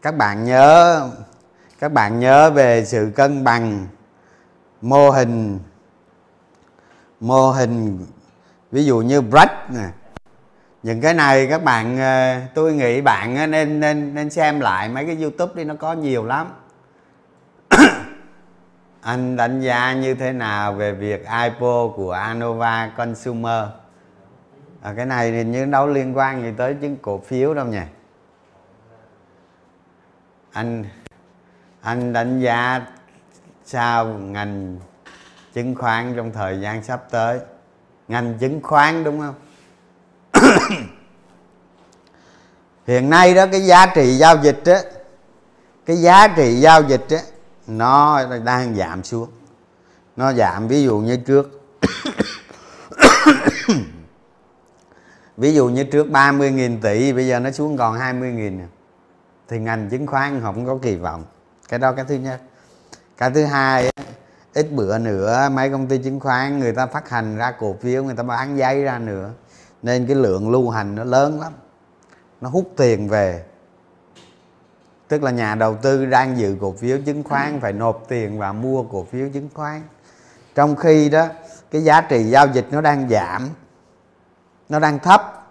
Các 0.03 0.16
bạn 0.16 0.45
nhớ 0.45 1.01
các 1.79 1.93
bạn 1.93 2.21
nhớ 2.21 2.51
về 2.51 2.85
sự 2.85 3.12
cân 3.17 3.45
bằng 3.45 3.87
mô 4.81 5.11
hình 5.11 5.59
mô 7.21 7.51
hình 7.51 8.07
ví 8.73 8.85
dụ 8.85 9.01
như 9.01 9.21
break 9.21 9.71
nè. 9.71 9.89
Những 10.83 11.01
cái 11.01 11.15
này 11.15 11.47
các 11.47 11.65
bạn 11.65 11.99
ờ, 11.99 12.41
tôi 12.55 12.75
nghĩ 12.75 13.01
bạn 13.01 13.37
ờ, 13.37 13.47
nên 13.47 13.81
nên 13.81 14.15
nên 14.15 14.31
xem 14.31 14.61
lại 14.61 14.89
mấy 14.89 15.07
cái 15.07 15.23
youtube 15.23 15.53
đi 15.55 15.65
nó 15.65 15.75
có 15.75 15.93
nhiều 15.93 16.25
lắm. 16.25 16.47
Anh 19.01 19.37
đánh 19.37 19.61
giá 19.61 19.93
như 19.93 20.15
thế 20.15 20.33
nào 20.33 20.73
về 20.73 20.93
việc 20.93 21.27
IPO 21.45 21.89
của 21.97 22.12
Anova 22.12 22.91
Consumer? 22.97 23.65
À, 24.83 24.93
cái 24.97 25.07
này 25.07 25.31
thì 25.31 25.45
như 25.45 25.65
đâu 25.65 25.87
liên 25.87 26.17
quan 26.17 26.43
gì 26.43 26.53
tới 26.57 26.75
chứng 26.75 26.97
cổ 27.03 27.19
phiếu 27.19 27.55
đâu 27.55 27.67
nhỉ? 27.67 27.83
Anh 30.53 30.85
anh 31.87 32.12
đánh 32.12 32.40
giá 32.40 32.87
sao 33.64 34.07
ngành 34.07 34.79
chứng 35.55 35.75
khoán 35.75 36.14
trong 36.16 36.33
thời 36.33 36.61
gian 36.61 36.85
sắp 36.85 37.05
tới? 37.11 37.38
Ngành 38.09 38.38
chứng 38.38 38.62
khoán, 38.62 39.05
đúng 39.05 39.20
không? 39.20 39.35
Hiện 42.87 43.11
nay 43.11 43.35
đó, 43.35 43.46
cái 43.53 43.61
giá 43.61 43.87
trị 43.87 44.16
giao 44.16 44.37
dịch 44.42 44.64
á, 44.64 44.81
cái 45.87 45.96
giá 45.96 46.29
trị 46.29 46.61
giao 46.61 46.83
dịch 46.83 47.07
á, 47.11 47.18
nó 47.66 48.25
đang 48.44 48.75
giảm 48.75 49.05
xuống. 49.05 49.29
Nó 50.16 50.33
giảm, 50.33 50.68
ví 50.68 50.83
dụ 50.83 50.99
như 50.99 51.16
trước. 51.16 51.70
Ví 55.37 55.55
dụ 55.55 55.68
như 55.68 55.85
trước 55.85 56.07
30.000 56.07 56.81
tỷ, 56.83 57.12
bây 57.12 57.27
giờ 57.27 57.40
nó 57.40 57.51
xuống 57.51 57.77
còn 57.77 57.94
20.000 57.94 58.61
thì 59.49 59.59
ngành 59.59 59.90
chứng 59.90 60.07
khoán 60.07 60.40
không 60.42 60.66
có 60.66 60.79
kỳ 60.83 60.96
vọng 60.96 61.25
cái 61.68 61.79
đó 61.79 61.92
cái 61.92 62.05
thứ 62.09 62.14
nhất. 62.14 62.40
Cái 63.18 63.31
thứ 63.31 63.44
hai 63.44 63.90
ít 64.55 64.72
bữa 64.72 64.98
nữa 64.98 65.48
mấy 65.52 65.70
công 65.70 65.87
ty 65.87 65.98
chứng 65.98 66.20
khoán 66.20 66.59
người 66.59 66.72
ta 66.72 66.87
phát 66.87 67.09
hành 67.09 67.37
ra 67.37 67.50
cổ 67.50 67.76
phiếu, 67.81 68.05
người 68.05 68.14
ta 68.14 68.22
bán 68.22 68.59
giấy 68.59 68.83
ra 68.85 68.98
nữa. 68.98 69.31
Nên 69.83 70.07
cái 70.07 70.16
lượng 70.16 70.50
lưu 70.50 70.70
hành 70.70 70.94
nó 70.94 71.05
lớn 71.05 71.40
lắm. 71.40 71.52
Nó 72.40 72.48
hút 72.48 72.72
tiền 72.76 73.09
về. 73.09 73.44
Tức 75.09 75.22
là 75.22 75.31
nhà 75.31 75.55
đầu 75.55 75.76
tư 75.83 76.07
đang 76.07 76.38
dự 76.38 76.57
cổ 76.61 76.74
phiếu 76.79 76.98
chứng 77.07 77.22
khoán, 77.22 77.61
phải 77.61 77.72
nộp 77.72 78.05
tiền 78.09 78.38
và 78.38 78.52
mua 78.52 78.83
cổ 78.83 79.07
phiếu 79.12 79.29
chứng 79.35 79.48
khoán. 79.55 79.83
Trong 80.55 80.76
khi 80.76 81.09
đó, 81.09 81.26
cái 81.70 81.85
giá 81.85 82.00
trị 82.00 82.24
giao 82.24 82.46
dịch 82.46 82.66
nó 82.70 82.81
đang 82.81 83.09
giảm. 83.09 83.48
Nó 84.68 84.79
đang 84.79 84.98
thấp. 84.98 85.48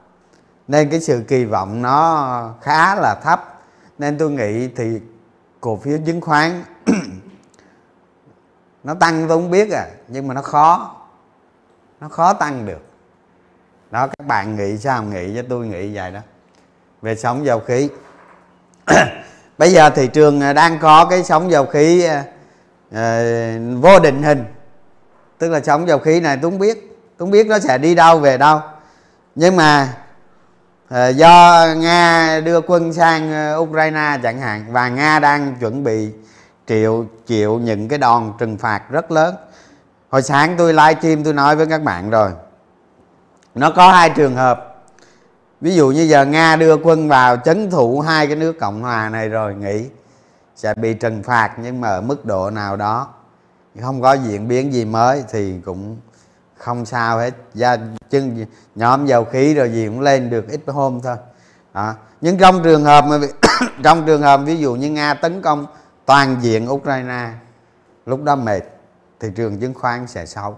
Nên 0.68 0.90
cái 0.90 1.00
sự 1.00 1.24
kỳ 1.28 1.46
vọng 1.46 1.82
nó 1.82 2.54
khá 2.62 2.96
là 2.96 3.16
thấp. 3.24 3.62
Nên 3.98 4.18
tôi 4.18 4.32
nghĩ 4.32 4.68
thì 4.68 5.02
cổ 5.66 5.76
phiếu 5.76 5.98
chứng 6.06 6.22
khoán. 6.22 6.64
Nó 8.84 8.94
tăng 8.94 9.26
tôi 9.28 9.38
không 9.38 9.52
biết 9.52 9.72
à 9.72 9.88
nhưng 10.08 10.28
mà 10.28 10.34
nó 10.34 10.42
khó. 10.42 10.96
Nó 12.02 12.10
khó 12.10 12.34
tăng 12.34 12.66
được. 12.66 12.82
Đó 13.92 14.08
các 14.08 14.28
bạn 14.28 14.56
nghĩ 14.56 14.78
sao? 14.78 15.04
Nghĩ 15.04 15.36
cho 15.36 15.42
tôi 15.50 15.68
nghĩ 15.68 15.96
vậy 15.96 16.12
đó. 16.12 16.20
Về 17.02 17.16
sóng 17.16 17.46
dầu 17.46 17.60
khí. 17.60 17.90
Bây 19.58 19.72
giờ 19.72 19.90
thị 19.90 20.08
trường 20.08 20.42
à, 20.42 20.54
đang 20.54 20.80
có 20.80 21.06
cái 21.06 21.24
sóng 21.24 21.52
dầu 21.52 21.66
khí 21.66 22.08
uh, 22.90 22.96
vô 23.82 24.00
định 24.00 24.24
hình. 24.24 24.46
Tức 25.38 25.50
là 25.50 25.62
sóng 25.62 25.88
dầu 25.88 26.00
khí 26.00 26.20
này 26.20 26.38
tôi 26.42 26.52
không 26.52 26.60
biết. 26.60 26.78
Tôi 27.18 27.26
không 27.26 27.32
biết 27.32 27.48
nó 27.48 27.60
sẽ 27.60 27.78
đi 27.78 27.96
đâu 27.96 28.20
về 28.20 28.38
đâu. 28.38 28.60
Nhưng 29.36 29.56
mà 29.56 29.98
Ờ, 30.96 31.10
do 31.10 31.66
nga 31.78 32.40
đưa 32.46 32.62
quân 32.62 32.94
sang 32.94 33.32
ờ, 33.32 33.58
ukraine 33.58 34.18
chẳng 34.24 34.40
hạn, 34.40 34.66
và 34.72 34.90
nga 34.90 35.20
đang 35.20 35.56
chuẩn 35.60 35.84
bị 35.84 36.10
chịu 36.68 37.06
chịu 37.28 37.60
những 37.60 37.88
cái 37.88 38.00
đòn 38.00 38.34
trừng 38.40 38.58
phạt 38.58 38.82
rất 38.90 39.12
lớn. 39.12 39.36
Hồi 40.10 40.22
sáng 40.22 40.56
tôi 40.58 40.74
livestream 40.74 41.24
tôi 41.24 41.34
nói 41.34 41.56
với 41.56 41.66
các 41.66 41.84
bạn 41.84 42.10
rồi. 42.10 42.32
Nó 43.56 43.72
có 43.72 43.92
hai 43.92 44.10
trường 44.10 44.36
hợp. 44.36 44.76
Ví 45.62 45.76
dụ 45.76 45.92
như 45.92 46.02
giờ 46.02 46.26
nga 46.26 46.56
đưa 46.56 46.78
quân 46.78 47.08
vào 47.08 47.38
chấn 47.38 47.70
thủ 47.70 48.00
hai 48.00 48.28
cái 48.28 48.36
nước 48.36 48.60
cộng 48.60 48.82
hòa 48.82 49.10
này 49.10 49.30
rồi, 49.30 49.56
nghĩ 49.56 49.86
sẽ 50.56 50.74
bị 50.74 50.94
trừng 50.94 51.24
phạt 51.24 51.52
nhưng 51.58 51.82
mà 51.82 51.90
ở 51.90 52.02
mức 52.02 52.26
độ 52.26 52.50
nào 52.50 52.76
đó, 52.76 53.08
không 53.82 54.02
có 54.02 54.14
diễn 54.14 54.48
biến 54.48 54.74
gì 54.74 54.86
mới 54.86 55.24
thì 55.32 55.54
cũng 55.66 55.98
không 56.58 56.86
sao 56.86 57.18
hết. 57.18 57.34
Gia 57.54 57.78
chân 58.10 58.46
nhóm 58.76 59.06
dầu 59.06 59.26
khí 59.26 59.54
rồi 59.54 59.70
gì 59.70 59.88
cũng 59.88 60.00
lên 60.00 60.30
được 60.30 60.48
ít 60.50 60.62
hôm 60.68 61.00
thôi. 61.04 61.18
Đó. 61.74 61.94
nhưng 62.22 62.38
trong 62.38 62.64
trường 62.64 62.84
hợp 62.84 63.06
mà 63.06 63.18
trong 63.84 64.06
trường 64.06 64.22
hợp 64.22 64.42
ví 64.46 64.58
dụ 64.58 64.76
như 64.76 64.90
nga 64.90 65.14
tấn 65.14 65.42
công 65.42 65.66
toàn 66.06 66.38
diện 66.42 66.72
ukraine, 66.72 67.30
lúc 68.06 68.24
đó 68.24 68.36
mệt 68.36 68.62
thị 69.20 69.28
trường 69.36 69.60
chứng 69.60 69.74
khoán 69.74 70.08
sẽ 70.08 70.26
xấu. 70.26 70.58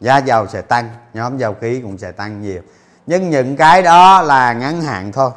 Giá 0.00 0.18
dầu 0.18 0.46
sẽ 0.46 0.62
tăng, 0.62 0.90
nhóm 1.14 1.38
dầu 1.38 1.54
khí 1.60 1.80
cũng 1.82 1.98
sẽ 1.98 2.12
tăng 2.12 2.42
nhiều. 2.42 2.62
Nhưng 3.06 3.30
những 3.30 3.56
cái 3.56 3.82
đó 3.82 4.22
là 4.22 4.52
ngắn 4.52 4.82
hạn 4.82 5.12
thôi. 5.12 5.30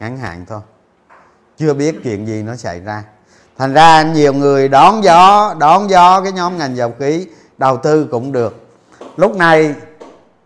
Ngắn 0.00 0.18
hạn 0.18 0.44
thôi. 0.48 0.60
Chưa 1.56 1.74
biết 1.74 2.00
chuyện 2.04 2.26
gì 2.26 2.42
nó 2.42 2.56
xảy 2.56 2.80
ra. 2.80 3.04
Thành 3.58 3.72
ra 3.72 4.02
nhiều 4.02 4.32
người 4.32 4.68
đón 4.68 5.04
gió 5.04 5.54
đón 5.58 5.90
gió 5.90 6.20
cái 6.20 6.32
nhóm 6.32 6.58
ngành 6.58 6.76
dầu 6.76 6.94
khí 6.98 7.26
đầu 7.58 7.76
tư 7.76 8.08
cũng 8.10 8.32
được. 8.32 8.66
Lúc 9.16 9.36
này 9.36 9.74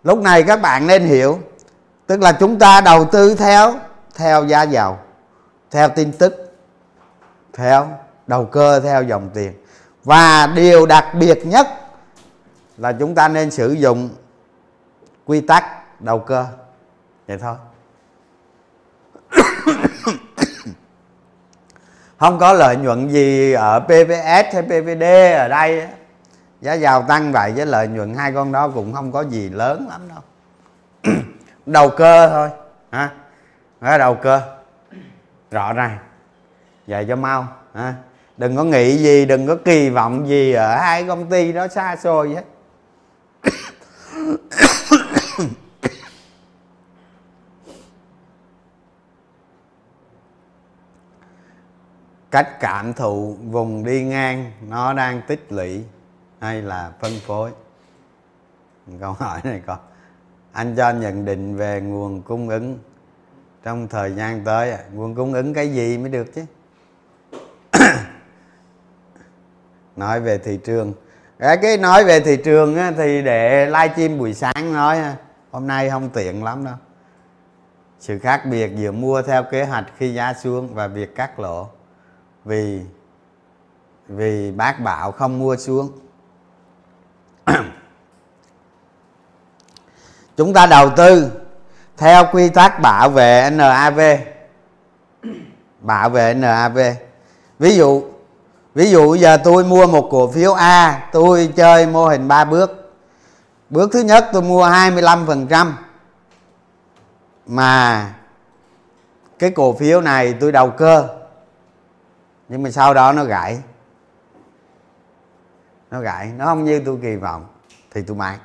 lúc 0.05 0.18
này 0.18 0.42
các 0.42 0.62
bạn 0.62 0.87
nên 0.87 1.03
hiểu, 1.03 1.38
tức 2.07 2.20
là 2.20 2.33
chúng 2.33 2.59
ta 2.59 2.81
đầu 2.81 3.05
tư 3.05 3.35
theo 3.35 3.75
theo 4.14 4.44
giá 4.44 4.62
dầu, 4.62 4.98
theo 5.70 5.88
tin 5.88 6.12
tức, 6.12 6.53
theo 7.53 7.88
đầu 8.27 8.44
cơ, 8.44 8.81
theo 8.81 9.03
dòng 9.03 9.31
tiền. 9.35 9.53
Và 10.05 10.46
điều 10.46 10.87
đặc 10.87 11.07
biệt 11.14 11.46
nhất 11.46 11.68
là 12.77 12.92
chúng 12.92 13.14
ta 13.14 13.29
nên 13.29 13.51
sử 13.51 13.72
dụng 13.72 14.11
quy 15.27 15.40
tắc 15.40 15.64
đầu 16.03 16.18
cơ. 16.18 16.46
Vậy 17.29 17.38
thôi. 17.38 17.57
Không 22.18 22.38
có 22.38 22.53
lợi 22.53 22.77
nhuận 22.77 23.09
gì 23.09 23.53
ở 23.53 23.81
PVS 23.81 24.55
hay 24.55 24.62
PVD 24.62 25.03
ở 25.37 25.48
đây 25.48 25.88
giá 26.62 26.72
giàu 26.72 27.03
tăng 27.03 27.33
vậy 27.33 27.53
với 27.53 27.66
lợi 27.66 27.88
nhuận 27.88 28.14
hai 28.14 28.33
con 28.33 28.53
đó 28.53 28.68
cũng 28.68 28.92
không 28.92 29.12
có 29.12 29.25
gì 29.25 29.48
lớn 29.48 29.87
lắm 29.90 30.09
đâu. 30.09 30.20
Đầu 31.66 31.90
cơ 31.90 32.29
thôi 32.29 32.51
ha 32.90 33.11
đó 33.81 33.98
đầu 33.98 34.14
cơ. 34.14 34.40
Rõ 35.51 35.72
ràng. 35.72 35.98
Vậy 36.87 37.07
cho 37.09 37.16
mau 37.16 37.46
ha 37.75 37.94
đừng 38.37 38.57
có 38.57 38.64
nghĩ 38.64 38.96
gì, 38.98 39.25
đừng 39.25 39.46
có 39.46 39.57
kỳ 39.64 39.90
vọng 39.90 40.29
gì 40.29 40.53
ở 40.53 40.77
hai 40.77 41.05
công 41.05 41.31
ty 41.31 41.53
đó 41.53 41.68
xa 41.68 41.96
xôi 41.96 42.35
hết. 42.35 42.44
Cách 52.31 52.61
cảm 52.61 52.92
thụ 52.92 53.37
vùng 53.51 53.85
đi 53.85 54.03
ngang, 54.03 54.53
nó 54.68 54.92
đang 54.92 55.22
tích 55.27 55.46
lũy 55.51 55.85
hay 56.42 56.62
là 56.62 56.92
phân 57.00 57.12
phối? 57.26 57.50
Câu 59.00 59.12
hỏi 59.12 59.40
này 59.44 59.62
có. 59.66 59.78
Anh 60.52 60.76
cho 60.76 60.90
nhận 60.90 61.24
định 61.24 61.57
về 61.57 61.81
nguồn 61.81 62.22
cung 62.22 62.48
ứng. 62.48 62.78
Trong 63.62 63.88
thời 63.88 64.12
gian 64.12 64.44
tới 64.44 64.74
nguồn 64.92 65.14
cung 65.14 65.33
ứng 65.33 65.55
cái 65.55 65.72
gì 65.72 65.98
mới 65.98 66.09
được 66.09 66.26
chứ? 66.35 66.44
Nói 69.96 70.20
về 70.20 70.38
thị 70.38 70.59
trường. 70.64 70.92
Cái 71.38 71.76
nói 71.76 72.05
về 72.05 72.20
thị 72.20 72.37
trường 72.44 72.76
á, 72.76 72.92
thì 72.96 73.22
để 73.22 73.66
livestream 73.66 74.18
buổi 74.18 74.35
sáng 74.35 74.72
nói 74.72 74.98
hôm 75.50 75.66
nay 75.66 75.90
không 75.90 76.11
tiện 76.11 76.44
lắm 76.44 76.64
đâu. 76.64 76.74
Sự 77.98 78.18
khác 78.18 78.42
biệt 78.50 78.72
giữa 78.76 78.92
mua 78.92 79.22
theo 79.22 79.44
kế 79.50 79.64
hoạch 79.64 79.85
khi 79.96 80.14
giá 80.14 80.35
xuống 80.35 80.74
và 80.74 80.87
việc 80.87 81.14
cắt 81.16 81.40
lỗ. 81.40 81.68
Vì 82.44 82.81
vì 84.09 84.50
bác 84.50 84.81
bảo 84.81 85.12
không 85.12 85.38
mua 85.38 85.57
xuống. 85.57 85.90
chúng 90.37 90.52
ta 90.55 90.66
đầu 90.66 90.90
tư 90.96 91.31
theo 91.96 92.24
quy 92.33 92.48
tắc 92.48 92.81
bảo 92.81 93.09
vệ 93.09 93.50
NAV 93.52 94.00
bảo 95.81 96.09
vệ 96.11 96.35
NAV 96.35 96.78
ví 97.59 97.76
dụ 97.76 98.02
ví 98.74 98.90
dụ 98.90 99.14
giờ 99.14 99.37
tôi 99.44 99.64
mua 99.64 99.87
một 99.87 100.09
cổ 100.11 100.31
phiếu 100.31 100.52
A, 100.52 101.09
tôi 101.12 101.52
chơi 101.57 101.87
mô 101.87 102.09
hình 102.09 102.28
3 102.28 102.44
bước. 102.44 102.92
Bước 103.70 103.90
thứ 103.92 104.00
nhất 104.00 104.28
tôi 104.33 104.42
mua 104.42 104.68
25% 104.68 105.72
mà 107.46 108.11
cái 109.38 109.50
cổ 109.50 109.72
phiếu 109.72 110.00
này 110.00 110.35
tôi 110.40 110.52
đầu 110.52 110.70
cơ. 110.70 111.09
Nhưng 112.48 112.62
mà 112.62 112.70
sau 112.70 112.94
đó 112.94 113.12
nó 113.12 113.24
gãy 113.24 113.59
nó 115.92 116.00
gãy 116.00 116.33
nó 116.37 116.44
không 116.44 116.64
như 116.64 116.83
tôi 116.85 116.98
kỳ 117.02 117.16
vọng 117.16 117.46
thì 117.94 118.02
tôi 118.02 118.16
bán 118.16 118.38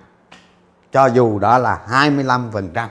cho 0.92 1.06
dù 1.06 1.40
đó 1.40 1.58
là 1.58 1.80
25% 1.90 2.88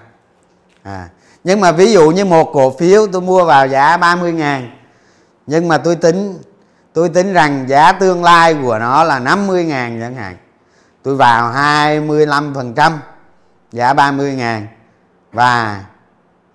à, 0.83 1.09
nhưng 1.45 1.61
mà 1.61 1.73
ví 1.73 1.93
dụ 1.93 2.11
như 2.11 2.25
một 2.25 2.51
cổ 2.53 2.77
phiếu 2.79 3.07
tôi 3.07 3.23
mua 3.23 3.45
vào 3.45 3.69
giá 3.69 3.97
30 3.97 4.33
ngàn 4.33 4.71
nhưng 5.47 5.69
mà 5.69 5.79
tôi 5.79 5.97
tính 5.97 6.39
tôi 6.93 7.09
tính 7.09 7.33
rằng 7.33 7.69
giá 7.69 7.93
tương 7.93 8.25
lai 8.25 8.57
của 8.63 8.79
nó 8.79 9.05
là 9.05 9.19
50 9.19 9.65
ngàn 9.65 10.01
chẳng 10.01 10.15
hạn 10.15 10.37
tôi 11.03 11.17
vào 11.17 11.53
25% 11.53 12.93
giá 13.73 13.95
30 13.95 14.35
ngàn. 14.35 14.67
Và 15.33 15.85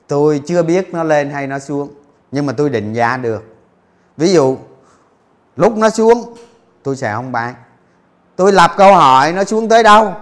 tôi 0.08 0.42
chưa 0.46 0.64
biết 0.64 0.94
nó 0.94 1.04
lên 1.04 1.30
hay 1.30 1.48
nó 1.48 1.60
xuống 1.60 1.94
nhưng 2.32 2.46
mà 2.46 2.54
tôi 2.54 2.70
định 2.70 2.94
giá 2.94 3.18
được. 3.18 3.56
Ví 4.18 4.34
dụ 4.34 4.58
lúc 5.56 5.78
nó 5.78 5.90
xuống 5.90 6.36
tôi 6.84 6.96
sẽ 6.96 7.14
không 7.14 7.32
bán 7.32 7.54
tôi 8.42 8.52
lập 8.52 8.72
câu 8.78 8.96
hỏi 8.96 9.34
nó 9.34 9.44
xuống 9.44 9.70
tới 9.70 9.84
đâu? 9.84 10.16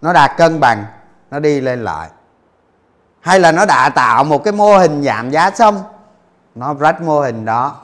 Nó 0.00 0.12
đạt 0.12 0.30
cân 0.36 0.60
bằng, 0.60 0.84
nó 1.30 1.38
đi 1.38 1.60
lên 1.60 1.84
lại 1.84 2.10
hay 3.20 3.40
là 3.40 3.52
nó 3.52 3.66
đã 3.66 3.88
tạo 3.88 4.24
một 4.24 4.44
cái 4.44 4.52
mô 4.52 4.78
hình 4.78 5.02
giảm 5.02 5.30
giá 5.30 5.50
xong, 5.50 5.82
nó 6.54 6.74
rách 6.74 7.02
mô 7.02 7.20
hình 7.20 7.44
đó. 7.44 7.80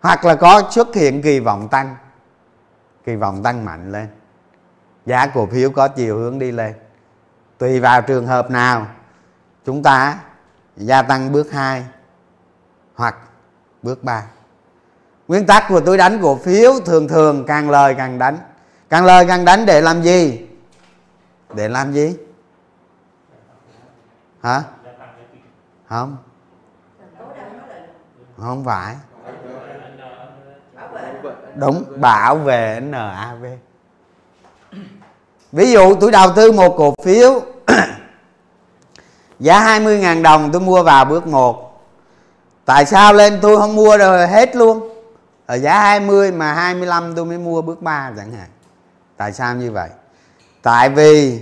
Hoặc 0.00 0.24
là 0.24 0.34
có 0.34 0.62
xuất 0.70 0.94
hiện 0.94 1.22
kỳ 1.22 1.40
vọng 1.40 1.68
tăng, 1.68 1.96
kỳ 3.04 3.16
vọng 3.16 3.42
tăng 3.42 3.64
mạnh 3.64 3.92
lên. 3.92 4.08
Giá 5.06 5.26
cổ 5.26 5.46
phiếu 5.46 5.70
có 5.70 5.88
chiều 5.88 6.16
hướng 6.16 6.38
đi 6.38 6.52
lên. 6.52 6.74
Tùy 7.58 7.80
vào 7.80 8.02
trường 8.02 8.26
hợp 8.26 8.50
nào, 8.50 8.86
chúng 9.66 9.82
ta 9.82 10.18
gia 10.76 11.02
tăng 11.02 11.32
bước 11.32 11.52
2 11.52 11.84
hoặc 12.94 13.16
bước 13.82 14.04
3 14.04 14.22
nguyên 15.28 15.46
tắc 15.46 15.64
của 15.68 15.80
tôi 15.80 15.98
đánh 15.98 16.18
cổ 16.22 16.36
phiếu 16.36 16.80
thường 16.80 17.08
thường 17.08 17.44
càng 17.46 17.70
lời 17.70 17.94
càng 17.98 18.18
đánh. 18.18 18.38
Càng 18.88 19.04
lời 19.04 19.24
càng 19.28 19.44
đánh 19.44 19.66
để 19.66 19.80
làm 19.80 20.02
gì? 20.02 20.46
Để 21.54 21.68
làm 21.68 21.92
gì? 21.92 22.16
Hả? 24.42 24.62
Không. 25.88 26.16
Không 28.38 28.64
phải. 28.64 28.96
Đúng, 31.54 31.84
bảo 32.00 32.36
vệ 32.36 32.80
NAV 32.80 33.44
ví 35.52 35.72
dụ 35.72 35.94
tôi 35.94 36.10
đầu 36.10 36.30
tư 36.36 36.52
một 36.52 36.74
cổ 36.76 36.94
phiếu, 37.02 37.42
giá 39.40 39.78
20.000 39.78 40.22
đồng 40.22 40.52
tôi 40.52 40.60
mua 40.60 40.82
vào 40.82 41.04
bước 41.04 41.26
1 41.26 41.64
tại 42.64 42.86
sao 42.86 43.12
lên? 43.12 43.38
Tôi 43.42 43.56
không 43.56 43.76
mua 43.76 43.98
rồi, 43.98 44.26
hết 44.26 44.56
luôn 44.56 44.88
ở 45.48 45.58
giá 45.58 45.80
20 45.80 46.32
mà 46.32 46.52
25 46.52 47.14
tôi 47.14 47.24
mới 47.24 47.38
mua 47.38 47.62
bước 47.62 47.82
3 47.82 48.12
chẳng 48.16 48.32
hạn. 48.32 48.48
Tại 49.16 49.32
sao 49.32 49.54
như 49.54 49.70
vậy? 49.72 49.88
Tại 50.62 50.88
vì 50.88 51.40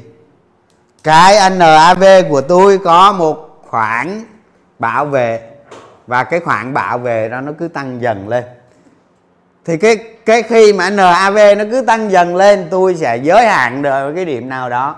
cái 1.02 1.50
NAV 1.50 2.04
của 2.28 2.40
tôi 2.40 2.78
có 2.78 3.12
một 3.12 3.62
khoản 3.68 4.24
bảo 4.78 5.04
vệ 5.04 5.50
và 6.06 6.24
cái 6.24 6.40
khoản 6.40 6.74
bảo 6.74 6.98
vệ 6.98 7.28
đó 7.28 7.40
nó 7.40 7.52
cứ 7.58 7.68
tăng 7.68 8.02
dần 8.02 8.28
lên. 8.28 8.44
Thì 9.64 9.76
cái 9.76 9.96
cái 10.26 10.42
khi 10.42 10.72
mà 10.72 10.90
NAV 10.90 11.38
nó 11.58 11.64
cứ 11.70 11.82
tăng 11.86 12.10
dần 12.10 12.36
lên, 12.36 12.68
tôi 12.70 12.94
sẽ 12.94 13.16
giới 13.16 13.46
hạn 13.46 13.82
được 13.82 14.12
cái 14.14 14.24
điểm 14.24 14.48
nào 14.48 14.70
đó. 14.70 14.96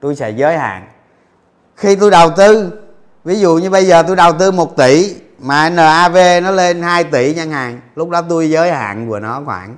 Tôi 0.00 0.16
sẽ 0.16 0.30
giới 0.30 0.58
hạn. 0.58 0.88
Khi 1.76 1.96
tôi 1.96 2.10
đầu 2.10 2.30
tư, 2.30 2.72
ví 3.24 3.40
dụ 3.40 3.54
như 3.56 3.70
bây 3.70 3.86
giờ 3.86 4.02
tôi 4.06 4.16
đầu 4.16 4.32
tư 4.32 4.50
1 4.50 4.76
tỷ 4.76 5.16
mà 5.38 5.70
NAV 5.70 6.16
nó 6.42 6.50
lên 6.50 6.82
2 6.82 7.04
tỷ 7.04 7.34
ngân 7.34 7.50
hàng, 7.50 7.80
lúc 7.94 8.10
đó 8.10 8.22
tôi 8.28 8.50
giới 8.50 8.72
hạn 8.72 9.08
của 9.08 9.20
nó 9.20 9.42
khoảng 9.44 9.76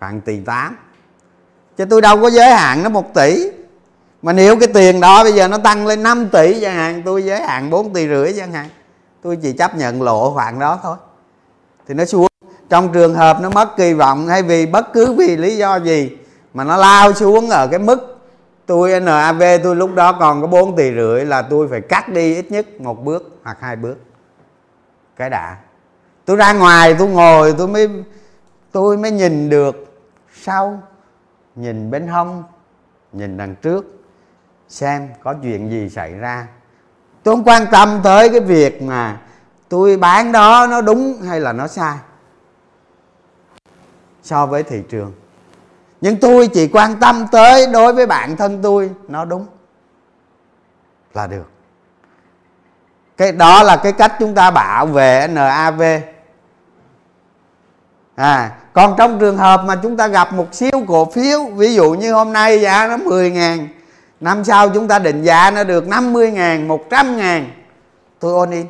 khoảng 0.00 0.20
tỷ 0.20 0.40
8 0.40 0.76
chứ 1.76 1.84
tôi 1.84 2.00
đâu 2.00 2.22
có 2.22 2.30
giới 2.30 2.50
hạn 2.50 2.82
nó 2.82 2.88
1 2.88 3.14
tỷ. 3.14 3.50
Mà 4.22 4.32
nếu 4.32 4.56
cái 4.56 4.68
tiền 4.74 5.00
đó 5.00 5.24
bây 5.24 5.32
giờ 5.32 5.48
nó 5.48 5.58
tăng 5.58 5.86
lên 5.86 6.02
5 6.02 6.28
tỷ 6.32 6.60
chẳng 6.60 6.74
hạn 6.74 7.02
tôi 7.04 7.24
giới 7.24 7.40
hạn 7.40 7.70
4 7.70 7.92
tỷ 7.92 8.08
rưỡi 8.08 8.32
chẳng 8.36 8.52
hạn 8.52 8.68
tôi 9.22 9.38
chỉ 9.42 9.52
chấp 9.52 9.76
nhận 9.76 10.02
lộ 10.02 10.30
khoảng 10.34 10.58
đó 10.58 10.78
thôi. 10.82 10.96
Thì 11.88 11.94
nó 11.94 12.04
xuống. 12.04 12.26
Trong 12.68 12.92
trường 12.92 13.14
hợp 13.14 13.38
nó 13.40 13.50
mất 13.50 13.76
kỳ 13.76 13.92
vọng 13.92 14.28
hay 14.28 14.42
vì 14.42 14.66
bất 14.66 14.92
cứ 14.92 15.12
vì 15.12 15.36
lý 15.36 15.56
do 15.56 15.76
gì 15.76 16.16
mà 16.54 16.64
nó 16.64 16.76
lao 16.76 17.12
xuống 17.12 17.50
ở 17.50 17.66
cái 17.66 17.78
mức 17.78 18.22
tôi 18.66 19.00
NAV 19.00 19.42
tôi 19.62 19.76
lúc 19.76 19.94
đó 19.94 20.12
còn 20.12 20.40
có 20.40 20.46
4 20.46 20.76
tỷ 20.76 20.92
rưỡi 20.94 21.24
là 21.24 21.42
tôi 21.42 21.68
phải 21.68 21.80
cắt 21.80 22.08
đi 22.08 22.34
ít 22.34 22.50
nhất 22.50 22.80
một 22.80 23.04
bước 23.04 23.40
hoặc 23.44 23.56
hai 23.60 23.76
bước 23.76 23.96
cái 25.22 25.30
đã. 25.30 25.56
Tôi 26.24 26.36
ra 26.36 26.52
ngoài, 26.52 26.94
tôi 26.98 27.08
ngồi, 27.08 27.54
tôi 27.58 27.68
mới 27.68 27.88
tôi 28.72 28.96
mới 28.96 29.10
nhìn 29.10 29.50
được 29.50 30.02
sau, 30.42 30.82
nhìn 31.54 31.90
bên 31.90 32.08
hông, 32.08 32.44
nhìn 33.12 33.36
đằng 33.36 33.54
trước, 33.54 33.84
xem 34.68 35.08
có 35.22 35.34
chuyện 35.42 35.70
gì 35.70 35.88
xảy 35.88 36.14
ra. 36.14 36.46
Tôi 37.22 37.36
không 37.36 37.44
quan 37.44 37.66
tâm 37.72 38.00
tới 38.04 38.28
cái 38.28 38.40
việc 38.40 38.82
mà 38.82 39.20
tôi 39.68 39.96
bán 39.96 40.32
đó 40.32 40.66
nó 40.70 40.80
đúng 40.80 41.22
hay 41.22 41.40
là 41.40 41.52
nó 41.52 41.66
sai 41.66 41.96
so 44.22 44.46
với 44.46 44.62
thị 44.62 44.82
trường. 44.88 45.12
Nhưng 46.00 46.20
tôi 46.20 46.48
chỉ 46.48 46.68
quan 46.68 46.96
tâm 47.00 47.26
tới 47.32 47.66
đối 47.72 47.92
với 47.92 48.06
bản 48.06 48.36
thân 48.36 48.62
tôi, 48.62 48.90
nó 49.08 49.24
đúng 49.24 49.46
là 51.14 51.26
được 51.26 51.46
cái 53.22 53.32
đó 53.32 53.62
là 53.62 53.76
cái 53.76 53.92
cách 53.92 54.12
chúng 54.18 54.34
ta 54.34 54.50
bảo 54.50 54.86
vệ 54.86 55.28
NAV 55.30 55.82
à 58.14 58.50
còn 58.72 58.94
trong 58.98 59.18
trường 59.18 59.36
hợp 59.36 59.62
mà 59.64 59.76
chúng 59.82 59.96
ta 59.96 60.08
gặp 60.08 60.32
một 60.32 60.54
xíu 60.54 60.84
cổ 60.88 61.10
phiếu, 61.10 61.44
ví 61.44 61.74
dụ 61.74 61.92
như 61.92 62.12
hôm 62.12 62.32
nay 62.32 62.60
giá 62.60 62.86
nó 62.88 62.96
10 62.96 63.30
ngàn, 63.30 63.68
năm 64.20 64.44
sau 64.44 64.68
chúng 64.68 64.88
ta 64.88 64.98
định 64.98 65.22
giá 65.22 65.50
nó 65.50 65.64
được 65.64 65.88
50 65.88 66.30
ngàn 66.30 66.68
100 66.68 67.16
ngàn, 67.16 67.50
tôi 68.18 68.32
ôn 68.32 68.50
in. 68.50 68.66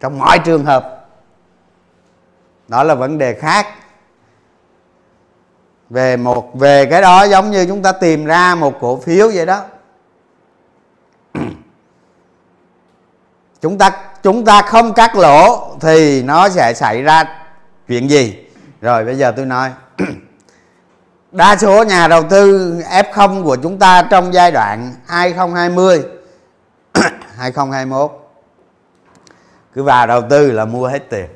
Trong 0.00 0.18
mọi 0.18 0.38
trường 0.38 0.64
hợp. 0.64 1.08
Đó 2.68 2.82
là 2.82 2.94
vấn 2.94 3.18
đề 3.18 3.34
khác. 3.34 3.66
Về 5.90 6.16
một, 6.16 6.54
về 6.54 6.86
cái 6.86 7.02
đó 7.02 7.24
giống 7.24 7.50
như 7.50 7.66
chúng 7.66 7.82
ta 7.82 7.92
tìm 7.92 8.24
ra 8.24 8.54
một 8.54 8.80
cổ 8.80 8.96
phiếu 8.96 9.30
vậy 9.34 9.46
đó. 9.46 9.60
Chúng 13.62 13.78
ta 13.78 13.90
chúng 14.22 14.44
ta 14.44 14.62
không 14.62 14.94
cắt 14.94 15.16
lỗ 15.16 15.68
thì 15.80 16.22
nó 16.22 16.48
sẽ 16.48 16.72
xảy 16.74 17.02
ra 17.02 17.24
chuyện 17.88 18.10
gì? 18.10 18.46
Rồi, 18.80 19.04
bây 19.04 19.18
giờ 19.18 19.32
tôi 19.36 19.46
nói. 19.46 19.70
Đa 21.32 21.56
số 21.56 21.84
nhà 21.84 22.08
đầu 22.08 22.22
tư 22.30 22.74
F0 22.90 23.44
của 23.44 23.56
chúng 23.56 23.78
ta 23.78 24.02
trong 24.10 24.34
giai 24.34 24.52
đoạn 24.52 24.94
2020 25.06 26.02
2021 27.36 28.10
cứ 29.74 29.82
vào 29.82 30.06
đầu 30.06 30.22
tư 30.30 30.50
là 30.50 30.64
mua 30.64 30.86
hết 30.86 31.10
tiền. 31.10 31.26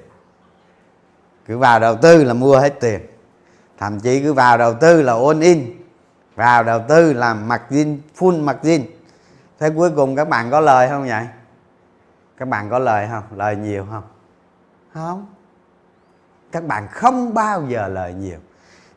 Cứ 1.49 1.59
vào 1.59 1.81
đầu 1.81 1.97
tư 1.97 2.25
là 2.25 2.35
mua 2.35 2.59
hết 2.59 2.81
tiền. 2.81 3.01
Thậm 3.79 4.01
chí 4.01 4.23
cứ 4.23 4.33
vào 4.33 4.59
đầu 4.59 4.75
tư 4.75 5.03
là 5.03 5.13
all 5.13 5.43
in. 5.43 5.73
Vào 6.35 6.65
đầu 6.65 6.81
tư 6.89 7.13
là 7.13 7.35
margin, 7.35 8.01
full 8.19 8.45
margin. 8.45 8.85
Thế 9.61 9.71
cuối 9.77 9.91
cùng 9.97 10.17
các 10.17 10.29
bạn 10.29 10.51
có 10.51 10.61
lời 10.61 10.89
không 10.89 11.09
vậy? 11.09 11.25
Các 12.39 12.49
bạn 12.49 12.71
có 12.71 12.79
lời 12.79 13.09
không? 13.11 13.25
Lời 13.37 13.57
nhiều 13.57 13.87
không? 13.91 14.05
Không. 14.95 15.27
Các 16.53 16.65
bạn 16.65 16.89
không 16.91 17.35
bao 17.35 17.63
giờ 17.69 17.89
lời 17.89 18.15
nhiều. 18.15 18.39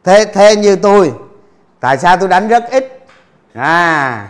Thế 0.03 0.25
thế 0.33 0.55
như 0.55 0.75
tôi, 0.75 1.13
tại 1.79 1.97
sao 1.97 2.17
tôi 2.17 2.29
đánh 2.29 2.47
rất 2.47 2.63
ít? 2.71 3.05
À 3.53 4.29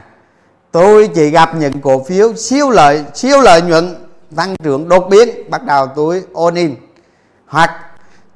tôi 0.71 1.09
chỉ 1.15 1.29
gặp 1.29 1.55
những 1.55 1.81
cổ 1.81 2.03
phiếu 2.03 2.33
siêu 2.33 2.69
lợi 2.69 3.05
siêu 3.13 3.41
lợi 3.41 3.61
nhuận 3.61 3.95
tăng 4.35 4.55
trưởng 4.63 4.89
đột 4.89 5.07
biến, 5.09 5.49
bắt 5.49 5.65
đầu 5.65 5.87
tôi 5.87 6.23
all 6.35 6.57
in. 6.57 6.75
Hoặc 7.45 7.71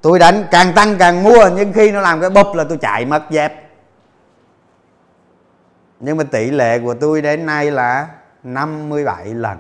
tôi 0.02 0.20
đánh 0.20 0.48
càng 0.52 0.74
tăng 0.74 0.98
càng 0.98 1.24
mua, 1.24 1.50
nhưng 1.56 1.74
khi 1.74 1.92
nó 1.92 2.02
làm 2.02 2.22
cái 2.22 2.30
bụp 2.30 2.56
là 2.56 2.64
tôi 2.70 2.78
chạy 2.78 3.06
mất 3.06 3.24
dẹp. 3.30 3.60
nhưng 6.00 6.18
mà 6.18 6.24
tỷ 6.24 6.52
lệ 6.52 6.80
của 6.80 6.94
tôi 6.94 7.22
đến 7.22 7.46
nay 7.46 7.72
là 7.72 8.08
57 8.44 9.26
lần. 9.26 9.58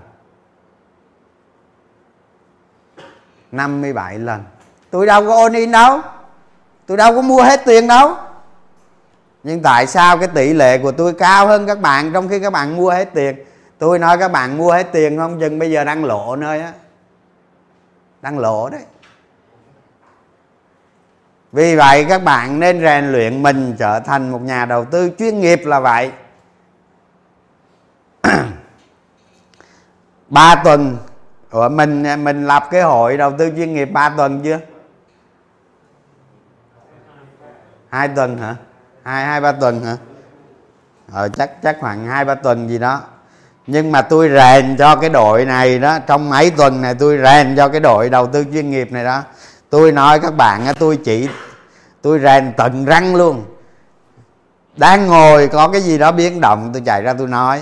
57 3.53 4.19
lần. 4.19 4.43
Tôi 4.91 5.05
đâu 5.05 5.25
có 5.27 5.35
ôn 5.35 5.53
in 5.53 5.71
đâu. 5.71 5.99
Tôi 6.85 6.97
đâu 6.97 7.15
có 7.15 7.21
mua 7.21 7.41
hết 7.41 7.61
tiền 7.65 7.87
đâu. 7.87 8.15
Nhưng 9.43 9.61
tại 9.61 9.87
sao 9.87 10.17
cái 10.17 10.27
tỷ 10.27 10.53
lệ 10.53 10.77
của 10.77 10.91
tôi 10.91 11.13
cao 11.13 11.47
hơn 11.47 11.67
các 11.67 11.81
bạn 11.81 12.13
trong 12.13 12.29
khi 12.29 12.39
các 12.39 12.53
bạn 12.53 12.75
mua 12.75 12.89
hết 12.89 13.09
tiền? 13.13 13.35
Tôi 13.77 13.99
nói 13.99 14.17
các 14.17 14.31
bạn 14.31 14.57
mua 14.57 14.71
hết 14.71 14.87
tiền 14.91 15.17
không? 15.17 15.39
Chừng 15.39 15.59
bây 15.59 15.71
giờ 15.71 15.83
đang 15.83 16.05
lộ 16.05 16.35
nơi 16.35 16.61
á. 16.61 16.73
Đang 18.21 18.39
lộ 18.39 18.69
đấy. 18.69 18.81
Vì 21.51 21.75
vậy 21.75 22.05
các 22.09 22.23
bạn 22.23 22.59
nên 22.59 22.81
rèn 22.81 23.11
luyện 23.11 23.43
mình 23.43 23.75
trở 23.79 23.99
thành 23.99 24.31
một 24.31 24.41
nhà 24.41 24.65
đầu 24.65 24.85
tư 24.85 25.11
chuyên 25.19 25.39
nghiệp 25.39 25.61
là 25.65 25.79
vậy. 25.79 26.11
Ba 30.29 30.55
tuần 30.55 30.97
Ủa 31.53 31.69
mình 31.69 32.03
mình 32.23 32.47
lập 32.47 32.63
cái 32.71 32.81
hội 32.81 33.17
đầu 33.17 33.31
tư 33.37 33.51
chuyên 33.55 33.73
nghiệp 33.73 33.85
3 33.85 34.09
tuần 34.09 34.41
chưa? 34.43 34.59
Hai 37.89 38.07
tuần 38.07 38.37
hả? 38.37 38.55
Hai 39.03 39.25
hai 39.25 39.41
ba 39.41 39.51
tuần 39.51 39.83
hả? 39.83 39.97
Ờ, 41.11 41.29
chắc 41.29 41.61
chắc 41.63 41.77
khoảng 41.79 42.07
hai 42.07 42.25
ba 42.25 42.35
tuần 42.35 42.69
gì 42.69 42.77
đó. 42.77 43.01
Nhưng 43.67 43.91
mà 43.91 44.01
tôi 44.01 44.29
rèn 44.29 44.75
cho 44.77 44.95
cái 44.95 45.09
đội 45.09 45.45
này 45.45 45.79
đó 45.79 45.99
trong 46.07 46.29
mấy 46.29 46.51
tuần 46.51 46.81
này 46.81 46.95
tôi 46.95 47.19
rèn 47.23 47.55
cho 47.55 47.69
cái 47.69 47.79
đội 47.79 48.09
đầu 48.09 48.27
tư 48.27 48.45
chuyên 48.53 48.69
nghiệp 48.69 48.91
này 48.91 49.03
đó. 49.03 49.23
Tôi 49.69 49.91
nói 49.91 50.19
các 50.19 50.37
bạn 50.37 50.73
tôi 50.79 50.97
chỉ 50.97 51.29
tôi 52.01 52.19
rèn 52.19 52.53
tận 52.57 52.85
răng 52.85 53.15
luôn. 53.15 53.45
Đang 54.77 55.07
ngồi 55.07 55.47
có 55.47 55.67
cái 55.67 55.81
gì 55.81 55.97
đó 55.97 56.11
biến 56.11 56.41
động 56.41 56.69
tôi 56.73 56.81
chạy 56.85 57.01
ra 57.01 57.13
tôi 57.13 57.27
nói. 57.27 57.61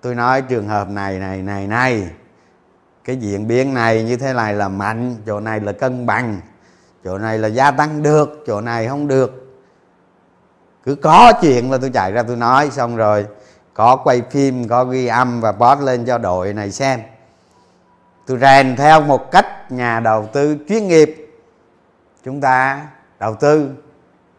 Tôi 0.00 0.14
nói 0.14 0.42
trường 0.42 0.68
hợp 0.68 0.88
này 0.88 1.18
này 1.18 1.42
này 1.42 1.66
này 1.66 2.08
cái 3.08 3.16
diễn 3.16 3.48
biến 3.48 3.74
này 3.74 4.02
như 4.02 4.16
thế 4.16 4.32
này 4.32 4.54
là 4.54 4.68
mạnh 4.68 5.16
chỗ 5.26 5.40
này 5.40 5.60
là 5.60 5.72
cân 5.72 6.06
bằng 6.06 6.40
chỗ 7.04 7.18
này 7.18 7.38
là 7.38 7.48
gia 7.48 7.70
tăng 7.70 8.02
được 8.02 8.44
chỗ 8.46 8.60
này 8.60 8.88
không 8.88 9.08
được. 9.08 9.60
Cứ 10.84 10.94
có 10.94 11.32
chuyện 11.40 11.70
là 11.70 11.78
tôi 11.78 11.90
chạy 11.90 12.12
ra 12.12 12.22
tôi 12.22 12.36
nói 12.36 12.70
xong 12.70 12.96
rồi 12.96 13.26
có 13.74 13.96
quay 13.96 14.22
phim 14.30 14.68
có 14.68 14.84
ghi 14.84 15.06
âm 15.06 15.40
và 15.40 15.52
post 15.52 15.80
lên 15.80 16.04
cho 16.04 16.18
đội 16.18 16.52
này 16.52 16.70
xem. 16.70 17.00
Tôi 18.26 18.38
rèn 18.38 18.76
theo 18.76 19.00
một 19.00 19.30
cách 19.30 19.72
nhà 19.72 20.00
đầu 20.00 20.28
tư 20.32 20.56
chuyên 20.68 20.88
nghiệp. 20.88 21.40
Chúng 22.24 22.40
ta 22.40 22.86
đầu 23.18 23.34
tư 23.34 23.70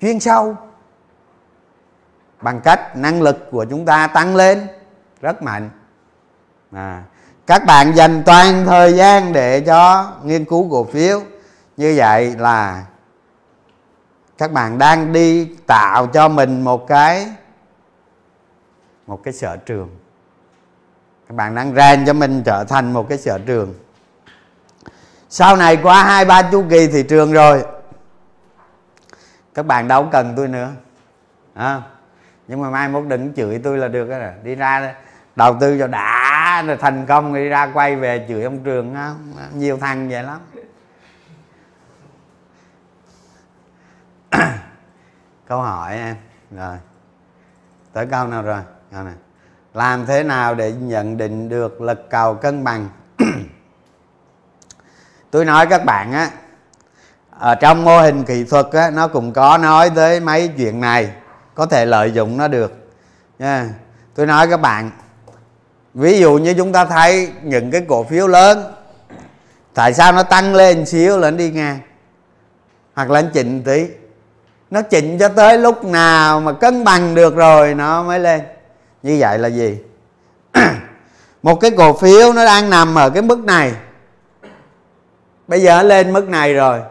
chuyên 0.01 0.19
sâu 0.19 0.55
bằng 2.41 2.61
cách 2.61 2.97
năng 2.97 3.21
lực 3.21 3.37
của 3.51 3.65
chúng 3.65 3.85
ta 3.85 4.07
tăng 4.07 4.35
lên 4.35 4.67
rất 5.21 5.43
mạnh. 5.43 5.69
À, 6.71 7.03
các 7.49 7.65
bạn 7.65 7.95
dành 7.95 8.23
toàn 8.25 8.65
thời 8.65 8.93
gian 8.93 9.33
để 9.33 9.61
cho 9.61 10.11
nghiên 10.23 10.45
cứu 10.45 10.69
cổ 10.71 10.83
phiếu. 10.83 11.21
Như 11.77 11.93
vậy 11.97 12.35
là 12.37 12.85
các 14.37 14.51
bạn 14.51 14.77
đang 14.77 15.13
đi 15.13 15.45
tạo 15.67 16.07
cho 16.07 16.27
mình 16.27 16.61
một 16.61 16.87
cái 16.87 17.27
một 19.07 19.23
cái 19.23 19.33
sở 19.33 19.57
trường. 19.57 19.89
Các 21.27 21.35
bạn 21.35 21.55
đang 21.55 21.75
rèn 21.75 22.05
cho 22.05 22.13
mình 22.13 22.43
trở 22.45 22.63
thành 22.63 22.93
một 22.93 23.09
cái 23.09 23.17
sở 23.17 23.39
trường. 23.45 23.73
Sau 25.29 25.55
này 25.55 25.77
qua 25.77 26.03
hai 26.03 26.25
ba 26.25 26.41
chu 26.41 26.63
kỳ 26.69 26.87
thị 26.87 27.03
trường 27.03 27.33
rồi 27.33 27.63
các 29.53 29.65
bạn 29.65 29.87
đâu 29.87 30.07
cần 30.11 30.33
tôi 30.37 30.47
nữa. 30.47 30.71
À, 31.53 31.81
nhưng 32.47 32.61
mà 32.61 32.69
mai 32.69 32.89
mốt 32.89 33.03
đừng 33.07 33.33
chửi 33.33 33.59
tôi 33.63 33.77
là 33.77 33.87
được 33.87 34.09
rồi 34.09 34.33
đi 34.43 34.55
ra 34.55 34.95
đầu 35.35 35.57
tư 35.59 35.79
cho 35.79 35.87
đã 35.87 36.63
rồi 36.67 36.77
thành 36.77 37.05
công 37.05 37.33
đi 37.33 37.49
ra 37.49 37.71
quay 37.73 37.95
về 37.95 38.25
chửi 38.29 38.43
ông 38.43 38.63
trường 38.63 38.95
nhiều 39.53 39.77
thằng 39.77 40.09
vậy 40.09 40.23
lắm. 40.23 40.39
Câu 45.47 45.61
hỏi 45.61 45.95
em 45.95 46.15
rồi. 46.51 46.77
Tới 47.93 48.05
câu 48.05 48.27
nào 48.27 48.41
rồi? 48.41 48.61
Câu 48.91 49.03
này. 49.03 49.15
Làm 49.73 50.05
thế 50.05 50.23
nào 50.23 50.55
để 50.55 50.71
nhận 50.71 51.17
định 51.17 51.49
được 51.49 51.81
lực 51.81 52.09
cầu 52.09 52.35
cân 52.35 52.63
bằng? 52.63 52.89
Tôi 55.31 55.45
nói 55.45 55.67
các 55.67 55.85
bạn 55.85 56.13
á 56.13 56.29
ở 57.39 57.55
trong 57.55 57.83
mô 57.83 58.01
hình 58.01 58.23
kỹ 58.23 58.43
thuật 58.43 58.65
á, 58.71 58.89
nó 58.89 59.07
cũng 59.07 59.33
có 59.33 59.57
nói 59.57 59.91
tới 59.95 60.19
mấy 60.19 60.47
chuyện 60.57 60.81
này 60.81 61.11
có 61.55 61.65
thể 61.65 61.85
lợi 61.85 62.11
dụng 62.11 62.37
nó 62.37 62.47
được. 62.47 62.89
Nha 63.39 63.69
tôi 64.15 64.25
nói 64.25 64.47
các 64.47 64.61
bạn 64.61 64.91
ví 65.93 66.19
dụ 66.19 66.37
như 66.37 66.53
chúng 66.53 66.71
ta 66.71 66.85
thấy 66.85 67.31
những 67.43 67.71
cái 67.71 67.85
cổ 67.87 68.03
phiếu 68.03 68.27
lớn, 68.27 68.73
tại 69.73 69.93
sao 69.93 70.11
nó 70.11 70.23
tăng 70.23 70.55
lên 70.55 70.85
xíu 70.85 71.17
là 71.17 71.31
nó 71.31 71.37
đi 71.37 71.51
ngang, 71.51 71.79
hoặc 72.95 73.11
là 73.11 73.21
nó 73.21 73.27
chỉnh 73.33 73.63
tí. 73.63 73.87
Nó 74.71 74.81
chỉnh 74.81 75.17
cho 75.19 75.29
tới 75.29 75.57
lúc 75.57 75.85
nào 75.85 76.39
mà 76.39 76.53
cân 76.53 76.83
bằng 76.83 77.15
được 77.15 77.35
rồi 77.35 77.73
nó 77.73 78.03
mới 78.03 78.19
lên. 78.19 78.41
Như 79.03 79.17
vậy 79.19 79.37
là 79.37 79.47
gì? 79.47 79.77
Một 81.43 81.55
cái 81.55 81.71
cổ 81.71 81.93
phiếu 81.93 82.33
nó 82.33 82.45
đang 82.45 82.69
nằm 82.69 82.95
ở 82.95 83.09
cái 83.09 83.21
mức 83.21 83.39
này. 83.39 83.73
Bây 85.47 85.61
giờ 85.61 85.83
lên 85.83 86.13
mức 86.13 86.29
này 86.29 86.53
rồi, 86.53 86.81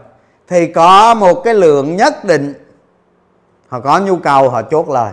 thì 0.49 0.73
có 0.73 1.15
một 1.15 1.35
cái 1.45 1.55
lượng 1.55 1.97
nhất 1.97 2.25
định, 2.25 2.55
họ 3.69 3.81
có 3.81 3.99
nhu 3.99 4.17
cầu 4.17 4.51
họ 4.51 4.63
chốt 4.63 4.89
lời. 4.89 5.13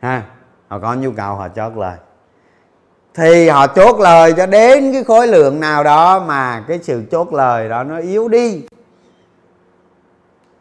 Ha, 0.00 0.22
họ 0.68 0.78
có 0.78 0.94
nhu 0.94 1.12
cầu 1.12 1.34
họ 1.34 1.48
chốt 1.48 1.76
lời 1.76 1.96
thì 3.20 3.48
họ 3.48 3.66
chốt 3.66 4.00
lời 4.00 4.32
cho 4.36 4.46
đến 4.46 4.92
cái 4.92 5.04
khối 5.04 5.26
lượng 5.26 5.60
nào 5.60 5.84
đó 5.84 6.24
mà 6.26 6.64
cái 6.68 6.78
sự 6.82 7.02
chốt 7.10 7.32
lời 7.32 7.68
đó 7.68 7.82
nó 7.84 7.98
yếu 7.98 8.28
đi, 8.28 8.62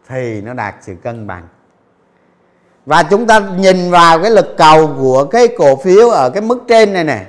thì 0.07 0.41
nó 0.41 0.53
đạt 0.53 0.75
sự 0.81 0.95
cân 1.03 1.27
bằng. 1.27 1.47
Và 2.85 3.03
chúng 3.03 3.27
ta 3.27 3.39
nhìn 3.57 3.91
vào 3.91 4.21
cái 4.21 4.31
lực 4.31 4.57
cầu 4.57 4.95
của 4.99 5.25
cái 5.25 5.47
cổ 5.47 5.75
phiếu 5.75 6.09
ở 6.09 6.29
cái 6.29 6.41
mức 6.41 6.59
trên 6.67 6.93
này 6.93 7.03
nè. 7.03 7.25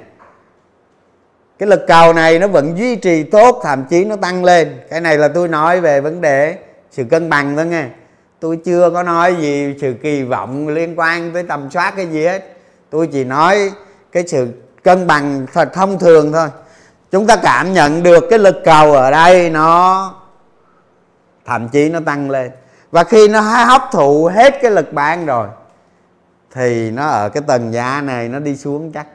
Cái 1.58 1.68
lực 1.68 1.80
cầu 1.86 2.12
này 2.12 2.38
nó 2.38 2.48
vẫn 2.48 2.78
duy 2.78 2.96
trì 2.96 3.22
tốt, 3.22 3.60
thậm 3.62 3.84
chí 3.84 4.04
nó 4.04 4.16
tăng 4.16 4.44
lên. 4.44 4.80
Cái 4.90 5.00
này 5.00 5.18
là 5.18 5.28
tôi 5.28 5.48
nói 5.48 5.80
về 5.80 6.00
vấn 6.00 6.20
đề 6.20 6.58
sự 6.90 7.04
cân 7.04 7.30
bằng 7.30 7.56
thôi 7.56 7.66
nghe. 7.66 7.84
Tôi 8.40 8.58
chưa 8.64 8.90
có 8.90 9.02
nói 9.02 9.36
gì 9.40 9.74
sự 9.80 9.94
kỳ 10.02 10.22
vọng 10.22 10.68
liên 10.68 10.98
quan 10.98 11.30
tới 11.32 11.42
tầm 11.42 11.70
soát 11.70 11.92
cái 11.96 12.06
gì 12.06 12.24
hết. 12.24 12.56
Tôi 12.90 13.06
chỉ 13.06 13.24
nói 13.24 13.70
cái 14.12 14.24
sự 14.26 14.48
cân 14.84 15.06
bằng 15.06 15.46
thật 15.52 15.70
thông 15.72 15.98
thường 15.98 16.32
thôi. 16.32 16.48
Chúng 17.10 17.26
ta 17.26 17.36
cảm 17.36 17.72
nhận 17.72 18.02
được 18.02 18.24
cái 18.30 18.38
lực 18.38 18.56
cầu 18.64 18.92
ở 18.92 19.10
đây 19.10 19.50
nó, 19.50 20.14
thậm 21.44 21.68
chí 21.68 21.88
nó 21.88 22.00
tăng 22.06 22.30
lên. 22.30 22.50
Và 22.90 23.04
khi 23.04 23.28
nó 23.28 23.40
hấp 23.40 23.82
thụ 23.92 24.26
hết 24.26 24.58
cái 24.62 24.70
lực 24.70 24.92
bán 24.92 25.26
rồi, 25.26 25.48
thì 26.54 26.90
nó 26.90 27.06
ở 27.06 27.28
cái 27.28 27.42
tầng 27.46 27.72
giá 27.72 28.00
này 28.00 28.28
nó 28.28 28.38
đi 28.38 28.56
xuống 28.56 28.92
chắc. 28.92 29.06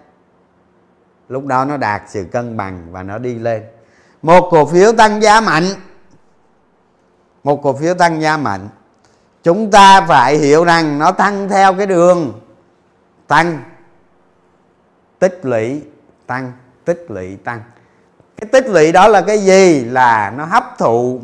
Lúc 1.29 1.45
đó 1.45 1.65
nó 1.65 1.77
đạt 1.77 2.01
sự 2.07 2.25
cân 2.31 2.57
bằng 2.57 2.87
và 2.91 3.03
nó 3.03 3.17
đi 3.17 3.35
lên. 3.35 3.63
Một 4.21 4.47
cổ 4.51 4.65
phiếu 4.65 4.91
tăng 4.93 5.21
giá 5.21 5.41
mạnh, 5.41 5.65
một 7.43 7.63
cổ 7.63 7.73
phiếu 7.73 7.93
tăng 7.93 8.21
giá 8.21 8.37
mạnh, 8.37 8.69
chúng 9.43 9.71
ta 9.71 10.01
phải 10.01 10.37
hiểu 10.37 10.63
rằng 10.63 10.99
nó 10.99 11.11
tăng 11.11 11.49
theo 11.49 11.73
cái 11.73 11.85
đường 11.85 12.41
tăng 13.27 13.59
tích 15.25 15.39
lũy 15.43 15.81
tăng, 16.27 16.51
tích 16.85 17.05
lũy 17.09 17.35
tăng. 17.35 17.61
Cái 18.37 18.49
tích 18.51 18.67
lũy 18.67 18.91
đó 18.91 19.07
là 19.07 19.21
cái 19.21 19.39
gì? 19.39 19.85
Là 19.85 20.33
nó 20.37 20.45
hấp 20.45 20.63
thụ 20.77 21.21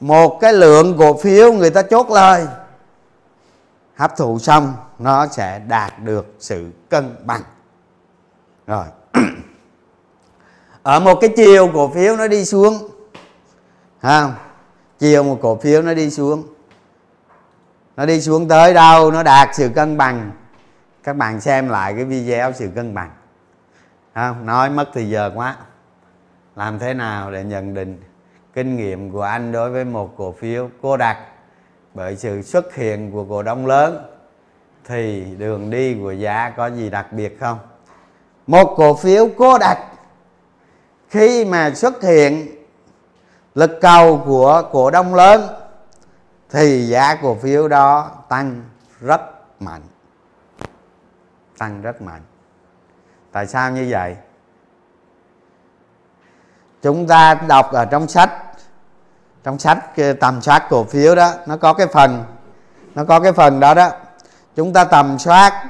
một 0.00 0.38
cái 0.40 0.52
lượng 0.52 0.96
cổ 0.98 1.18
phiếu 1.18 1.52
người 1.52 1.70
ta 1.70 1.82
chốt 1.82 2.10
lời. 2.10 2.46
Hấp 3.96 4.16
thụ 4.16 4.38
xong, 4.38 4.74
nó 4.98 5.26
sẽ 5.26 5.58
đạt 5.58 5.92
được 6.02 6.34
sự 6.38 6.70
cân 6.88 7.16
bằng. 7.24 7.42
Rồi. 8.66 8.84
Ở 10.82 11.00
một 11.00 11.18
cái 11.20 11.30
chiều 11.36 11.70
cổ 11.74 11.90
phiếu 11.94 12.16
nó 12.16 12.28
đi 12.28 12.44
xuống, 12.44 12.88
ha, 14.00 14.32
chiều 14.98 15.22
một 15.22 15.38
cổ 15.42 15.56
phiếu 15.56 15.82
nó 15.82 15.94
đi 15.94 16.10
xuống. 16.10 16.46
Nó 17.96 18.06
đi 18.06 18.20
xuống 18.20 18.48
tới 18.48 18.74
đâu, 18.74 19.10
nó 19.10 19.22
đạt 19.22 19.48
sự 19.52 19.70
cân 19.74 19.96
bằng 19.96 20.30
các 21.08 21.16
bạn 21.16 21.40
xem 21.40 21.68
lại 21.68 21.94
cái 21.94 22.04
video 22.04 22.52
sự 22.52 22.70
cân 22.74 22.94
bằng. 22.94 23.10
Không? 24.14 24.46
Nói 24.46 24.70
mất 24.70 24.88
thì 24.94 25.10
giờ 25.10 25.30
quá. 25.34 25.56
Làm 26.56 26.78
thế 26.78 26.94
nào 26.94 27.30
để 27.30 27.44
nhận 27.44 27.74
định 27.74 28.02
kinh 28.54 28.76
nghiệm 28.76 29.10
của 29.10 29.22
anh 29.22 29.52
đối 29.52 29.70
với 29.70 29.84
một 29.84 30.14
cổ 30.16 30.32
phiếu 30.32 30.70
cô 30.82 30.96
đặc? 30.96 31.18
Bởi 31.94 32.16
sự 32.16 32.42
xuất 32.42 32.74
hiện 32.74 33.12
của 33.12 33.24
cổ 33.24 33.42
đông 33.42 33.66
lớn 33.66 34.06
thì 34.84 35.24
đường 35.38 35.70
đi 35.70 35.94
của 35.94 36.12
giá 36.12 36.50
có 36.56 36.66
gì 36.66 36.90
đặc 36.90 37.12
biệt 37.12 37.40
không? 37.40 37.58
Một 38.46 38.74
cổ 38.76 38.94
phiếu 38.94 39.28
cô 39.38 39.58
đặc, 39.58 39.78
khi 41.08 41.44
mà 41.44 41.70
xuất 41.74 42.02
hiện 42.02 42.48
lực 43.54 43.78
cầu 43.80 44.22
của 44.26 44.62
cổ 44.72 44.90
đông 44.90 45.14
lớn 45.14 45.40
thì 46.50 46.86
giá 46.86 47.14
cổ 47.14 47.34
phiếu 47.34 47.68
đó 47.68 48.10
tăng 48.28 48.62
rất 49.00 49.20
mạnh 49.60 49.82
tăng 51.58 51.82
rất 51.82 52.02
mạnh. 52.02 52.22
Tại 53.32 53.46
sao 53.46 53.70
như 53.70 53.86
vậy? 53.90 54.16
Chúng 56.82 57.06
ta 57.06 57.34
đọc 57.34 57.72
ở 57.72 57.84
trong 57.84 58.08
sách 58.08 58.30
trong 59.44 59.58
sách 59.58 59.78
tầm 60.20 60.42
soát 60.42 60.66
cổ 60.70 60.84
phiếu 60.84 61.14
đó, 61.14 61.32
nó 61.46 61.56
có 61.56 61.72
cái 61.72 61.86
phần, 61.86 62.24
nó 62.94 63.04
có 63.04 63.20
cái 63.20 63.32
phần 63.32 63.60
đó 63.60 63.74
đó. 63.74 63.90
Chúng 64.56 64.72
ta 64.72 64.84
tầm 64.84 65.18
soát 65.18 65.64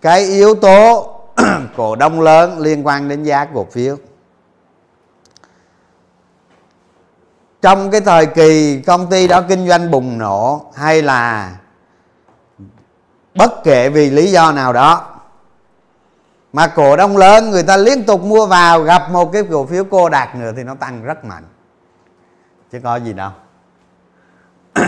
cái 0.00 0.20
yếu 0.20 0.54
tố 0.54 1.14
cổ 1.76 1.96
đông 1.96 2.20
lớn 2.20 2.58
liên 2.58 2.86
quan 2.86 3.08
đến 3.08 3.22
giá 3.22 3.44
cổ 3.44 3.66
phiếu. 3.72 3.96
Trong 7.62 7.90
cái 7.90 8.00
thời 8.00 8.26
kỳ 8.26 8.82
công 8.86 9.10
ty 9.10 9.28
đó 9.28 9.42
kinh 9.48 9.68
doanh 9.68 9.90
bùng 9.90 10.18
nổ 10.18 10.72
hay 10.74 11.02
là 11.02 11.56
bất 13.38 13.64
kể 13.64 13.88
vì 13.88 14.10
lý 14.10 14.30
do 14.30 14.52
nào 14.52 14.72
đó, 14.72 15.20
mà 16.52 16.66
cổ 16.66 16.96
đông 16.96 17.16
lớn, 17.16 17.50
người 17.50 17.62
ta 17.62 17.76
liên 17.76 18.04
tục 18.04 18.22
mua 18.22 18.46
vào, 18.46 18.82
gặp 18.82 19.10
một 19.10 19.32
cái 19.32 19.42
cổ 19.50 19.66
phiếu 19.66 19.84
cô 19.84 20.08
đạt 20.08 20.34
nữa 20.34 20.52
thì 20.56 20.64
nó 20.64 20.74
tăng 20.74 21.02
rất 21.02 21.24
mạnh. 21.24 21.44
Chứ 22.72 22.80
có 22.84 22.96
gì 22.96 23.12
đâu. 23.12 23.30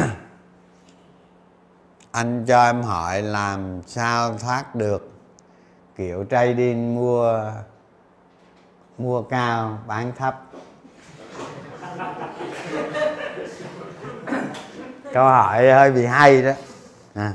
Anh 2.11 2.44
cho 2.46 2.64
em 2.64 2.82
hỏi 2.82 3.22
làm 3.22 3.80
sao 3.86 4.38
thoát 4.38 4.74
được 4.74 5.11
kiểu 5.96 6.24
trading 6.30 6.94
mua 6.94 7.42
mua 8.98 9.22
cao, 9.22 9.78
bán 9.86 10.12
thấp? 10.18 10.42
Câu 15.12 15.24
hỏi 15.24 15.72
hơi 15.72 15.90
bị 15.90 16.07
hay 16.07 16.42
đó. 16.42 16.53
À 17.14 17.32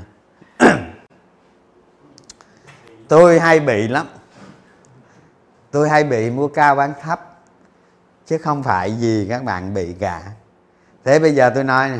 tôi 3.08 3.40
hay 3.40 3.60
bị 3.60 3.88
lắm. 3.88 4.06
Tôi 5.70 5.88
hay 5.88 6.04
bị 6.04 6.30
mua 6.30 6.48
cao 6.48 6.74
bán 6.74 6.92
thấp 7.02 7.20
chứ 8.26 8.38
không 8.38 8.62
phải 8.62 8.92
gì 8.92 9.26
các 9.30 9.44
bạn 9.44 9.74
bị 9.74 9.92
cả 9.92 10.22
thế 11.04 11.18
bây 11.18 11.34
giờ 11.34 11.50
tôi 11.54 11.64
nói 11.64 11.88
nè. 11.88 11.98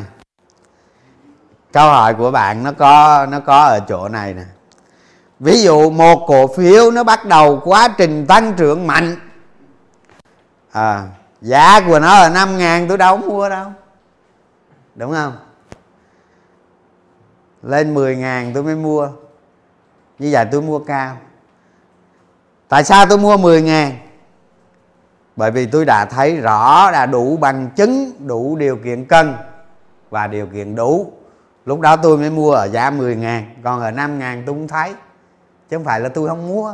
Câu 1.71 1.89
hỏi 1.89 2.13
của 2.13 2.31
bạn 2.31 2.63
nó 2.63 2.71
có 2.71 3.25
nó 3.29 3.39
có 3.39 3.63
ở 3.63 3.79
chỗ 3.87 4.07
này 4.07 4.33
nè. 4.33 4.43
Ví 5.39 5.61
dụ 5.61 5.89
một 5.89 6.25
cổ 6.27 6.47
phiếu 6.47 6.91
nó 6.91 7.03
bắt 7.03 7.25
đầu 7.25 7.61
quá 7.63 7.87
trình 7.97 8.25
tăng 8.27 8.53
trưởng 8.53 8.87
mạnh. 8.87 9.15
À, 10.71 11.07
giá 11.41 11.81
của 11.87 11.99
nó 11.99 12.19
là 12.19 12.29
năm 12.29 12.57
ngàn 12.57 12.87
tôi 12.87 12.97
đâu 12.97 13.17
mua 13.17 13.49
đâu. 13.49 13.71
Đúng 14.95 15.13
không? 15.13 15.37
Lên 17.63 17.93
10 17.93 18.15
ngàn 18.15 18.51
tôi 18.53 18.63
mới 18.63 18.75
mua 18.75 19.09
như 20.19 20.29
vậy 20.31 20.45
tôi 20.51 20.61
mua 20.61 20.79
cao. 20.79 21.17
Tại 22.69 22.83
sao 22.83 23.05
tôi 23.05 23.17
mua 23.17 23.37
10 23.37 23.61
ngàn? 23.61 23.97
Bởi 25.35 25.51
vì 25.51 25.65
tôi 25.65 25.85
đã 25.85 26.05
thấy 26.05 26.37
rõ, 26.37 26.91
đã 26.91 27.05
đủ 27.05 27.37
bằng 27.37 27.69
chứng, 27.75 28.11
đủ 28.27 28.55
điều 28.55 28.77
kiện 28.77 29.05
cân 29.05 29.33
và 30.09 30.27
điều 30.27 30.45
kiện 30.45 30.75
đủ. 30.75 31.11
Lúc 31.65 31.79
đó 31.79 31.95
tôi 31.95 32.17
mới 32.17 32.29
mua 32.29 32.51
ở 32.51 32.67
giá 32.67 32.89
10 32.89 33.15
ngàn, 33.15 33.55
còn 33.63 33.81
ở 33.81 33.91
5 33.91 34.19
ngàn 34.19 34.43
tôi 34.45 34.55
không 34.55 34.67
thấy. 34.67 34.93
Chứ 35.69 35.77
không 35.77 35.83
phải 35.83 35.99
là 35.99 36.09
tôi 36.09 36.29
không 36.29 36.47
mua. 36.47 36.73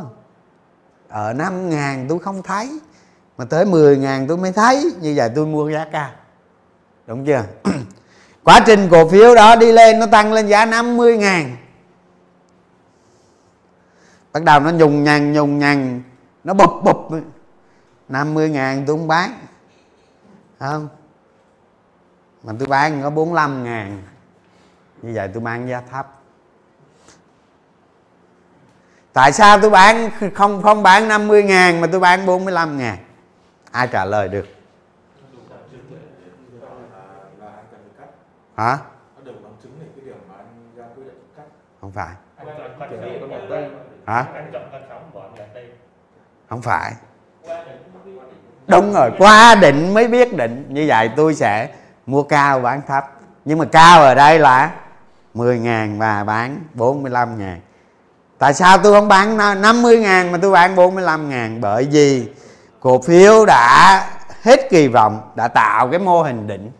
Ở 1.08 1.32
5 1.32 1.70
ngàn 1.70 2.06
tôi 2.08 2.18
không 2.18 2.42
thấy, 2.42 2.80
mà 3.38 3.44
tới 3.44 3.64
10 3.64 3.96
ngàn 3.96 4.26
tôi 4.26 4.36
mới 4.36 4.52
thấy. 4.52 4.92
Như 5.00 5.14
vậy 5.16 5.30
tôi 5.34 5.46
mua 5.46 5.70
giá 5.70 5.86
cao. 5.92 6.10
Đúng 7.06 7.26
chưa? 7.26 7.42
Quá 8.44 8.60
trình 8.66 8.88
cổ 8.90 9.08
phiếu 9.08 9.34
đó 9.34 9.56
đi 9.56 9.72
lên, 9.72 9.98
nó 9.98 10.06
tăng 10.06 10.32
lên 10.32 10.46
giá 10.46 10.64
50 10.64 11.16
ngàn 11.16 11.56
bắt 14.34 14.42
đầu 14.42 14.60
nó 14.60 14.70
nhùng 14.70 15.04
nhằn 15.04 15.32
nhùng 15.32 15.58
nhằn 15.58 16.02
nó 16.44 16.54
bụp 16.54 16.70
bụp. 16.84 17.08
50 18.08 18.50
ngàn 18.50 18.84
tôi 18.86 18.96
không 18.96 19.08
bán. 19.08 19.30
Không? 20.58 20.88
Mà 22.42 22.52
tôi 22.58 22.68
bán 22.68 23.02
có 23.02 23.10
45 23.10 23.64
ngàn. 23.64 24.02
Như 25.02 25.12
vậy 25.14 25.30
tôi 25.34 25.42
bán 25.42 25.68
giá 25.68 25.80
thấp. 25.80 26.20
Tại 29.12 29.32
sao 29.32 29.60
tôi 29.60 29.70
bán 29.70 30.10
không 30.34 30.62
không 30.62 30.82
bán 30.82 31.08
50 31.08 31.42
ngàn 31.42 31.80
mà 31.80 31.86
tôi 31.92 32.00
bán 32.00 32.26
45 32.26 32.78
ngàn? 32.78 32.98
Ai 33.70 33.88
trả 33.92 34.04
lời 34.04 34.28
được? 34.28 34.46
Là 37.40 37.46
anh 37.46 37.64
cần 37.70 37.80
phải 37.96 38.06
cắt 38.06 38.12
hả? 38.54 38.78
Nó 39.16 39.22
đều 39.24 39.34
bằng 39.42 39.52
chứng 39.62 39.72
để 39.80 39.86
cái 39.96 40.04
điểm 40.04 40.16
mà 40.28 40.34
anh 40.36 40.72
ra 40.76 40.84
quyết 40.96 41.04
định 41.04 41.22
cắt. 41.36 41.44
Không 41.80 41.92
phải 41.92 42.14
hả? 44.06 44.24
Không 46.48 46.62
phải. 46.62 46.92
Đúng 48.66 48.92
rồi 48.92 49.10
qua 49.18 49.54
định 49.54 49.94
mới 49.94 50.08
biết 50.08 50.36
định. 50.36 50.66
Như 50.68 50.84
vậy 50.88 51.10
tôi 51.16 51.34
sẽ 51.34 51.68
mua 52.06 52.22
cao 52.22 52.60
bán 52.60 52.80
thấp. 52.86 53.04
Nhưng 53.44 53.58
mà 53.58 53.64
cao 53.72 54.02
ở 54.02 54.14
đây 54.14 54.38
là 54.38 54.70
10 55.34 55.58
ngàn 55.58 55.98
và 55.98 56.24
bán 56.24 56.60
45 56.74 57.38
ngàn. 57.38 57.60
Tại 58.38 58.54
sao 58.54 58.78
tôi 58.78 58.92
không 58.92 59.08
bán 59.08 59.36
50 59.62 59.98
ngàn 59.98 60.32
mà 60.32 60.38
tôi 60.42 60.50
bán 60.50 60.76
45 60.76 61.28
ngàn. 61.30 61.60
Bởi 61.60 61.88
vì 61.90 62.28
cổ 62.80 63.02
phiếu 63.02 63.46
đã 63.46 64.06
hết 64.42 64.70
kỳ 64.70 64.88
vọng 64.88 65.32
đã 65.34 65.48
tạo 65.48 65.88
cái 65.90 65.98
mô 65.98 66.22
hình 66.22 66.46
đỉnh 66.46 66.70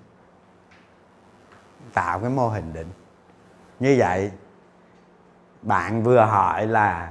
tạo 1.94 2.18
cái 2.18 2.30
mô 2.30 2.48
hình 2.48 2.72
đỉnh 2.72 2.88
như 3.80 3.96
vậy 3.98 4.30
bạn 5.64 6.02
vừa 6.02 6.20
hỏi 6.20 6.66
là 6.66 7.08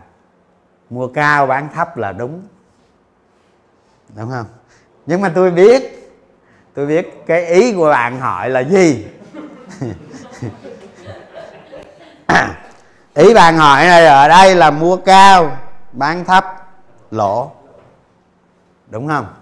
mua 0.90 1.08
cao 1.08 1.48
bán 1.48 1.70
thấp 1.74 1.98
là 1.98 2.12
đúng. 2.12 2.44
Đúng 4.16 4.30
không? 4.30 4.46
Nhưng 5.06 5.22
mà 5.22 5.32
tôi 5.36 5.52
biết 5.52 5.84
tôi 6.74 6.86
biết 6.86 7.24
cái 7.28 7.46
ý 7.46 7.74
của 7.74 7.90
bạn 7.90 8.20
hỏi 8.20 8.50
là 8.50 8.60
gì? 8.60 9.08
Ý 13.14 13.34
bạn 13.34 13.58
hỏi 13.58 13.86
này 13.86 14.06
ở 14.06 14.28
đây 14.28 14.56
là 14.56 14.72
mua 14.72 14.98
cao 14.98 15.58
bán 15.92 16.26
thấp, 16.26 16.46
lỗ. 17.12 17.52
Đúng 18.88 19.08
không? 19.08 19.34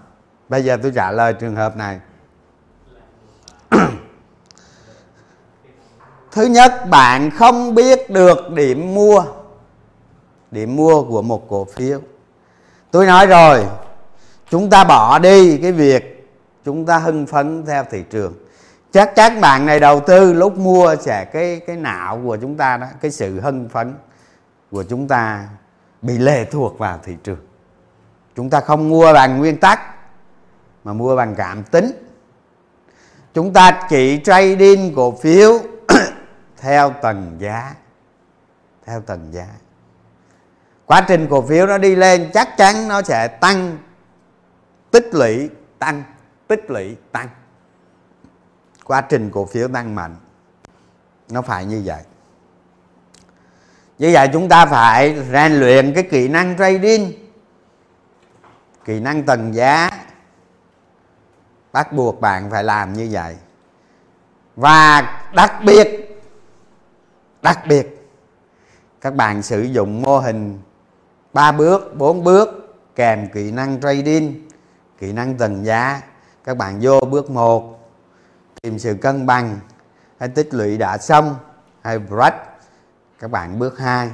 Bây 0.48 0.64
giờ 0.64 0.78
tôi 0.82 0.92
trả 0.94 1.10
lời 1.10 1.32
trường 1.32 1.56
hợp 1.56 1.76
này. 1.76 2.00
thứ 6.32 6.46
nhất, 6.46 6.88
bạn 6.90 7.30
không 7.30 7.74
biết 7.74 8.10
được 8.10 8.50
điểm 8.50 8.94
mua. 8.94 9.24
Điểm 10.50 10.76
mua 10.76 11.04
của 11.04 11.22
một 11.22 11.48
cổ 11.48 11.64
phiếu. 11.64 12.00
Tôi 12.90 13.06
nói 13.06 13.26
rồi, 13.26 13.66
chúng 14.50 14.70
ta 14.70 14.84
bỏ 14.84 15.18
đi 15.18 15.58
cái 15.58 15.72
việc 15.72 16.30
chúng 16.64 16.86
ta 16.86 16.98
hưng 16.98 17.26
phấn 17.26 17.66
theo 17.66 17.84
thị 17.90 18.04
trường. 18.10 18.34
Chắc 18.92 19.14
chắn 19.14 19.40
bạn 19.40 19.66
này 19.66 19.80
đầu 19.80 20.00
tư 20.00 20.32
lúc 20.32 20.58
mua 20.58 20.96
sẽ 21.00 21.24
cái 21.24 21.60
cái 21.66 21.76
não 21.76 22.20
của 22.24 22.36
chúng 22.36 22.56
ta 22.56 22.76
đó, 22.76 22.86
cái 23.00 23.10
sự 23.10 23.40
hưng 23.40 23.68
phấn 23.68 23.94
của 24.70 24.82
chúng 24.82 25.08
ta 25.08 25.48
bị 26.02 26.18
lệ 26.18 26.44
thuộc 26.44 26.78
vào 26.78 26.98
thị 27.04 27.16
trường. 27.24 27.38
Chúng 28.36 28.50
ta 28.50 28.60
không 28.60 28.88
mua 28.88 29.12
bằng 29.12 29.38
nguyên 29.38 29.56
tắc, 29.56 29.80
mà 30.84 30.92
mua 30.92 31.16
bằng 31.16 31.34
cảm 31.34 31.64
tính. 31.64 31.90
Chúng 33.34 33.52
ta 33.52 33.86
chỉ 33.90 34.20
trading 34.24 34.92
cổ 34.96 35.10
phiếu 35.10 35.58
theo 36.62 36.90
tầng 36.90 37.36
giá. 37.38 37.74
Theo 38.84 39.00
tầng 39.00 39.32
giá. 39.32 39.46
Quá 40.86 41.04
trình 41.08 41.26
cổ 41.30 41.42
phiếu 41.42 41.66
nó 41.66 41.78
đi 41.78 41.94
lên, 41.94 42.30
chắc 42.34 42.56
chắn 42.56 42.88
nó 42.88 43.02
sẽ 43.02 43.28
tăng. 43.28 43.78
Tích 44.90 45.08
lũy 45.12 45.50
tăng. 45.78 46.02
Tích 46.48 46.70
lũy 46.70 46.96
tăng. 47.12 47.28
Quá 48.84 49.00
trình 49.00 49.30
cổ 49.30 49.46
phiếu 49.46 49.68
tăng 49.68 49.94
mạnh. 49.94 50.16
Nó 51.30 51.42
phải 51.42 51.64
như 51.64 51.82
vậy. 51.84 52.02
Như 53.98 54.10
vậy 54.12 54.28
chúng 54.32 54.48
ta 54.48 54.66
phải 54.66 55.24
rèn 55.32 55.52
luyện 55.52 55.94
cái 55.94 56.02
kỹ 56.02 56.28
năng 56.28 56.58
trading. 56.58 57.12
Kỹ 58.84 59.00
năng 59.00 59.22
tầng 59.22 59.54
giá. 59.54 59.90
Bắt 61.72 61.92
buộc 61.92 62.20
bạn 62.20 62.50
phải 62.50 62.64
làm 62.64 62.92
như 62.92 63.08
vậy. 63.12 63.36
Và 64.56 65.02
đặc 65.34 65.52
biệt 65.64 66.01
đặc 67.42 67.58
biệt, 67.68 68.08
các 69.00 69.14
bạn 69.14 69.42
sử 69.42 69.62
dụng 69.62 70.02
mô 70.02 70.18
hình 70.18 70.60
3 71.32 71.52
bước 71.52 71.96
4 71.96 72.24
bước, 72.24 72.74
kèm 72.94 73.28
kỹ 73.34 73.50
năng 73.50 73.80
trading, 73.80 74.48
kỹ 74.98 75.12
năng 75.12 75.34
tầng 75.34 75.64
giá. 75.64 76.00
Các 76.44 76.56
bạn 76.56 76.78
vô 76.82 77.00
bước 77.00 77.30
1 77.30 77.90
tìm 78.62 78.78
sự 78.78 78.94
cân 78.94 79.26
bằng, 79.26 79.58
hay 80.18 80.28
tích 80.28 80.54
lũy 80.54 80.78
đã 80.78 80.98
xong, 80.98 81.36
hay 81.82 81.98
break 81.98 82.34
các 83.18 83.30
bạn 83.30 83.58
bước 83.58 83.78
2 83.78 84.10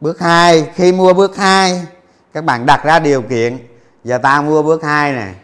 bước 0.00 0.20
2 0.20 0.70
khi 0.74 0.92
mua 0.92 1.14
bước 1.14 1.36
2 1.36 1.86
các 2.32 2.44
bạn 2.44 2.66
đặt 2.66 2.84
ra 2.84 2.98
điều 2.98 3.22
kiện. 3.22 3.58
Giờ 4.04 4.18
tao 4.18 4.42
mua 4.42 4.62
bước 4.62 4.82
2 4.82 5.12
này 5.12 5.34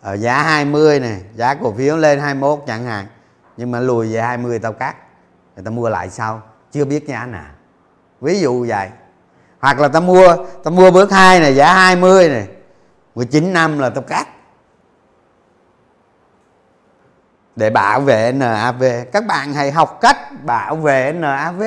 ở 0.00 0.16
giá 0.16 0.42
20 0.42 1.00
này 1.00 1.22
giá 1.36 1.54
cổ 1.54 1.72
phiếu 1.72 1.96
lên 1.96 2.20
21 2.20 2.58
chẳng 2.66 2.84
hạn. 2.84 3.06
Nhưng 3.56 3.70
mà 3.70 3.80
lùi 3.80 4.12
về 4.12 4.20
20 4.20 4.58
tao 4.58 4.72
cắt 4.72 4.96
người 5.60 5.64
ta 5.64 5.70
mua 5.70 5.88
lại 5.88 6.10
sau 6.10 6.42
chưa 6.72 6.84
biết 6.84 7.06
giá 7.08 7.26
nào 7.26 7.50
ví 8.20 8.40
dụ 8.40 8.66
vậy. 8.68 8.88
Hoặc 9.60 9.80
là 9.80 9.88
ta 9.88 10.00
mua 10.00 10.36
ta 10.64 10.70
mua 10.70 10.90
bước 10.90 11.12
2 11.12 11.40
này, 11.40 11.54
giá 11.54 11.74
20 11.74 12.28
này. 12.28 12.48
19 13.14 13.52
năm 13.52 13.78
là 13.78 13.90
tao 13.90 14.02
cắt. 14.02 14.28
Để 17.56 17.70
bảo 17.70 18.00
vệ 18.00 18.32
NAV 18.32 18.84
các 19.12 19.26
bạn 19.26 19.54
hãy 19.54 19.70
học 19.70 19.98
cách 20.00 20.44
bảo 20.44 20.76
vệ 20.76 21.12
NAV 21.12 21.62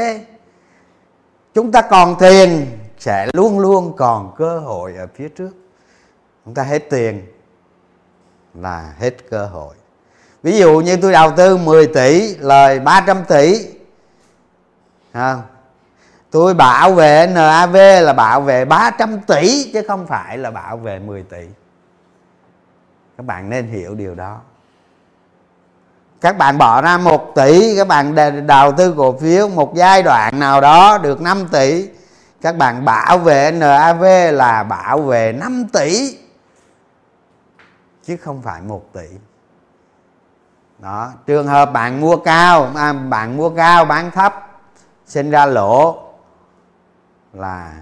chúng 1.53 1.71
ta 1.71 1.81
còn 1.81 2.15
tiền, 2.19 2.77
sẽ 2.99 3.27
luôn 3.33 3.59
luôn 3.59 3.93
còn 3.97 4.35
cơ 4.37 4.59
hội 4.59 4.95
ở 4.95 5.07
phía 5.15 5.29
trước. 5.29 5.51
Chúng 6.45 6.53
ta 6.53 6.63
hết 6.63 6.89
tiền 6.89 7.27
là 8.53 8.93
hết 8.99 9.29
cơ 9.29 9.45
hội. 9.45 9.75
Ví 10.43 10.57
dụ 10.57 10.79
như 10.79 10.97
tôi 10.97 11.11
đầu 11.11 11.31
tư 11.37 11.57
10 11.57 11.87
tỷ, 11.87 12.35
lời 12.35 12.79
300 12.79 13.23
tỷ 13.27 13.72
không? 15.13 15.41
tôi 16.33 16.53
bảo 16.53 16.93
vệ 16.93 17.27
NAV 17.27 17.75
là 17.75 18.13
bảo 18.13 18.41
vệ 18.41 18.65
300 18.65 19.19
tỷ 19.27 19.71
chứ 19.73 19.81
không 19.87 20.07
phải 20.07 20.37
là 20.37 20.51
bảo 20.51 20.77
vệ 20.77 20.99
10 20.99 21.23
tỷ. 21.23 21.47
Các 23.17 23.25
bạn 23.25 23.49
nên 23.49 23.67
hiểu 23.67 23.95
điều 23.95 24.15
đó. 24.15 24.39
Các 26.21 26.37
bạn 26.37 26.57
bỏ 26.57 26.81
ra 26.81 26.97
1 26.97 27.35
tỷ 27.35 27.77
các 27.77 27.87
bạn 27.87 28.15
đầu 28.47 28.71
tư 28.71 28.93
cổ 28.97 29.17
phiếu 29.19 29.49
một 29.49 29.75
giai 29.75 30.03
đoạn 30.03 30.39
nào 30.39 30.61
đó 30.61 30.97
được 30.97 31.21
5 31.21 31.47
tỷ. 31.51 31.89
Các 32.41 32.57
bạn 32.57 32.85
bảo 32.85 33.17
vệ 33.17 33.51
NAV 33.51 34.03
là 34.31 34.63
bảo 34.63 35.01
vệ 35.01 35.33
5 35.33 35.65
tỷ 35.73 36.17
chứ 38.03 38.17
không 38.17 38.41
phải 38.41 38.61
1 38.61 38.93
tỷ. 38.93 39.07
Đó 40.79 41.11
trường 41.25 41.47
hợp 41.47 41.65
bạn 41.65 42.01
mua 42.01 42.17
cao 42.17 42.71
à, 42.75 42.93
bạn 42.93 43.37
mua 43.37 43.49
cao 43.49 43.85
bán 43.85 44.11
thấp 44.11 44.52
sinh 45.05 45.31
ra 45.31 45.45
lỗ 45.45 46.03
là 47.33 47.73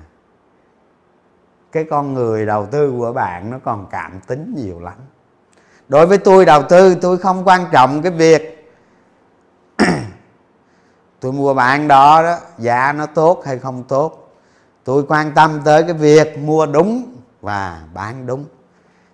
cái 1.72 1.86
con 1.90 2.14
người 2.14 2.46
đầu 2.46 2.66
tư 2.66 2.94
của 2.98 3.14
bạn 3.14 3.50
nó 3.50 3.60
còn 3.64 3.88
cảm 3.92 4.20
tính 4.28 4.54
nhiều 4.58 4.80
lắm. 4.80 4.98
Đối 5.88 6.06
với 6.06 6.18
tôi 6.18 6.46
đầu 6.46 6.64
tư, 6.64 6.96
tôi 6.96 7.18
không 7.18 7.44
quan 7.46 7.66
trọng 7.72 8.02
cái 8.02 8.12
việc 8.12 8.72
tôi 11.20 11.32
mua 11.32 11.54
bạn 11.54 11.88
đó 11.88 12.24
đó, 12.24 12.38
giá 12.58 12.94
nó 12.94 13.06
tốt 13.06 13.44
hay 13.46 13.60
không 13.60 13.84
tốt. 13.84 14.32
Tôi 14.84 15.04
quan 15.08 15.32
tâm 15.36 15.62
tới 15.66 15.84
cái 15.84 15.94
việc 15.94 16.38
mua 16.38 16.66
đúng 16.66 17.14
và 17.42 17.82
bán 17.94 18.26
đúng. 18.26 18.46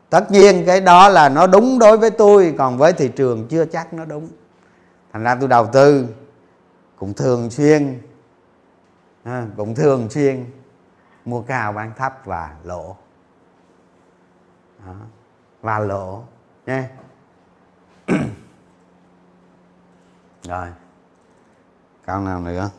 Tất 0.10 0.32
nhiên 0.32 0.64
cái 0.66 0.82
đó 0.82 1.10
là 1.10 1.30
nó 1.30 1.48
đúng 1.48 1.80
đối 1.80 1.98
với 1.98 2.10
tôi, 2.10 2.56
còn 2.58 2.78
với 2.78 2.94
thị 2.94 3.08
trường 3.08 3.48
chưa 3.48 3.66
chắc 3.66 3.94
nó 3.94 4.06
đúng. 4.06 4.28
Thành 5.14 5.24
ra 5.24 5.36
tôi 5.36 5.50
đầu 5.50 5.68
tư 5.68 6.08
cũng 7.00 7.14
thường 7.14 7.50
xuyên. 7.50 8.02
À, 9.24 9.48
cũng 9.58 9.76
thường 9.76 10.10
xuyên. 10.10 10.46
Mua 11.26 11.42
cao 11.42 11.74
bán 11.74 11.92
thấp 11.98 12.22
và 12.26 12.56
lỗ. 12.64 12.98
Đó. 14.86 14.96
và 15.62 15.80
lỗ 15.80 16.24
nha. 16.66 16.90
Rồi 20.44 20.68
câu 22.06 22.20
nào 22.20 22.42
nữa? 22.42 22.70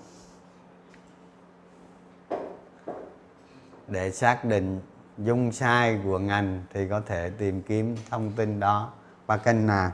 Để 3.88 4.12
xác 4.12 4.44
định 4.44 4.80
dung 5.18 5.52
sai 5.52 6.00
của 6.04 6.18
ngành 6.18 6.64
thì 6.74 6.88
có 6.88 7.00
thể 7.06 7.30
tìm 7.30 7.62
kiếm 7.62 7.96
thông 8.10 8.32
tin 8.32 8.60
đó 8.60 8.92
qua 9.26 9.36
kênh 9.36 9.66
nào? 9.66 9.92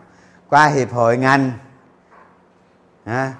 Qua 0.48 0.66
hiệp 0.66 0.92
hội 0.92 1.16
ngành. 1.16 1.52
À, 3.04 3.34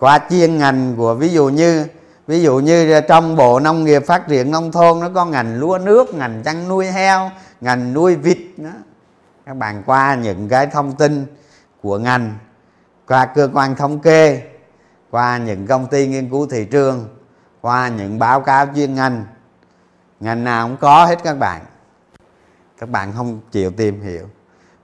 qua 0.00 0.18
chuyên 0.30 0.58
ngành 0.58 0.94
của 0.96 1.14
ví 1.14 1.28
dụ 1.28 1.48
như, 1.48 1.86
ví 2.26 2.42
dụ 2.42 2.58
như 2.58 3.00
trong 3.08 3.36
bộ 3.36 3.60
nông 3.60 3.84
nghiệp 3.84 4.06
phát 4.06 4.28
triển 4.28 4.50
nông 4.50 4.72
thôn 4.72 5.00
nó 5.00 5.08
có 5.14 5.24
ngành 5.24 5.58
lúa 5.58 5.78
nước, 5.78 6.14
ngành 6.14 6.42
chăn 6.44 6.68
nuôi 6.68 6.86
heo, 6.86 7.30
ngành 7.60 7.92
nuôi 7.92 8.16
vịt 8.16 8.38
đó 8.56 8.70
các 9.46 9.56
bạn 9.56 9.82
qua 9.86 10.14
những 10.14 10.48
cái 10.48 10.66
thông 10.66 10.92
tin 10.92 11.26
của 11.82 11.98
ngành, 11.98 12.34
qua 13.06 13.26
cơ 13.26 13.48
quan 13.52 13.76
thống 13.76 13.98
kê, 13.98 14.42
qua 15.10 15.38
những 15.38 15.66
công 15.66 15.86
ty 15.86 16.06
nghiên 16.06 16.30
cứu 16.30 16.46
thị 16.46 16.64
trường, 16.64 17.08
qua 17.60 17.88
những 17.88 18.18
báo 18.18 18.40
cáo 18.40 18.66
chuyên 18.74 18.94
ngành. 18.94 19.24
Ngành 20.20 20.44
nào 20.44 20.68
cũng 20.68 20.76
có 20.76 21.04
hết 21.04 21.22
các 21.24 21.38
bạn. 21.38 21.62
Các 22.78 22.88
bạn 22.88 23.12
không 23.16 23.40
chịu 23.52 23.70
tìm 23.70 24.02
hiểu. 24.02 24.26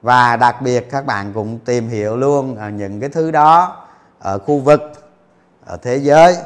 Và 0.03 0.37
đặc 0.37 0.63
biệt 0.63 0.91
các 0.91 1.07
bạn 1.07 1.33
cũng 1.33 1.59
tìm 1.59 1.89
hiểu 1.89 2.17
luôn 2.17 2.57
ở 2.57 2.71
những 2.71 3.01
cái 3.01 3.11
thứ 3.11 3.31
đó 3.31 3.77
ở 4.19 4.39
khu 4.39 4.59
vực 4.59 5.06
ở 5.67 5.77
thế 5.77 5.97
giới, 5.97 6.37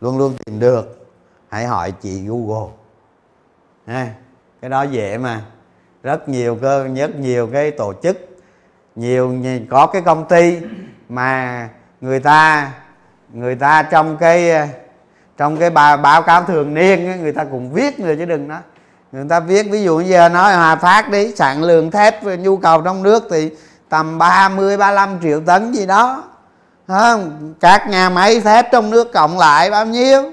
luôn 0.00 0.18
luôn 0.18 0.36
tìm 0.46 0.60
được, 0.60 1.08
hãy 1.48 1.66
hỏi 1.66 1.92
chị 1.92 2.26
google. 2.26 2.72
Ha 3.86 4.08
cái 4.60 4.70
đó 4.70 4.82
dễ 4.82 5.18
mà. 5.18 5.42
Rất 6.02 6.28
nhiều 6.28 6.58
cơ, 6.62 6.88
rất 6.96 7.16
nhiều 7.16 7.48
cái 7.52 7.70
tổ 7.70 7.92
chức, 8.02 8.38
nhiều 8.94 9.34
có 9.70 9.86
cái 9.86 10.02
công 10.02 10.28
ty 10.28 10.58
mà 11.08 11.68
người 12.00 12.20
ta 12.20 12.72
người 13.32 13.54
ta 13.54 13.82
trong 13.82 14.16
cái 14.16 14.68
trong 15.36 15.56
cái 15.56 15.70
báo 15.70 16.22
cáo 16.22 16.44
thường 16.44 16.74
niên 16.74 17.22
người 17.22 17.32
ta 17.32 17.44
cũng 17.44 17.72
viết 17.72 18.00
nữa 18.00 18.14
chứ 18.18 18.24
đừng 18.24 18.48
nói. 18.48 18.60
Người 19.12 19.24
ta 19.28 19.40
viết, 19.40 19.66
ví 19.70 19.82
dụ 19.82 19.98
như 19.98 20.08
giờ 20.08 20.28
nói 20.28 20.54
Hòa 20.54 20.76
Phát 20.76 21.10
đi, 21.10 21.36
sản 21.36 21.62
lượng 21.62 21.90
thép, 21.90 22.24
nhu 22.24 22.56
cầu 22.56 22.82
trong 22.82 23.02
nước 23.02 23.24
thì 23.30 23.50
tầm 23.88 24.18
30 24.18 24.76
35 24.76 25.18
triệu 25.22 25.40
tấn 25.40 25.72
gì 25.72 25.86
đó 25.86 26.24
không? 26.88 27.54
các 27.60 27.88
nhà 27.88 28.08
máy 28.08 28.40
thép 28.40 28.72
trong 28.72 28.90
nước 28.90 29.12
cộng 29.12 29.38
lại 29.38 29.70
bao 29.70 29.86
nhiêu? 29.86 30.32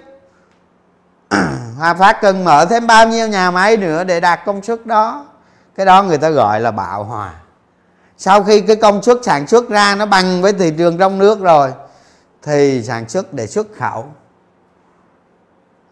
Hòa 1.77 1.93
Phát 1.93 2.21
cần 2.21 2.43
mở 2.43 2.65
thêm 2.65 2.87
bao 2.87 3.07
nhiêu 3.07 3.27
nhà 3.27 3.51
máy 3.51 3.77
nữa 3.77 4.03
để 4.03 4.19
đạt 4.19 4.39
công 4.45 4.63
suất 4.63 4.85
đó? 4.85 5.25
Cái 5.75 5.85
đó 5.85 6.03
người 6.03 6.17
ta 6.17 6.29
gọi 6.29 6.59
là 6.59 6.71
bạo 6.71 7.03
hòa. 7.03 7.33
Sau 8.17 8.43
khi 8.43 8.61
cái 8.61 8.75
công 8.75 9.01
suất 9.01 9.17
sản 9.23 9.47
xuất 9.47 9.69
ra 9.69 9.95
nó 9.95 10.05
bằng 10.05 10.41
với 10.41 10.53
thị 10.53 10.73
trường 10.77 10.97
trong 10.97 11.17
nước 11.17 11.41
rồi 11.41 11.73
thì 12.41 12.83
sản 12.83 13.09
xuất 13.09 13.33
để 13.33 13.47
xuất 13.47 13.67
khẩu. 13.77 14.05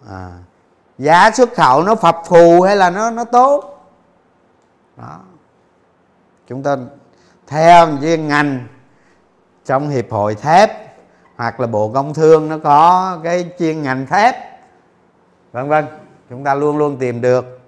À, 0.09 0.31
giá 0.97 1.31
xuất 1.31 1.55
khẩu 1.55 1.83
nó 1.83 1.95
phập 1.95 2.17
phù 2.25 2.61
hay 2.61 2.75
là 2.75 2.89
nó 2.89 3.09
nó 3.09 3.23
tốt? 3.23 3.89
Đó. 4.97 5.19
Chúng 6.47 6.63
ta 6.63 6.77
theo 7.47 7.97
chuyên 8.01 8.27
ngành 8.27 8.67
trong 9.65 9.89
hiệp 9.89 10.11
hội 10.11 10.35
thép, 10.35 10.69
hoặc 11.35 11.59
là 11.59 11.67
bộ 11.67 11.91
công 11.93 12.13
thương, 12.13 12.49
nó 12.49 12.57
có 12.57 13.19
cái 13.23 13.51
chuyên 13.59 13.81
ngành 13.81 14.05
thép. 14.05 14.35
Vân 15.51 15.69
vân, 15.69 15.85
chúng 16.29 16.43
ta 16.43 16.55
luôn 16.55 16.77
luôn 16.77 16.97
tìm 16.97 17.21
được. 17.21 17.59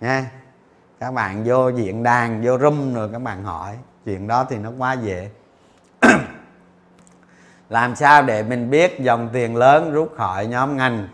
Nha, 0.00 0.30
các 1.00 1.10
bạn 1.10 1.44
vô 1.44 1.68
diện 1.68 2.02
đàn, 2.02 2.42
vô 2.44 2.58
room 2.58 2.94
rồi 2.94 3.08
các 3.12 3.18
bạn 3.18 3.44
hỏi. 3.44 3.76
Chuyện 4.04 4.26
đó 4.26 4.46
thì 4.50 4.56
nó 4.56 4.70
quá 4.78 4.92
dễ. 4.92 5.30
Làm 7.68 7.96
sao 7.96 8.22
để 8.22 8.42
mình 8.42 8.70
biết 8.70 9.00
dòng 9.00 9.28
tiền 9.32 9.56
lớn 9.56 9.92
rút 9.92 10.14
khỏi 10.16 10.46
nhóm 10.46 10.76
ngành? 10.76 11.08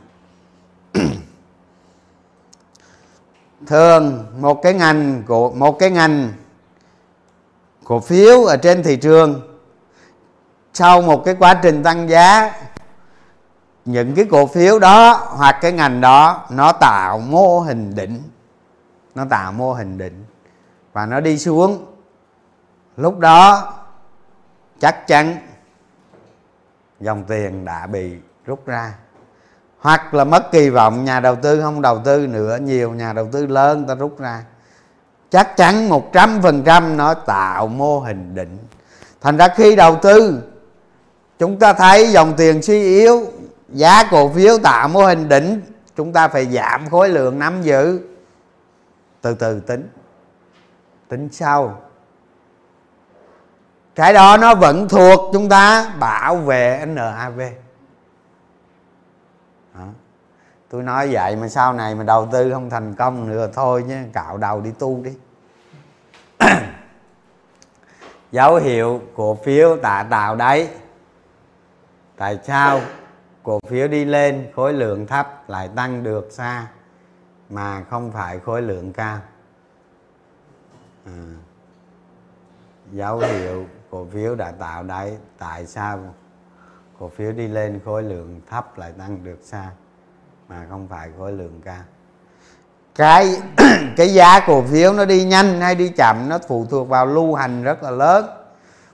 Thường, 3.67 4.27
một 4.41 4.63
cái 4.63 4.75
ngành 4.75 5.23
của, 5.27 5.51
một 5.51 5.79
cái 5.79 5.91
ngành 5.91 6.33
cổ 7.85 8.01
phiếu 8.01 8.45
ở 8.45 8.57
trên 8.57 8.83
thị 8.83 8.97
trường 8.97 9.48
sau 10.79 11.03
một 11.03 11.25
cái 11.25 11.35
quá 11.39 11.55
trình 11.63 11.83
tăng 11.83 12.09
giá, 12.09 12.53
những 13.85 14.15
cái 14.15 14.25
cổ 14.31 14.47
phiếu 14.47 14.79
đó 14.79 15.13
hoặc 15.13 15.59
cái 15.61 15.73
ngành 15.73 16.01
đó, 16.01 16.47
nó 16.51 16.73
tạo 16.73 17.19
mô 17.19 17.61
hình 17.61 17.95
đỉnh, 17.95 18.23
nó 19.15 19.25
tạo 19.31 19.53
mô 19.53 19.73
hình 19.73 19.99
đỉnh 19.99 20.25
và 20.93 21.07
nó 21.07 21.21
đi 21.21 21.39
xuống. 21.39 21.87
Lúc 22.97 23.19
đó, 23.19 23.73
chắc 24.81 25.07
chắn 25.07 25.37
dòng 27.01 27.25
tiền 27.25 27.65
đã 27.65 27.87
bị 27.87 28.17
rút 28.47 28.67
ra. 28.67 28.95
Hoặc 29.79 30.15
là 30.15 30.25
mất 30.25 30.53
kỳ 30.53 30.71
vọng, 30.71 31.05
nhà 31.05 31.21
đầu 31.21 31.37
tư 31.37 31.63
không 31.63 31.83
đầu 31.83 32.01
tư 32.05 32.27
nữa, 32.27 32.59
nhiều 32.61 32.91
nhà 32.91 33.13
đầu 33.13 33.29
tư 33.33 33.47
lớn 33.47 33.85
ta 33.89 33.95
rút 33.95 34.19
ra. 34.19 34.45
Chắc 35.31 35.57
chắn 35.57 35.89
một 35.89 36.13
trăm 36.13 36.43
phần 36.43 36.63
trăm 36.65 36.97
nó 36.97 37.15
tạo 37.15 37.67
mô 37.67 38.01
hình 38.01 38.35
định 38.35 38.59
thành 39.21 39.37
ra 39.37 39.49
khi 39.49 39.77
đầu 39.77 39.97
tư 40.03 40.43
chúng 41.39 41.59
ta 41.59 41.73
thấy 41.73 42.13
dòng 42.13 42.35
tiền 42.37 42.63
suy 42.63 42.83
yếu, 42.83 43.27
giá 43.69 44.05
cổ 44.11 44.29
phiếu 44.29 44.59
tạo 44.59 44.89
mô 44.89 45.01
hình 45.07 45.29
đỉnh, 45.29 45.61
chúng 45.97 46.13
ta 46.13 46.29
phải 46.29 46.47
giảm 46.47 46.91
khối 46.91 47.09
lượng 47.09 47.39
nắm 47.39 47.63
giữ. 47.63 48.01
Từ 49.23 49.35
từ 49.35 49.61
tính 49.61 49.89
tính 51.09 51.29
sau. 51.33 51.81
Cái 53.95 54.13
đó 54.13 54.37
nó 54.37 54.55
vẫn 54.55 54.89
thuộc 54.89 55.31
chúng 55.33 55.49
ta, 55.49 55.95
bảo 55.99 56.37
vệ 56.37 56.85
NAV 56.87 57.41
đó. 59.75 59.85
tôi 60.69 60.83
nói 60.83 61.09
vậy 61.13 61.37
mà 61.37 61.49
sau 61.49 61.73
này 61.73 61.95
mà 61.95 62.05
đầu 62.05 62.29
tư 62.33 62.53
không 62.53 62.71
thành 62.71 62.95
công 62.95 63.31
nữa 63.31 63.51
thôi 63.55 63.83
nhé 63.83 64.03
cạo 64.13 64.37
đầu 64.37 64.61
đi 64.61 64.71
tu 64.79 65.03
đi. 65.03 65.13
Dấu 68.33 68.57
hiệu 68.57 69.01
cổ 69.17 69.39
phiếu 69.45 69.77
tạ 69.83 70.07
tạo 70.11 70.37
đáy 70.37 70.69
tại 72.19 72.39
sao 72.43 72.81
cổ 73.43 73.61
phiếu 73.69 73.89
đi 73.89 74.05
lên, 74.05 74.47
khối 74.57 74.73
lượng 74.73 75.07
thấp 75.07 75.51
lại 75.51 75.69
tăng 75.77 76.03
được 76.03 76.29
xa 76.31 76.67
mà 77.51 77.85
không 77.91 78.13
phải 78.13 78.39
khối 78.39 78.63
lượng 78.63 78.93
cao? 78.93 79.19
À. 81.07 81.35
dấu 82.93 83.19
hiệu 83.19 83.67
cổ 83.91 84.07
phiếu 84.13 84.35
đã 84.35 84.53
tạo 84.53 84.83
đáy. 84.83 85.17
Tại 85.39 85.67
sao 85.67 85.99
cổ 86.99 87.09
phiếu 87.09 87.33
đi 87.33 87.49
lên, 87.49 87.81
khối 87.85 88.03
lượng 88.03 88.41
thấp 88.51 88.79
lại 88.79 88.93
tăng 88.99 89.25
được 89.25 89.39
xa 89.43 89.71
mà 90.49 90.67
không 90.71 90.89
phải 90.89 91.11
khối 91.19 91.33
lượng 91.33 91.61
cao? 91.65 91.83
Cái 92.95 93.37
cái 93.97 94.15
giá 94.15 94.41
cổ 94.47 94.63
phiếu 94.63 94.93
nó 94.93 95.05
đi 95.05 95.25
nhanh 95.25 95.61
hay 95.61 95.75
đi 95.75 95.89
chậm 95.89 96.29
nó 96.29 96.39
phụ 96.49 96.67
thuộc 96.71 96.89
vào 96.89 97.07
lưu 97.07 97.35
hành 97.35 97.63
rất 97.63 97.83
là 97.83 97.91
lớn 97.91 98.38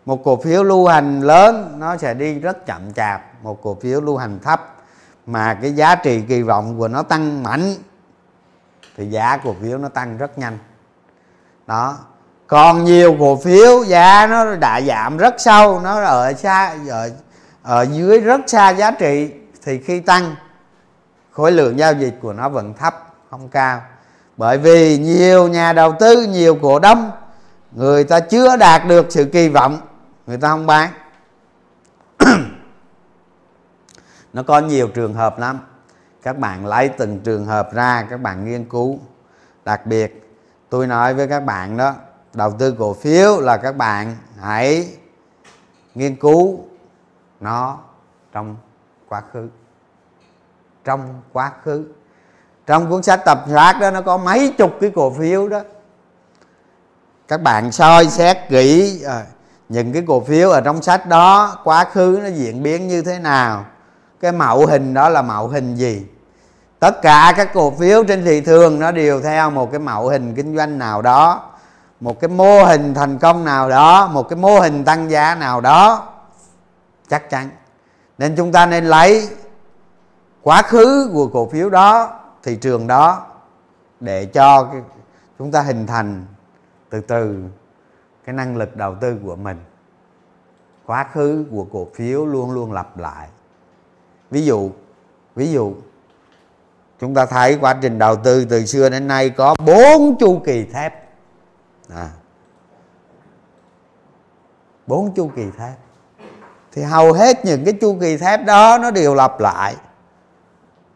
một 0.05 0.25
cổ 0.25 0.37
phiếu 0.37 0.63
lưu 0.63 0.87
hành 0.87 1.21
lớn 1.21 1.77
nó 1.79 1.97
sẽ 1.97 2.15
đi 2.15 2.39
rất 2.39 2.67
chậm 2.67 2.93
chạp. 2.93 3.23
Một 3.43 3.63
cổ 3.63 3.77
phiếu 3.81 4.01
lưu 4.01 4.17
hành 4.17 4.39
thấp 4.43 4.75
mà 5.27 5.55
cái 5.55 5.73
giá 5.73 5.95
trị 5.95 6.23
kỳ 6.29 6.43
vọng 6.43 6.79
của 6.79 6.89
nó 6.89 7.03
tăng 7.03 7.43
mạnh 7.43 7.75
thì 8.97 9.07
giá 9.07 9.37
cổ 9.37 9.55
phiếu 9.63 9.79
nó 9.79 9.89
tăng 9.89 10.17
rất 10.19 10.39
nhanh. 10.39 10.59
Đó. 11.67 11.99
Còn 12.47 12.85
nhiều 12.85 13.17
cổ 13.21 13.37
phiếu 13.37 13.85
giá 13.85 14.27
nó 14.27 14.55
đã 14.55 14.81
giảm 14.81 15.17
rất 15.17 15.35
sâu 15.39 15.81
nó 15.81 16.03
ở 16.03 16.33
xa 16.33 16.77
ở, 16.89 17.11
ở 17.63 17.83
dưới 17.83 18.21
rất 18.21 18.41
xa 18.47 18.71
giá 18.71 18.91
trị 18.91 19.31
thì 19.63 19.79
khi 19.79 20.01
tăng 20.01 20.35
khối 21.31 21.53
lượng 21.53 21.79
giao 21.79 21.93
dịch 21.93 22.15
của 22.23 22.33
nó 22.33 22.49
vẫn 22.49 22.75
thấp 22.75 23.13
không 23.31 23.49
cao. 23.49 23.81
Bởi 24.37 24.59
vì 24.59 24.99
nhiều 24.99 25.49
nhà 25.49 25.73
đầu 25.73 25.95
tư 26.01 26.27
nhiều 26.27 26.59
cổ 26.63 26.79
đông 26.79 27.11
người 27.73 28.05
ta 28.05 28.21
chưa 28.21 28.57
đạt 28.57 28.87
được 28.87 29.07
sự 29.11 29.25
kỳ 29.25 29.49
vọng 29.49 29.81
người 30.27 30.37
ta 30.37 30.49
không 30.49 30.67
bán. 30.67 30.93
Nó 34.33 34.43
có 34.43 34.59
nhiều 34.59 34.89
trường 34.89 35.15
hợp 35.15 35.39
lắm. 35.39 35.61
Các 36.23 36.39
bạn 36.39 36.67
lấy 36.67 36.89
từng 36.89 37.21
trường 37.21 37.47
hợp 37.47 37.73
ra 37.73 38.07
các 38.11 38.21
bạn 38.21 38.45
nghiên 38.45 38.69
cứu. 38.69 38.99
Đặc 39.65 39.87
biệt 39.87 40.37
tôi 40.69 40.87
nói 40.87 41.15
với 41.15 41.29
các 41.29 41.41
bạn 41.41 41.77
đó 41.77 41.95
đầu 42.35 42.53
tư 42.59 42.75
cổ 42.79 42.95
phiếu 42.95 43.41
là 43.41 43.57
các 43.57 43.77
bạn 43.77 44.17
hãy 44.41 44.89
nghiên 45.95 46.17
cứu 46.17 46.65
nó 47.41 47.79
trong 48.33 48.57
quá 49.09 49.23
khứ. 49.33 49.49
Trong 50.85 51.23
quá 51.33 51.53
khứ. 51.63 51.85
Trong 52.67 52.91
cuốn 52.91 53.03
sách 53.03 53.21
tập 53.25 53.45
soát 53.49 53.79
đó 53.81 53.91
nó 53.91 54.01
có 54.01 54.17
mấy 54.17 54.55
chục 54.59 54.73
cái 54.81 54.93
cổ 54.95 55.11
phiếu 55.11 55.49
đó. 55.49 55.61
Các 57.29 57.43
bạn 57.43 57.73
soi 57.73 58.07
xét 58.07 58.37
kỹ 58.49 59.03
à, 59.07 59.27
những 59.69 59.93
cái 59.93 60.03
cổ 60.07 60.21
phiếu 60.21 60.51
ở 60.51 60.61
trong 60.61 60.83
sách 60.83 61.07
đó, 61.07 61.57
quá 61.65 61.85
khứ 61.85 62.21
nó 62.23 62.29
diễn 62.29 62.63
biến 62.63 62.89
như 62.89 63.03
thế 63.03 63.19
nào? 63.19 63.65
Cái 64.21 64.33
mẫu 64.33 64.67
hình 64.67 64.95
đó 64.95 65.09
là 65.09 65.23
mẫu 65.23 65.49
hình 65.49 65.75
gì? 65.75 66.07
Tất 66.79 67.03
cả 67.03 67.35
các 67.37 67.55
cổ 67.55 67.71
phiếu 67.71 68.05
trên 68.05 68.25
thị 68.25 68.41
trường 68.47 68.79
nó 68.79 68.91
đều 68.93 69.21
theo 69.21 69.51
một 69.51 69.71
cái 69.71 69.81
mẫu 69.81 70.09
hình 70.09 70.35
kinh 70.35 70.57
doanh 70.57 70.79
nào 70.79 71.03
đó, 71.03 71.51
một 72.01 72.21
cái 72.21 72.29
mô 72.29 72.65
hình 72.65 72.95
thành 72.95 73.19
công 73.19 73.45
nào 73.45 73.69
đó, 73.69 74.07
một 74.07 74.29
cái 74.29 74.37
mô 74.37 74.61
hình 74.61 74.85
tăng 74.85 75.11
giá 75.11 75.35
nào 75.35 75.61
đó. 75.61 76.09
Chắc 77.09 77.31
chắn. 77.31 77.49
Nên 78.19 78.37
chúng 78.37 78.53
ta 78.53 78.67
nên 78.67 78.85
lấy 78.85 79.29
quá 80.43 80.63
khứ 80.63 81.11
của 81.13 81.27
cổ 81.27 81.49
phiếu 81.49 81.71
đó, 81.71 82.21
thị 82.43 82.57
trường 82.57 82.87
đó 82.87 83.23
để 84.01 84.25
cho 84.25 84.67
chúng 85.39 85.53
ta 85.53 85.61
hình 85.61 85.87
thành 85.87 86.27
từ 86.91 87.01
từ 87.01 87.43
cái 88.27 88.35
năng 88.35 88.57
lực 88.57 88.77
đầu 88.77 88.95
tư 89.01 89.19
của 89.25 89.37
mình. 89.37 89.59
Quá 90.87 91.07
khứ 91.13 91.45
của 91.51 91.67
cổ 91.73 91.89
phiếu 91.95 92.27
luôn 92.27 92.51
luôn 92.51 92.73
lặp 92.73 92.99
lại. 92.99 93.29
Ví 94.31 94.45
dụ 94.45 94.71
ví 95.35 95.53
dụ 95.53 95.75
chúng 97.01 97.15
ta 97.15 97.27
thấy 97.27 97.59
quá 97.61 97.79
trình 97.83 97.99
đầu 97.99 98.17
tư 98.17 98.45
từ 98.45 98.67
xưa 98.67 98.89
đến 98.89 99.09
nay 99.09 99.31
có 99.31 99.55
bốn 99.67 100.17
chu 100.19 100.43
kỳ 100.45 100.65
thép. 100.65 101.09
À, 101.89 102.11
bốn 104.87 105.15
chu 105.15 105.31
kỳ 105.37 105.51
thép. 105.59 105.75
Thì 106.73 106.83
hầu 106.83 107.13
hết 107.13 107.45
những 107.45 107.65
cái 107.65 107.75
chu 107.81 107.97
kỳ 108.01 108.17
thép 108.17 108.45
đó 108.47 108.79
nó 108.83 108.91
đều 108.91 109.15
lặp 109.15 109.41
lại. 109.41 109.77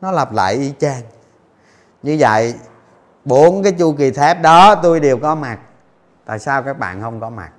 Nó 0.00 0.12
lặp 0.12 0.32
lại 0.32 0.54
y 0.54 0.72
chang. 0.78 1.02
Như 2.02 2.16
vậy 2.20 2.54
bốn 3.24 3.62
cái 3.62 3.72
chu 3.72 3.92
kỳ 3.92 4.10
thép 4.10 4.42
đó 4.42 4.74
tôi 4.74 5.00
đều 5.00 5.18
có 5.18 5.34
mặt 5.34 5.58
tại 6.28 6.38
sao 6.38 6.62
các 6.62 6.78
bạn 6.78 7.02
không 7.02 7.20
có 7.20 7.30
mặt? 7.30 7.50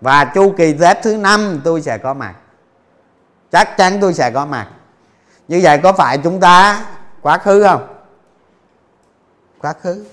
Và 0.00 0.24
chu 0.24 0.54
kỳ 0.58 0.74
thép 0.74 1.02
thứ 1.02 1.16
năm 1.16 1.60
tôi 1.64 1.82
sẽ 1.82 1.98
có 1.98 2.14
mặt. 2.14 2.34
Chắc 3.50 3.76
chắn 3.76 3.98
tôi 4.00 4.14
sẽ 4.14 4.30
có 4.30 4.46
mặt. 4.46 4.66
Như 5.48 5.60
vậy 5.62 5.80
có 5.82 5.92
phải 5.92 6.18
chúng 6.18 6.40
ta 6.40 6.86
quá 7.22 7.38
khứ 7.38 7.62
không? 7.62 7.86
Quá 9.60 9.72
khứ. 9.82 10.04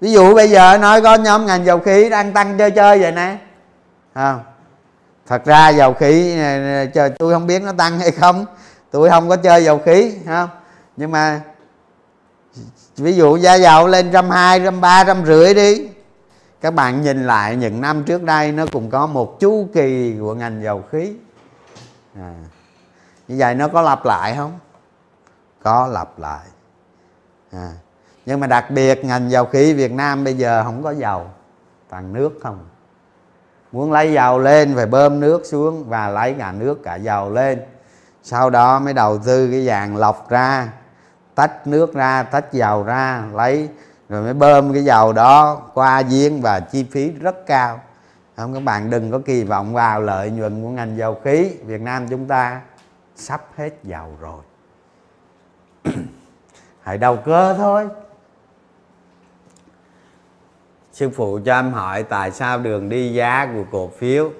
Ví 0.00 0.12
dụ 0.12 0.34
bây 0.34 0.50
giờ 0.50 0.78
nói 0.78 1.02
có 1.02 1.14
nhóm 1.14 1.46
ngành 1.46 1.64
dầu 1.64 1.78
khí 1.78 2.08
đang 2.08 2.32
tăng 2.32 2.58
chơi 2.58 2.70
chơi 2.70 2.98
vậy 3.02 3.12
nè. 3.12 3.36
Không? 4.14 4.40
Thật 5.26 5.44
ra 5.44 5.68
dầu 5.68 5.94
khí 5.94 6.36
trời, 6.94 7.10
tôi 7.18 7.32
không 7.32 7.46
biết 7.46 7.62
nó 7.62 7.72
tăng 7.72 8.00
hay 8.00 8.10
không. 8.10 8.46
Tôi 8.90 9.10
không 9.10 9.28
có 9.28 9.36
chơi 9.36 9.64
dầu 9.64 9.78
khí 9.78 10.14
không? 10.26 10.48
Nhưng 10.96 11.10
mà, 11.10 11.40
ví 12.96 13.12
dụ 13.12 13.36
giá 13.36 13.54
dầu 13.54 13.86
lên 13.86 14.10
trăm 14.12 14.30
hai, 14.30 14.60
trăm 14.64 14.80
ba, 14.80 15.04
trăm 15.04 15.26
rưỡi 15.26 15.54
đi 15.54 15.89
các 16.60 16.74
bạn 16.74 17.02
nhìn 17.02 17.26
lại 17.26 17.56
những 17.56 17.80
năm 17.80 18.04
trước 18.04 18.22
đây, 18.22 18.52
nó 18.52 18.64
cũng 18.72 18.90
có 18.90 19.06
một 19.06 19.40
chu 19.40 19.68
kỳ 19.74 20.16
của 20.20 20.34
ngành 20.34 20.62
dầu 20.62 20.82
khí 20.90 21.12
à. 22.16 22.34
như 23.28 23.36
vậy 23.38 23.54
nó 23.54 23.68
có 23.68 23.82
lặp 23.82 24.04
lại 24.04 24.36
không 24.36 24.58
có 25.62 25.86
lặp 25.86 26.18
lại 26.18 26.46
à. 27.52 27.72
nhưng 28.26 28.40
mà 28.40 28.46
đặc 28.46 28.70
biệt 28.70 29.04
ngành 29.04 29.30
dầu 29.30 29.44
khí 29.44 29.72
việt 29.72 29.92
nam 29.92 30.24
bây 30.24 30.34
giờ 30.34 30.64
không 30.64 30.82
có 30.82 30.90
dầu, 30.90 31.26
toàn 31.88 32.12
nước 32.12 32.38
không 32.42 32.58
muốn 33.72 33.92
lấy 33.92 34.12
dầu 34.12 34.38
lên 34.38 34.74
phải 34.74 34.86
bơm 34.86 35.20
nước 35.20 35.42
xuống 35.46 35.84
và 35.88 36.08
lấy 36.08 36.34
cả 36.38 36.52
nước, 36.52 36.82
cả 36.82 36.94
dầu 36.94 37.30
lên 37.30 37.60
sau 38.22 38.50
đó 38.50 38.78
mới 38.78 38.92
đầu 38.92 39.18
tư 39.18 39.50
cái 39.50 39.66
dạng 39.66 39.96
lọc 39.96 40.30
ra, 40.30 40.72
tách 41.34 41.66
nước 41.66 41.94
ra, 41.94 42.22
tách 42.22 42.52
dầu 42.52 42.82
ra, 42.82 43.24
lấy 43.32 43.68
rồi 44.10 44.22
mới 44.22 44.34
bơm 44.34 44.72
cái 44.72 44.84
dầu 44.84 45.12
đó 45.12 45.62
qua 45.74 46.02
giếng 46.02 46.40
và 46.40 46.60
chi 46.60 46.86
phí 46.90 47.10
rất 47.10 47.46
cao. 47.46 47.80
Không, 48.36 48.54
các 48.54 48.62
bạn 48.62 48.90
đừng 48.90 49.10
có 49.10 49.18
kỳ 49.18 49.44
vọng 49.44 49.74
vào 49.74 50.02
lợi 50.02 50.30
nhuận 50.30 50.62
của 50.62 50.68
ngành 50.68 50.96
dầu 50.96 51.20
khí. 51.24 51.50
Việt 51.64 51.80
Nam 51.80 52.06
chúng 52.08 52.26
ta 52.26 52.60
sắp 53.16 53.44
hết 53.56 53.70
dầu 53.82 54.16
rồi. 54.20 54.42
Hãy 56.82 56.98
đầu 56.98 57.16
cơ 57.16 57.54
thôi. 57.54 57.88
Sư 60.92 61.10
phụ 61.10 61.40
cho 61.44 61.54
em 61.54 61.72
hỏi 61.72 62.02
tại 62.02 62.30
sao 62.30 62.58
đường 62.58 62.88
đi 62.88 63.12
giá 63.12 63.48
của 63.54 63.64
cổ 63.70 63.90
phiếu 63.98 64.30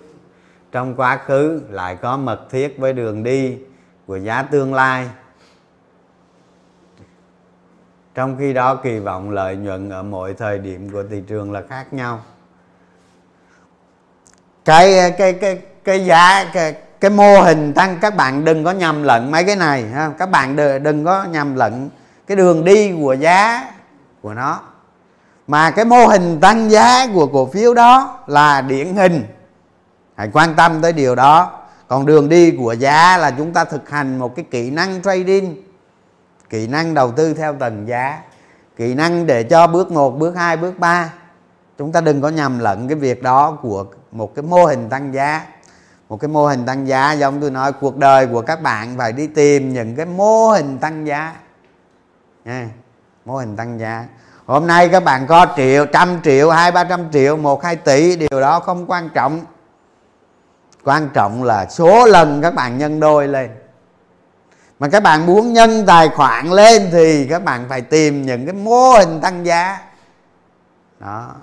trong 0.72 0.94
quá 0.94 1.16
khứ 1.26 1.62
lại 1.70 1.96
có 1.96 2.16
mật 2.16 2.50
thiết 2.50 2.78
với 2.78 2.92
đường 2.92 3.22
đi 3.22 3.58
của 4.06 4.16
giá 4.16 4.42
tương 4.42 4.74
lai? 4.74 5.08
Trong 8.20 8.36
khi 8.38 8.52
đó 8.52 8.74
kỳ 8.74 8.98
vọng 8.98 9.30
lợi 9.30 9.56
nhuận 9.56 9.90
ở 9.90 10.02
mọi 10.02 10.34
thời 10.34 10.58
điểm 10.58 10.90
của 10.92 11.02
thị 11.10 11.22
trường 11.28 11.52
là 11.52 11.62
khác 11.68 11.92
nhau. 11.92 12.20
Cái 14.64 15.12
cái 15.18 15.32
cái 15.32 15.58
cái 15.84 16.06
giá 16.06 16.44
cái, 16.52 16.74
cái 17.00 17.10
mô 17.10 17.40
hình 17.40 17.72
tăng 17.72 17.98
các 18.00 18.16
bạn 18.16 18.44
đừng 18.44 18.64
có 18.64 18.70
nhầm 18.70 19.02
lẫn 19.02 19.30
mấy 19.30 19.44
cái 19.44 19.56
này 19.56 19.84
ha. 19.88 20.10
Các 20.18 20.30
bạn 20.30 20.56
đừng 20.82 21.04
có 21.04 21.24
nhầm 21.24 21.54
lẫn 21.54 21.90
cái 22.26 22.36
đường 22.36 22.64
đi 22.64 22.92
của 23.02 23.12
giá 23.12 23.70
của 24.22 24.34
nó. 24.34 24.60
Mà 25.46 25.70
cái 25.70 25.84
mô 25.84 26.06
hình 26.06 26.40
tăng 26.40 26.70
giá 26.70 27.06
của 27.14 27.26
cổ 27.26 27.46
phiếu 27.46 27.74
đó 27.74 28.18
là 28.26 28.60
điển 28.60 28.94
hình. 28.94 29.24
Hãy 30.16 30.30
quan 30.32 30.54
tâm 30.54 30.82
tới 30.82 30.92
điều 30.92 31.14
đó. 31.14 31.52
Còn 31.88 32.06
đường 32.06 32.28
đi 32.28 32.50
của 32.50 32.72
giá 32.72 33.16
là 33.16 33.30
chúng 33.30 33.52
ta 33.52 33.64
thực 33.64 33.90
hành 33.90 34.18
một 34.18 34.36
cái 34.36 34.44
kỹ 34.50 34.70
năng 34.70 35.02
trading 35.02 35.62
kỹ 36.50 36.66
năng 36.66 36.94
đầu 36.94 37.12
tư 37.12 37.34
theo 37.34 37.54
tầng 37.54 37.88
giá. 37.88 38.20
Kỹ 38.76 38.94
năng 38.94 39.26
để 39.26 39.42
cho 39.42 39.66
bước 39.66 39.90
1, 39.90 40.18
bước 40.18 40.36
2, 40.36 40.56
bước 40.56 40.78
3 40.78 41.12
chúng 41.78 41.92
ta 41.92 42.00
đừng 42.00 42.20
có 42.20 42.28
nhầm 42.28 42.58
lẫn 42.58 42.88
cái 42.88 42.94
việc 42.94 43.22
đó 43.22 43.58
của 43.62 43.84
một 44.12 44.34
cái 44.34 44.42
mô 44.42 44.64
hình 44.64 44.88
tăng 44.88 45.14
giá. 45.14 45.46
Một 46.08 46.20
cái 46.20 46.28
mô 46.28 46.46
hình 46.46 46.66
tăng 46.66 46.88
giá 46.88 47.12
giống 47.12 47.40
tôi 47.40 47.50
nói 47.50 47.72
cuộc 47.72 47.96
đời 47.96 48.26
của 48.26 48.42
các 48.42 48.62
bạn 48.62 48.98
phải 48.98 49.12
đi 49.12 49.26
tìm 49.26 49.72
những 49.72 49.96
cái 49.96 50.06
mô 50.06 50.48
hình 50.48 50.78
tăng 50.78 51.06
giá. 51.06 51.34
Nha 52.44 52.68
mô 53.24 53.36
hình 53.36 53.56
tăng 53.56 53.80
giá. 53.80 54.04
Hôm 54.46 54.66
nay 54.66 54.88
các 54.88 55.04
bạn 55.04 55.26
có 55.26 55.46
triệu 55.56 55.86
trăm 55.86 56.20
triệu 56.24 56.50
hai 56.50 56.72
ba 56.72 56.84
trăm 56.84 57.12
triệu 57.12 57.36
một 57.36 57.64
hai 57.64 57.76
tỷ 57.76 58.16
điều 58.16 58.40
đó 58.40 58.60
không 58.60 58.86
quan 58.86 59.08
trọng. 59.14 59.40
Quan 60.84 61.08
trọng 61.14 61.42
là 61.42 61.66
số 61.66 62.06
lần 62.06 62.42
các 62.42 62.54
bạn 62.54 62.78
nhân 62.78 63.00
đôi 63.00 63.28
lên 63.28 63.50
mà 64.80 64.88
các 64.88 65.02
bạn 65.02 65.26
muốn 65.26 65.52
nhân 65.52 65.86
tài 65.86 66.08
khoản 66.08 66.46
lên 66.46 66.88
thì 66.92 67.26
các 67.30 67.44
bạn 67.44 67.64
phải 67.68 67.80
tìm 67.80 68.22
những 68.22 68.46
cái 68.46 68.54
mô 68.54 68.92
hình 68.98 69.20
tăng 69.20 69.46
giá. 69.46 69.78
Đó. 71.00 71.34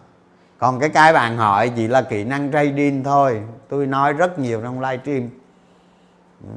Còn 0.60 0.80
cái 0.80 0.90
cái 0.90 1.14
bạn 1.14 1.38
hỏi 1.38 1.72
chỉ 1.76 1.88
là 1.88 2.02
kỹ 2.02 2.24
năng 2.24 2.52
trading 2.52 3.04
thôi. 3.04 3.42
Tôi 3.70 3.88
nói 3.88 4.14
rất 4.14 4.40
nhiều 4.40 4.62
trong 4.64 4.82
livestream. 4.82 5.30
Ừ. 6.44 6.50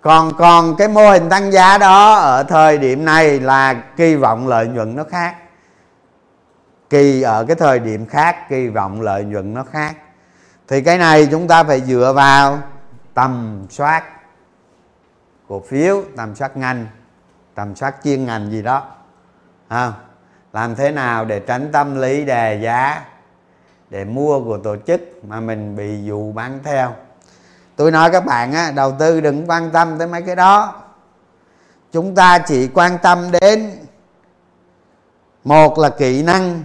Còn 0.00 0.32
còn 0.38 0.76
cái 0.76 0.88
mô 0.88 1.10
hình 1.10 1.28
tăng 1.28 1.52
giá 1.52 1.78
đó 1.78 2.14
ở 2.14 2.42
thời 2.42 2.78
điểm 2.78 3.04
này 3.04 3.40
là 3.40 3.74
kỳ 3.96 4.14
vọng 4.14 4.48
lợi 4.48 4.66
nhuận 4.66 4.96
nó 4.96 5.04
khác. 5.04 5.36
Kỳ 6.90 7.22
ở 7.22 7.44
cái 7.44 7.56
thời 7.56 7.78
điểm 7.78 8.06
khác, 8.06 8.48
kỳ 8.48 8.68
vọng 8.68 9.00
lợi 9.00 9.24
nhuận 9.24 9.54
nó 9.54 9.64
khác. 9.64 9.94
Thì 10.68 10.80
cái 10.80 10.98
này 10.98 11.28
chúng 11.30 11.48
ta 11.48 11.64
phải 11.64 11.80
dựa 11.80 12.12
vào 12.16 12.58
tầm 13.14 13.66
soát 13.70 14.04
cổ 15.48 15.62
phiếu 15.68 16.02
tầm 16.16 16.34
soát 16.34 16.56
ngành 16.56 16.86
tầm 17.54 17.76
soát 17.76 17.94
chuyên 18.04 18.26
ngành 18.26 18.50
gì 18.50 18.62
đó. 18.62 18.86
À, 19.68 19.92
làm 20.52 20.74
thế 20.74 20.90
nào 20.90 21.24
để 21.24 21.40
tránh 21.40 21.72
tâm 21.72 22.00
lý 22.00 22.24
đề 22.24 22.60
giá 22.62 23.04
để 23.90 24.04
mua 24.04 24.44
của 24.44 24.58
tổ 24.58 24.76
chức 24.86 25.00
mà 25.24 25.40
mình 25.40 25.76
bị 25.76 26.04
dụ 26.04 26.32
bán 26.32 26.58
theo? 26.64 26.94
Tôi 27.76 27.90
nói 27.90 28.10
các 28.10 28.24
bạn 28.24 28.52
á, 28.52 28.72
đầu 28.76 28.94
tư 28.98 29.20
đừng 29.20 29.50
quan 29.50 29.70
tâm 29.70 29.98
tới 29.98 30.06
mấy 30.06 30.22
cái 30.22 30.36
đó. 30.36 30.74
Chúng 31.92 32.14
ta 32.14 32.38
chỉ 32.38 32.68
quan 32.68 32.98
tâm 33.02 33.30
đến 33.40 33.70
một 35.44 35.78
là 35.78 35.90
kỹ 35.90 36.22
năng 36.22 36.62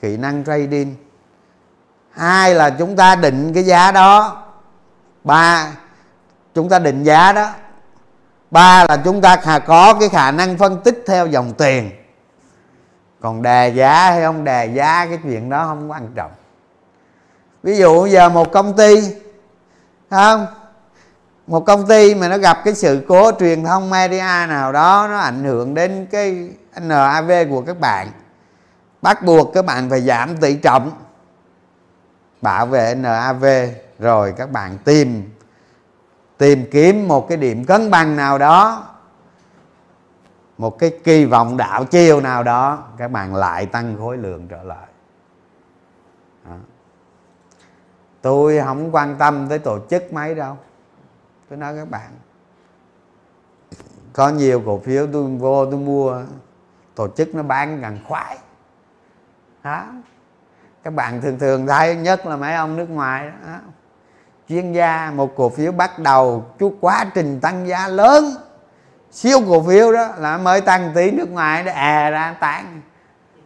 kỹ 0.00 0.16
năng 0.16 0.44
trading. 0.44 0.94
Hai 2.10 2.54
là 2.54 2.70
chúng 2.70 2.96
ta 2.96 3.16
định 3.16 3.52
cái 3.54 3.64
giá 3.64 3.92
đó. 3.92 4.42
Ba 5.24 5.72
chúng 6.54 6.68
ta 6.68 6.78
định 6.78 7.02
giá 7.02 7.32
đó. 7.32 7.50
Ba 8.50 8.84
là 8.88 8.96
chúng 9.04 9.20
ta 9.20 9.60
có 9.66 9.94
cái 10.00 10.08
khả 10.08 10.30
năng 10.30 10.58
phân 10.58 10.80
tích 10.84 11.04
theo 11.06 11.26
dòng 11.26 11.52
tiền. 11.52 11.90
Còn 13.20 13.42
đề 13.42 13.68
giá 13.68 14.10
hay 14.10 14.22
không 14.22 14.44
đề 14.44 14.66
giá, 14.66 15.06
cái 15.06 15.18
chuyện 15.22 15.50
đó 15.50 15.64
không 15.66 15.90
quan 15.90 16.08
trọng. 16.14 16.30
Ví 17.62 17.76
dụ 17.76 18.06
giờ 18.06 18.28
một 18.28 18.52
công 18.52 18.76
ty 18.76 19.02
không? 20.10 20.46
Một 21.46 21.60
công 21.60 21.86
ty 21.86 22.14
mà 22.14 22.28
nó 22.28 22.38
gặp 22.38 22.58
cái 22.64 22.74
sự 22.74 23.04
cố 23.08 23.32
truyền 23.38 23.64
thông 23.64 23.90
media 23.90 24.46
nào 24.48 24.72
đó, 24.72 25.06
nó 25.10 25.18
ảnh 25.18 25.44
hưởng 25.44 25.74
đến 25.74 26.06
cái 26.10 26.48
NAV 26.80 27.30
của 27.50 27.60
các 27.60 27.80
bạn. 27.80 28.08
Bắt 29.02 29.22
buộc 29.22 29.54
các 29.54 29.64
bạn 29.64 29.90
phải 29.90 30.00
giảm 30.00 30.36
tỷ 30.36 30.54
trọng 30.54 30.90
bảo 32.42 32.66
vệ 32.66 32.94
NAV 32.94 33.44
rồi 33.98 34.34
các 34.36 34.50
bạn 34.50 34.78
tìm 34.84 35.30
tìm 36.42 36.64
kiếm 36.70 37.08
một 37.08 37.28
cái 37.28 37.38
điểm 37.38 37.64
cân 37.64 37.90
bằng 37.90 38.16
nào 38.16 38.38
đó, 38.38 38.88
một 40.58 40.78
cái 40.78 40.98
kỳ 41.04 41.24
vọng 41.24 41.56
đảo 41.56 41.84
chiều 41.84 42.20
nào 42.20 42.42
đó, 42.42 42.84
các 42.96 43.10
bạn 43.10 43.34
lại 43.34 43.66
tăng 43.66 43.96
khối 43.98 44.16
lượng 44.16 44.48
trở 44.48 44.62
lại 44.62 44.86
đó. 46.44 46.56
tôi 48.22 48.60
không 48.64 48.94
quan 48.94 49.16
tâm 49.18 49.48
tới 49.48 49.58
tổ 49.58 49.78
chức 49.90 50.12
mấy 50.12 50.34
đâu 50.34 50.56
tôi 51.48 51.58
nói 51.58 51.76
các 51.76 51.90
bạn, 51.90 52.10
có 54.12 54.28
nhiều 54.28 54.62
cổ 54.66 54.78
phiếu 54.78 55.06
tôi 55.12 55.24
vô, 55.24 55.66
tôi 55.66 55.80
mua, 55.80 56.22
tổ 56.94 57.08
chức 57.08 57.34
nó 57.34 57.42
bán 57.42 57.80
gần 57.80 57.98
khoái 58.04 58.38
đó 59.62 59.84
các 60.82 60.94
bạn 60.94 61.20
thường 61.20 61.38
thường 61.38 61.66
thấy, 61.66 61.96
nhất 61.96 62.26
là 62.26 62.36
mấy 62.36 62.54
ông 62.54 62.76
nước 62.76 62.90
ngoài 62.90 63.30
đó 63.46 63.58
chuyên 64.48 64.72
gia 64.72 65.12
một 65.16 65.36
cổ 65.36 65.48
phiếu 65.48 65.72
bắt 65.72 65.98
đầu 65.98 66.44
chú 66.58 66.74
quá 66.80 67.04
trình 67.14 67.40
tăng 67.40 67.68
giá 67.68 67.88
lớn. 67.88 68.24
Siêu 69.10 69.38
cổ 69.48 69.62
phiếu 69.62 69.92
đó 69.92 70.08
là 70.18 70.38
mới 70.38 70.60
tăng 70.60 70.92
tí 70.94 71.10
nước 71.10 71.30
ngoài 71.30 71.62
nó 71.62 71.72
à 71.72 72.10
ra 72.10 72.36
tăng 72.40 72.80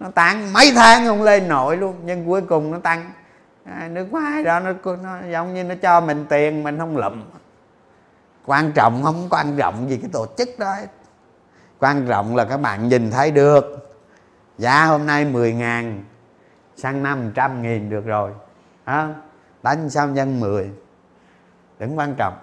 nó 0.01 0.11
tăng 0.11 0.53
mấy 0.53 0.73
tháng 0.75 1.07
không 1.07 1.23
lên 1.23 1.49
nổi 1.49 1.77
luôn 1.77 1.95
nhưng 2.05 2.27
cuối 2.27 2.43
cùng 2.43 2.71
nó 2.71 2.79
tăng. 2.79 3.11
À, 3.65 3.89
nước 3.89 4.13
ngoài 4.13 4.45
đó 4.45 4.61
nó, 4.61 4.73
nó 5.03 5.19
giống 5.33 5.55
như 5.55 5.65
nó 5.65 5.75
cho 5.83 6.01
mình 6.01 6.27
tiền 6.29 6.63
mình 6.63 6.79
không 6.79 6.97
lụm. 6.97 7.23
Quan 8.47 8.73
trọng 8.73 9.03
không 9.03 9.29
quan 9.31 9.57
trọng 9.57 9.91
gì 9.91 9.97
cái 9.97 10.11
tổ 10.13 10.27
chức 10.39 10.49
đó 10.59 10.75
quan 11.79 12.07
trọng 12.09 12.37
là 12.37 12.45
các 12.45 12.57
bạn 12.57 12.89
nhìn 12.89 13.11
thấy 13.11 13.31
được. 13.31 13.97
Giá 14.59 14.85
hôm 14.85 15.07
nay 15.07 15.25
10 15.25 15.53
ngàn 15.53 16.05
sang 16.77 17.03
500 17.03 17.63
nghìn 17.63 17.91
được 17.91 18.07
rồi. 18.07 18.31
À, 18.85 19.15
đánh 19.63 19.91
sao 19.91 20.09
nhân 20.09 20.41
10 20.41 20.71
đừng 21.79 21.99
quan 21.99 22.15
trọng. 22.15 22.39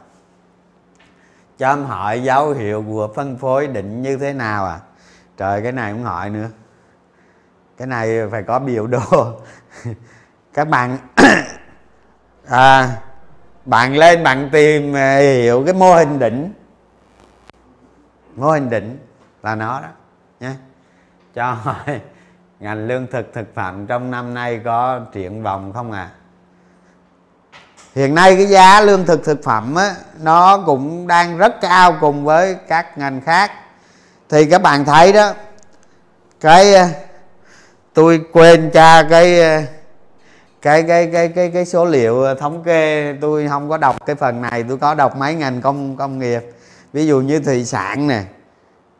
Cho 1.57 1.69
em 1.69 1.85
hỏi 1.85 2.23
dấu 2.23 2.51
hiệu 2.51 2.83
của 2.87 3.09
phân 3.15 3.37
phối 3.37 3.67
định 3.67 4.01
như 4.01 4.17
thế 4.17 4.33
nào 4.33 4.65
à? 4.65 4.79
Trời 5.37 5.61
cái 5.61 5.71
này 5.71 5.93
cũng 5.93 6.03
hỏi 6.03 6.29
nữa. 6.29 6.49
Cái 7.77 7.87
này 7.87 8.19
phải 8.31 8.43
có 8.43 8.59
biểu 8.59 8.87
đồ. 8.87 9.39
Các 10.53 10.67
bạn 10.67 10.97
à, 12.47 12.97
bạn 13.65 13.95
lên 13.95 14.23
bạn 14.23 14.49
tìm 14.51 14.95
à, 14.95 15.17
hiểu 15.17 15.63
cái 15.65 15.73
mô 15.73 15.95
hình 15.95 16.19
đỉnh. 16.19 16.53
Mô 18.35 18.51
hình 18.51 18.69
đỉnh 18.69 18.97
là 19.43 19.55
nó 19.55 19.81
đó 19.81 19.89
nhé. 20.39 20.51
Cho 21.33 21.51
hỏi 21.51 22.01
ngành 22.59 22.87
lương 22.87 23.07
thực 23.07 23.33
thực 23.33 23.55
phẩm 23.55 23.87
trong 23.87 24.11
năm 24.11 24.33
nay 24.33 24.61
có 24.65 24.99
triển 25.11 25.43
vọng 25.43 25.73
không 25.73 25.91
à 25.91 26.11
hiện 27.95 28.15
nay 28.15 28.35
cái 28.35 28.45
giá 28.45 28.81
lương 28.81 29.05
thực 29.05 29.25
thực 29.25 29.43
phẩm 29.43 29.75
á, 29.75 29.95
nó 30.21 30.63
cũng 30.65 31.07
đang 31.07 31.37
rất 31.37 31.61
cao 31.61 31.97
cùng 32.01 32.23
với 32.23 32.55
các 32.67 32.97
ngành 32.97 33.21
khác. 33.21 33.51
Thì 34.29 34.45
các 34.45 34.61
bạn 34.61 34.85
thấy 34.85 35.13
đó 35.13 35.33
cái 36.41 36.73
ờ, 36.73 36.87
tôi 37.93 38.21
quên 38.31 38.71
tra 38.71 39.03
cái 39.03 39.41
ờ, 39.41 39.61
cái 40.61 40.83
cái 40.83 41.09
cái 41.13 41.27
cái 41.27 41.51
cái 41.53 41.65
số 41.65 41.85
liệu 41.85 42.23
ờ, 42.23 42.35
thống 42.35 42.63
kê 42.63 43.13
tôi 43.21 43.47
không 43.47 43.69
có 43.69 43.77
đọc 43.77 44.05
cái 44.05 44.15
phần 44.15 44.41
này 44.41 44.63
tôi 44.69 44.77
có 44.77 44.93
đọc 44.93 45.17
mấy 45.17 45.35
ngành 45.35 45.61
công 45.61 45.97
công 45.97 46.19
nghiệp. 46.19 46.41
Ví 46.93 47.07
dụ 47.07 47.21
như 47.21 47.39
thủy 47.39 47.65
sản 47.65 48.07
nè 48.07 48.23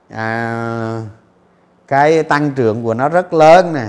à, 0.10 1.02
cái 1.88 2.24
tăng 2.24 2.52
trưởng 2.52 2.84
của 2.84 2.94
nó 2.94 3.10
rất 3.10 3.34
lớn 3.34 3.74
nè 3.74 3.86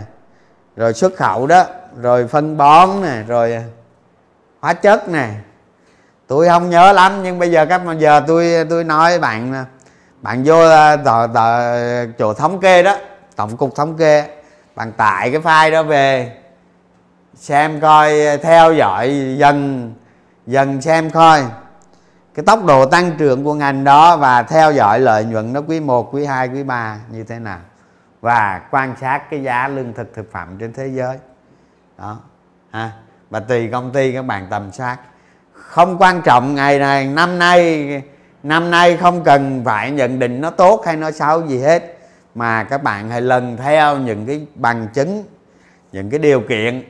rồi 0.76 0.92
xuất 0.94 1.16
khẩu 1.16 1.46
đó 1.46 1.64
rồi 2.00 2.26
phân 2.26 2.56
bón 2.56 2.88
nè 3.02 3.22
rồi 3.28 3.64
hóa 4.64 4.72
chất 4.72 5.08
nè. 5.08 5.28
Tôi 6.26 6.48
không 6.48 6.70
nhớ 6.70 6.92
lắm 6.92 7.22
nhưng 7.22 7.38
bây 7.38 7.50
giờ 7.50 7.66
các 7.66 7.82
giờ 7.98 8.20
tôi 8.26 8.66
tôi 8.70 8.84
nói 8.84 9.18
bạn 9.18 9.64
bạn 10.22 10.42
vô 10.44 10.58
ờ, 10.58 10.96
tờ, 10.96 11.26
tờ, 11.34 12.06
chỗ 12.06 12.34
thống 12.34 12.60
kê 12.60 12.82
đó 12.82 12.96
tổng 13.36 13.56
cục 13.56 13.74
thống 13.74 13.96
kê 13.96 14.28
bạn 14.74 14.92
tải 14.92 15.30
cái 15.30 15.40
file 15.40 15.70
đó 15.72 15.82
về 15.82 16.36
xem 17.34 17.80
coi 17.80 18.38
theo 18.42 18.72
dõi 18.72 19.34
dần 19.38 19.92
dần 20.46 20.80
xem 20.80 21.10
coi. 21.10 21.42
Cái 22.34 22.44
tốc 22.44 22.64
độ 22.64 22.86
tăng 22.86 23.16
trưởng 23.18 23.44
của 23.44 23.54
ngành 23.54 23.84
đó 23.84 24.16
và 24.16 24.42
theo 24.42 24.72
dõi 24.72 25.00
lợi 25.00 25.24
nhuận 25.24 25.52
nó 25.52 25.60
quý 25.60 25.80
1, 25.80 26.14
quý 26.14 26.24
2, 26.24 26.48
quý 26.48 26.62
3 26.62 26.98
như 27.10 27.24
thế 27.24 27.38
nào. 27.38 27.60
Và 28.20 28.60
quan 28.70 28.94
sát 29.00 29.30
cái 29.30 29.42
giá 29.42 29.68
lương 29.68 29.92
thực 29.92 30.14
thực 30.14 30.32
phẩm 30.32 30.56
trên 30.58 30.72
thế 30.72 30.86
giới. 30.86 31.18
Đó 31.98 32.18
ha 32.70 32.90
và 33.30 33.40
tùy 33.40 33.68
công 33.72 33.92
ty 33.92 34.12
các 34.12 34.22
bạn 34.22 34.46
tầm 34.50 34.72
soát. 34.72 34.98
Không 35.52 35.98
quan 35.98 36.22
trọng 36.22 36.54
ngày 36.54 36.78
này, 36.78 37.06
năm 37.06 37.38
nay 37.38 38.02
năm 38.42 38.70
nay 38.70 38.96
không 38.96 39.24
cần 39.24 39.62
phải 39.64 39.90
nhận 39.90 40.18
định 40.18 40.40
nó 40.40 40.50
tốt 40.50 40.82
hay 40.86 40.96
nó 40.96 41.10
xấu 41.10 41.46
gì 41.46 41.58
hết. 41.58 41.98
Mà 42.34 42.64
các 42.64 42.82
bạn 42.82 43.10
hãy 43.10 43.20
lần 43.20 43.56
theo 43.56 43.98
những 43.98 44.26
cái 44.26 44.46
bằng 44.54 44.88
chứng, 44.94 45.24
những 45.92 46.10
cái 46.10 46.18
điều 46.18 46.40
kiện 46.40 46.84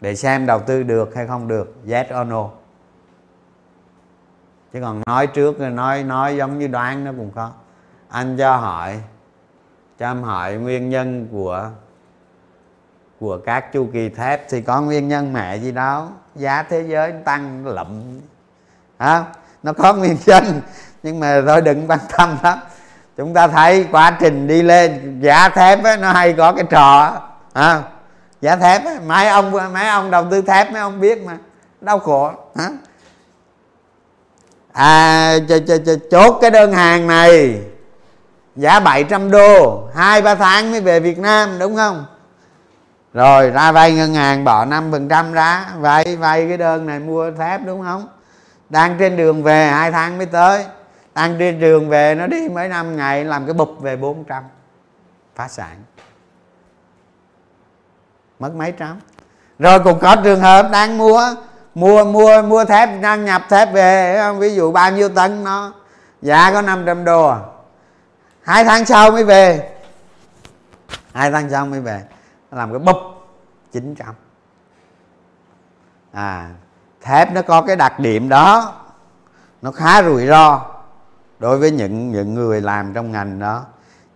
để 0.00 0.14
xem 0.14 0.46
đầu 0.46 0.60
tư 0.60 0.82
được 0.82 1.14
hay 1.14 1.26
không 1.26 1.48
được. 1.48 1.76
Yes 1.90 2.06
or 2.20 2.28
no? 2.28 2.50
Chứ 4.72 4.80
còn 4.82 5.02
nói 5.06 5.26
trước, 5.26 5.60
nói 5.60 6.02
nói 6.02 6.36
giống 6.36 6.58
như 6.58 6.66
đoán 6.66 7.04
nó 7.04 7.12
cũng 7.16 7.32
khó 7.34 7.52
anh 8.08 8.36
cho 8.36 8.56
hỏi, 8.56 9.00
cho 9.98 10.10
em 10.10 10.22
hỏi 10.22 10.54
nguyên 10.54 10.90
nhân 10.90 11.28
của 11.32 11.70
của 13.20 13.38
các 13.38 13.72
chu 13.72 13.88
kỳ 13.92 14.08
thép 14.08 14.50
thì 14.50 14.60
có 14.60 14.80
nguyên 14.80 15.08
nhân 15.08 15.32
mẹ 15.32 15.56
gì 15.56 15.72
đó 15.72 16.08
giá 16.34 16.62
thế 16.62 16.84
giới 16.88 17.12
tăng 17.24 17.66
lậm 17.66 18.20
à, 18.96 19.24
nó 19.62 19.72
có 19.72 19.94
nguyên 19.94 20.16
nhân 20.26 20.60
nhưng 21.02 21.20
mà 21.20 21.42
thôi 21.46 21.60
đừng 21.60 21.90
quan 21.90 21.98
tâm 22.16 22.38
lắm. 22.42 22.58
Chúng 23.16 23.34
ta 23.34 23.48
thấy 23.48 23.86
quá 23.92 24.16
trình 24.20 24.46
đi 24.46 24.62
lên 24.62 25.20
giá 25.20 25.48
thép 25.48 25.84
ấy, 25.84 25.96
nó 25.96 26.12
hay 26.12 26.32
có 26.32 26.52
cái 26.52 26.64
trò 26.70 27.20
à, 27.52 27.82
giá 28.40 28.56
thép 28.56 28.84
ấy, 28.84 28.98
mấy 29.06 29.28
ông 29.28 29.50
mấy 29.72 29.88
ông 29.88 30.10
đầu 30.10 30.26
tư 30.30 30.42
thép 30.42 30.72
mấy 30.72 30.80
ông 30.80 31.00
biết 31.00 31.22
mà. 31.24 31.38
Đau 31.80 31.98
khổ 31.98 32.32
hả? 32.56 32.68
À 34.72 35.38
ch, 35.48 35.52
ch, 35.66 35.72
ch, 35.86 35.90
chốt 36.10 36.38
cái 36.40 36.50
đơn 36.50 36.72
hàng 36.72 37.06
này. 37.06 37.60
Giá 38.56 38.80
700 38.80 39.30
đô. 39.30 39.88
Hai 39.94 40.22
ba 40.22 40.34
tháng 40.34 40.70
mới 40.70 40.80
về 40.80 41.00
Việt 41.00 41.18
Nam 41.18 41.58
đúng 41.58 41.76
không? 41.76 42.06
Rồi, 43.18 43.50
ra 43.50 43.72
vay 43.72 43.94
ngân 43.94 44.14
hàng, 44.14 44.44
bỏ 44.44 44.64
5 44.64 44.92
phần 44.92 45.08
trăm 45.08 45.32
ra. 45.32 45.66
Vay 45.76 46.16
vay 46.16 46.48
cái 46.48 46.56
đơn 46.56 46.86
này 46.86 46.98
mua 46.98 47.30
thép, 47.30 47.60
đúng 47.66 47.82
không? 47.82 48.08
Đang 48.68 48.96
trên 48.98 49.16
đường 49.16 49.42
về, 49.42 49.66
hai 49.66 49.90
tháng 49.90 50.18
mới 50.18 50.26
tới. 50.26 50.64
Đang 51.14 51.36
trên 51.38 51.60
đường 51.60 51.88
về, 51.88 52.14
nó 52.14 52.26
đi 52.26 52.48
mấy 52.48 52.68
năm 52.68 52.96
ngày, 52.96 53.24
làm 53.24 53.46
cái 53.46 53.54
bụp 53.54 53.76
về 53.80 53.96
400 53.96 54.44
phá 55.34 55.48
sản. 55.48 55.76
Mất 58.38 58.54
mấy 58.54 58.72
trăm. 58.72 59.00
Rồi, 59.58 59.80
cũng 59.80 59.98
có 59.98 60.16
trường 60.24 60.40
hợp 60.40 60.68
đang 60.72 60.98
mua 60.98 61.22
mua 61.74 62.04
mua 62.04 62.42
mua 62.42 62.64
thép, 62.64 62.88
đang 63.02 63.24
nhập 63.24 63.42
thép 63.48 63.72
về 63.72 64.22
ví 64.38 64.54
dụ 64.54 64.72
bao 64.72 64.92
nhiêu 64.92 65.08
tấn 65.08 65.44
nó. 65.44 65.72
Giá 66.22 66.52
có 66.52 66.62
500 66.62 67.04
đô 67.04 67.26
à. 67.26 67.38
hai 68.42 68.64
tháng 68.64 68.84
sau 68.84 69.10
mới 69.10 69.24
về. 69.24 69.70
Hai 71.12 71.30
tháng 71.30 71.50
sau 71.50 71.66
mới 71.66 71.80
về 71.80 72.02
làm 72.50 72.70
cái 72.70 72.78
bụp 72.78 72.96
900 73.72 74.14
à 76.12 76.50
thép 77.00 77.32
nó 77.32 77.42
có 77.42 77.62
cái 77.62 77.76
đặc 77.76 78.00
điểm 78.00 78.28
đó 78.28 78.74
nó 79.62 79.72
khá 79.72 80.02
rủi 80.02 80.26
ro 80.26 80.66
đối 81.38 81.58
với 81.58 81.70
những 81.70 82.12
những 82.12 82.34
người 82.34 82.60
làm 82.60 82.94
trong 82.94 83.12
ngành 83.12 83.38
đó. 83.38 83.64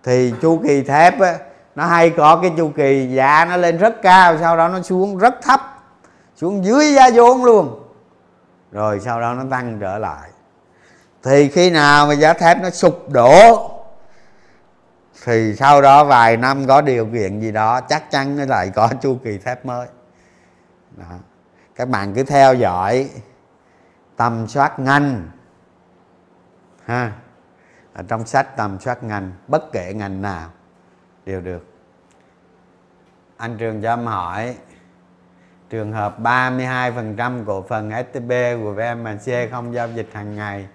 Thì 0.02 0.34
chu 0.42 0.60
kỳ 0.64 0.82
thép 0.82 1.20
á, 1.20 1.38
nó 1.74 1.86
hay 1.86 2.10
có 2.10 2.36
cái 2.42 2.52
chu 2.56 2.72
kỳ 2.76 3.08
giá 3.14 3.44
nó 3.44 3.56
lên 3.56 3.78
rất 3.78 4.02
cao 4.02 4.38
sau 4.38 4.56
đó 4.56 4.68
nó 4.68 4.82
xuống 4.82 5.18
rất 5.18 5.34
thấp 5.42 5.60
xuống 6.36 6.64
dưới 6.64 6.94
giá 6.94 7.10
vốn 7.14 7.44
luôn. 7.44 7.82
Rồi 8.72 9.00
sau 9.00 9.20
đó 9.20 9.34
nó 9.34 9.44
tăng 9.50 9.78
trở 9.80 9.98
lại. 9.98 10.30
Thì 11.22 11.48
khi 11.48 11.70
nào 11.70 12.06
mà 12.06 12.14
giá 12.14 12.32
thép 12.32 12.62
nó 12.62 12.70
sụp 12.70 13.08
đổ 13.08 13.70
thì 15.24 15.54
sau 15.56 15.82
đó 15.82 16.04
vài 16.04 16.36
năm 16.36 16.66
có 16.66 16.80
điều 16.80 17.06
kiện 17.06 17.40
gì 17.40 17.52
đó, 17.52 17.80
chắc 17.80 18.10
chắn 18.10 18.36
nó 18.36 18.44
lại 18.44 18.70
có 18.74 18.88
chu 19.02 19.18
kỳ 19.24 19.38
thép 19.38 19.66
mới. 19.66 19.86
Đó. 20.96 21.04
các 21.74 21.88
bạn 21.88 22.14
cứ 22.14 22.24
theo 22.24 22.54
dõi 22.54 23.10
tầm 24.16 24.48
soát 24.48 24.78
ngành, 24.78 25.30
ha. 26.84 27.12
Ở 27.92 28.02
trong 28.08 28.26
sách 28.26 28.56
tầm 28.56 28.80
soát 28.80 29.02
ngành, 29.02 29.32
bất 29.48 29.72
kể 29.72 29.92
ngành 29.94 30.22
nào 30.22 30.50
đều 31.24 31.40
được. 31.40 31.66
Anh 33.36 33.58
trường 33.58 33.82
cho 33.82 33.92
em 33.92 34.06
hỏi, 34.06 34.56
trường 35.70 35.92
hợp 35.92 36.20
32% 36.20 37.44
cổ 37.44 37.62
phần 37.62 37.90
STB 37.90 38.32
của 38.62 38.72
VMC 38.72 39.50
không 39.50 39.74
giao 39.74 39.88
dịch 39.88 40.08
hàng 40.12 40.36
ngày 40.36 40.68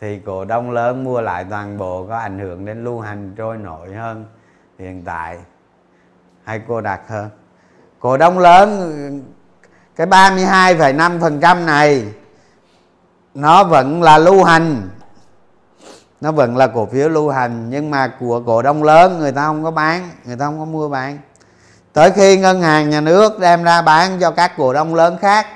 thì 0.00 0.20
cổ 0.26 0.44
đông 0.44 0.70
lớn 0.70 1.04
mua 1.04 1.20
lại 1.20 1.44
toàn 1.50 1.78
bộ 1.78 2.06
có 2.08 2.18
ảnh 2.18 2.38
hưởng 2.38 2.64
đến 2.64 2.84
lưu 2.84 3.00
hành 3.00 3.34
trôi 3.36 3.56
nổi 3.56 3.94
hơn 3.94 4.24
hiện 4.78 5.02
tại. 5.04 5.38
Hay 6.44 6.60
cô 6.68 6.80
đặc 6.80 7.00
hơn. 7.08 7.28
Cổ 7.98 8.16
đông 8.16 8.38
lớn 8.38 9.24
cái 9.96 10.06
32,5% 10.06 11.64
này 11.64 12.04
nó 13.34 13.64
vẫn 13.64 14.02
là 14.02 14.18
lưu 14.18 14.44
hành. 14.44 14.88
Nó 16.20 16.32
vẫn 16.32 16.56
là 16.56 16.66
cổ 16.66 16.86
phiếu 16.86 17.08
lưu 17.08 17.30
hành 17.30 17.70
nhưng 17.70 17.90
mà 17.90 18.12
của 18.20 18.42
cổ 18.46 18.62
đông 18.62 18.82
lớn 18.82 19.18
người 19.18 19.32
ta 19.32 19.46
không 19.46 19.64
có 19.64 19.70
bán 19.70 20.10
người 20.24 20.36
ta 20.36 20.46
không 20.46 20.58
có 20.58 20.64
mua 20.64 20.88
bán. 20.88 21.18
Tới 21.92 22.10
khi 22.10 22.36
ngân 22.36 22.62
hàng 22.62 22.90
nhà 22.90 23.00
nước 23.00 23.38
đem 23.38 23.64
ra 23.64 23.82
bán 23.82 24.20
cho 24.20 24.30
các 24.30 24.52
cổ 24.56 24.72
đông 24.72 24.94
lớn 24.94 25.18
khác 25.20 25.46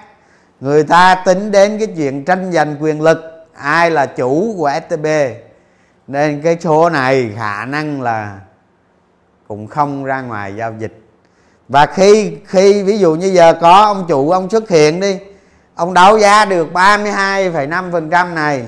người 0.60 0.84
ta 0.84 1.14
tính 1.14 1.50
đến 1.50 1.78
cái 1.78 1.88
chuyện 1.96 2.24
tranh 2.24 2.52
giành 2.52 2.76
quyền 2.80 3.00
lực 3.02 3.33
ai 3.56 3.90
là 3.90 4.06
chủ 4.06 4.54
của 4.58 4.70
STB 4.88 5.06
nên 6.06 6.42
cái 6.42 6.56
số 6.60 6.90
này 6.90 7.32
khả 7.36 7.64
năng 7.64 8.02
là 8.02 8.38
cũng 9.48 9.66
không 9.66 10.04
ra 10.04 10.20
ngoài 10.20 10.56
giao 10.56 10.72
dịch. 10.78 11.00
Và 11.68 11.86
khi 11.86 12.36
khi 12.46 12.82
ví 12.82 12.98
dụ 12.98 13.14
như 13.14 13.26
giờ 13.26 13.54
có 13.60 13.82
ông 13.82 14.04
chủ 14.08 14.30
ông 14.30 14.50
xuất 14.50 14.68
hiện 14.68 15.00
đi 15.00 15.18
ông 15.74 15.94
đấu 15.94 16.18
giá 16.18 16.44
được 16.44 16.68
32,5% 16.72 18.34
này 18.34 18.66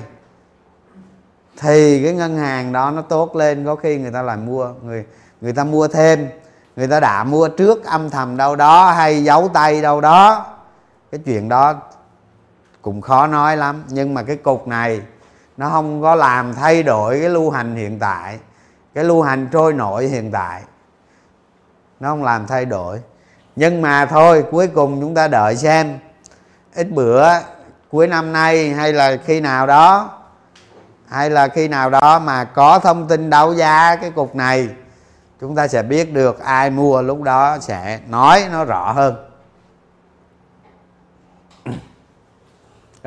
thì 1.57 2.03
cái 2.03 2.13
ngân 2.13 2.37
hàng 2.37 2.71
đó 2.71 2.91
nó 2.91 3.01
tốt 3.01 3.35
lên. 3.35 3.65
Có 3.65 3.75
khi 3.75 3.97
người 3.97 4.11
ta 4.11 4.21
lại 4.21 4.37
mua 4.37 4.73
người 4.83 5.05
người 5.41 5.53
ta 5.53 5.63
mua 5.63 5.87
thêm 5.87 6.29
người 6.75 6.87
ta 6.87 6.99
đã 6.99 7.23
mua 7.23 7.47
trước 7.47 7.85
âm 7.85 8.09
thầm 8.09 8.37
đâu 8.37 8.55
đó 8.55 8.91
hay 8.91 9.23
giấu 9.23 9.49
tay 9.53 9.81
đâu 9.81 10.01
đó. 10.01 10.45
Cái 11.11 11.21
chuyện 11.25 11.49
đó 11.49 11.73
cũng 12.87 13.01
khó 13.01 13.27
nói 13.27 13.57
lắm, 13.57 13.83
nhưng 13.89 14.13
mà 14.13 14.23
cái 14.23 14.35
cục 14.35 14.67
này, 14.67 15.01
nó 15.57 15.69
không 15.69 16.01
có 16.01 16.15
làm 16.15 16.53
thay 16.53 16.83
đổi 16.83 17.19
cái 17.19 17.29
lưu 17.29 17.49
hành 17.49 17.75
hiện 17.75 17.99
tại. 17.99 18.39
Cái 18.93 19.03
lưu 19.03 19.21
hành 19.21 19.47
trôi 19.51 19.73
nổi 19.73 20.07
hiện 20.07 20.31
tại. 20.31 20.61
Nó 21.99 22.09
không 22.09 22.23
làm 22.23 22.47
thay 22.47 22.65
đổi. 22.65 22.99
Nhưng 23.55 23.81
mà 23.81 24.05
thôi, 24.05 24.45
cuối 24.51 24.67
cùng 24.67 25.01
chúng 25.01 25.15
ta 25.15 25.27
đợi 25.27 25.55
xem. 25.55 25.99
Ít 26.75 26.91
bữa, 26.91 27.25
cuối 27.91 28.07
năm 28.07 28.33
nay 28.33 28.69
hay 28.69 28.93
là 28.93 29.17
khi 29.25 29.41
nào 29.41 29.67
đó, 29.67 30.09
hay 31.07 31.29
là 31.29 31.47
khi 31.47 31.67
nào 31.67 31.89
đó 31.89 32.19
mà 32.19 32.43
có 32.43 32.79
thông 32.79 33.07
tin 33.07 33.29
đấu 33.29 33.53
giá 33.53 33.95
cái 33.95 34.11
cục 34.11 34.35
này, 34.35 34.69
chúng 35.41 35.55
ta 35.55 35.67
sẽ 35.67 35.83
biết 35.83 36.13
được 36.13 36.39
ai 36.39 36.69
mua 36.69 37.01
lúc 37.01 37.21
đó 37.21 37.57
sẽ 37.61 37.99
nói 38.09 38.45
nó 38.51 38.65
rõ 38.65 38.91
hơn. 38.91 39.26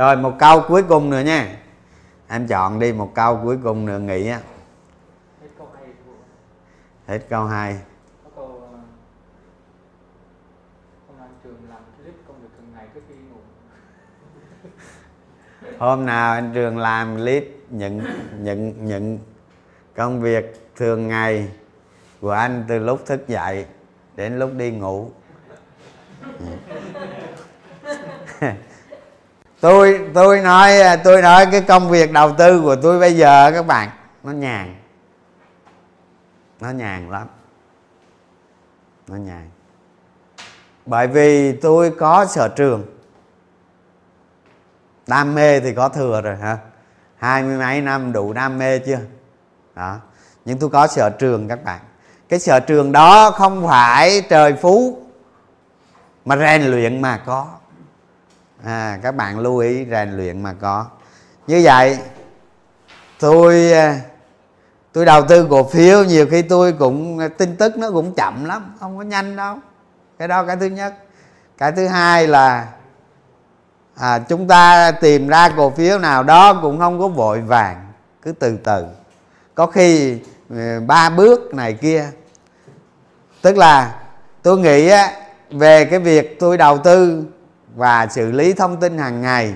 Rồi 0.00 0.16
một 0.16 0.36
câu 0.38 0.62
cuối 0.68 0.82
cùng 0.82 1.10
nữa 1.10 1.20
nha. 1.20 1.56
Em 2.28 2.46
chọn 2.46 2.78
đi 2.78 2.92
một 2.92 3.14
câu 3.14 3.40
cuối 3.44 3.58
cùng 3.64 3.86
nữa 3.86 3.98
nghỉ 3.98 4.28
á. 4.28 4.40
Hết 7.06 7.18
câu 7.28 7.44
hai 7.44 7.78
ờ, 8.36 8.42
hôm 15.78 16.06
nào 16.06 16.32
anh 16.32 16.50
trường 16.54 16.78
làm 16.78 17.16
clip 17.16 17.56
nhận 17.70 18.04
nhận 18.38 18.86
nhận 18.86 19.18
công 19.96 20.20
việc 20.20 20.70
thường 20.76 21.08
ngày 21.08 21.48
của 22.20 22.30
anh 22.30 22.64
từ 22.68 22.78
lúc 22.78 23.06
thức 23.06 23.28
dậy 23.28 23.66
đến 24.16 24.38
lúc 24.38 24.50
đi 24.56 24.70
ngủ 24.70 25.10
tôi 29.60 30.00
tôi 30.14 30.40
nói 30.40 30.80
à, 30.80 30.96
tôi 30.96 31.22
nói 31.22 31.46
cái 31.52 31.60
công 31.60 31.90
việc 31.90 32.12
đầu 32.12 32.34
tư 32.38 32.60
của 32.60 32.76
tôi 32.76 32.98
bây 33.00 33.16
giờ 33.16 33.50
các 33.54 33.66
bạn, 33.66 33.88
nó 34.22 34.32
nhàn. 34.32 34.76
Nó 36.60 36.70
nhàn 36.70 37.10
lắm. 37.10 37.26
Nó 39.08 39.16
nhàn. 39.16 39.50
Bởi 40.86 41.06
vì 41.06 41.52
tôi 41.52 41.90
có 41.98 42.26
sở 42.26 42.48
trường. 42.48 42.86
Đam 45.06 45.34
mê 45.34 45.60
thì 45.60 45.74
có 45.74 45.88
thừa 45.88 46.20
rồi, 46.20 46.36
hả? 46.36 46.58
Hai 47.16 47.42
mươi 47.42 47.56
mấy 47.56 47.80
năm 47.80 48.12
đủ 48.12 48.32
đam 48.32 48.58
mê 48.58 48.78
chưa? 48.78 48.98
Đó. 49.74 49.96
Nhưng 50.44 50.58
tôi 50.58 50.70
có 50.70 50.86
sở 50.86 51.10
trường, 51.10 51.48
các 51.48 51.64
bạn. 51.64 51.80
Cái 52.28 52.38
sở 52.38 52.60
trường 52.60 52.92
đó 52.92 53.30
không 53.30 53.68
phải 53.68 54.22
trời 54.28 54.52
phú, 54.52 55.02
mà 56.24 56.36
rèn 56.36 56.62
luyện 56.62 57.02
mà 57.02 57.22
có 57.26 57.46
à, 58.64 58.98
các 59.02 59.12
bạn 59.12 59.38
lưu 59.38 59.58
ý 59.58 59.86
rèn 59.90 60.16
luyện 60.16 60.42
mà 60.42 60.52
có. 60.60 60.86
Như 61.46 61.60
vậy 61.64 61.98
tôi 63.20 63.72
à, 63.72 64.00
tôi 64.92 65.04
đầu 65.04 65.24
tư 65.28 65.46
cổ 65.50 65.64
phiếu 65.64 66.04
nhiều 66.04 66.26
khi 66.30 66.42
tôi 66.42 66.72
cũng 66.72 67.18
à, 67.18 67.28
tin 67.28 67.56
tức 67.56 67.78
nó 67.78 67.90
cũng 67.90 68.14
chậm 68.14 68.44
lắm 68.44 68.76
không 68.80 68.96
có 68.96 69.02
nhanh 69.02 69.36
đâu. 69.36 69.56
Cái 70.18 70.28
đó 70.28 70.44
cái 70.44 70.56
thứ 70.56 70.66
nhất. 70.66 70.94
Cái 71.58 71.72
thứ 71.72 71.86
hai 71.86 72.26
là 72.26 72.68
à, 73.94 74.18
chúng 74.18 74.48
ta 74.48 74.92
tìm 74.92 75.28
ra 75.28 75.48
cổ 75.56 75.70
phiếu 75.70 75.98
nào 75.98 76.22
đó 76.22 76.58
cũng 76.62 76.78
không 76.78 77.00
có 77.00 77.08
vội 77.08 77.40
vàng 77.40 77.92
cứ 78.22 78.32
từ 78.32 78.56
từ. 78.64 78.84
Có 79.54 79.66
khi 79.66 80.18
à, 80.56 80.80
ba 80.86 81.10
bước 81.10 81.54
này 81.54 81.72
kia. 81.72 82.10
Tức 83.42 83.56
là 83.56 84.00
tôi 84.42 84.58
nghĩ 84.58 84.88
á, 84.88 85.12
về 85.50 85.84
cái 85.84 85.98
việc 85.98 86.40
tôi 86.40 86.56
đầu 86.56 86.78
tư 86.78 87.24
và 87.74 88.06
xử 88.06 88.32
lý 88.32 88.52
thông 88.52 88.80
tin 88.80 88.98
hàng 88.98 89.20
ngày, 89.20 89.54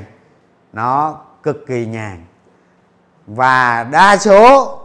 nó 0.73 1.21
cực 1.43 1.67
kỳ 1.67 1.87
nhàn. 1.87 2.25
Và 3.27 3.85
đa 3.85 4.17
số 4.17 4.79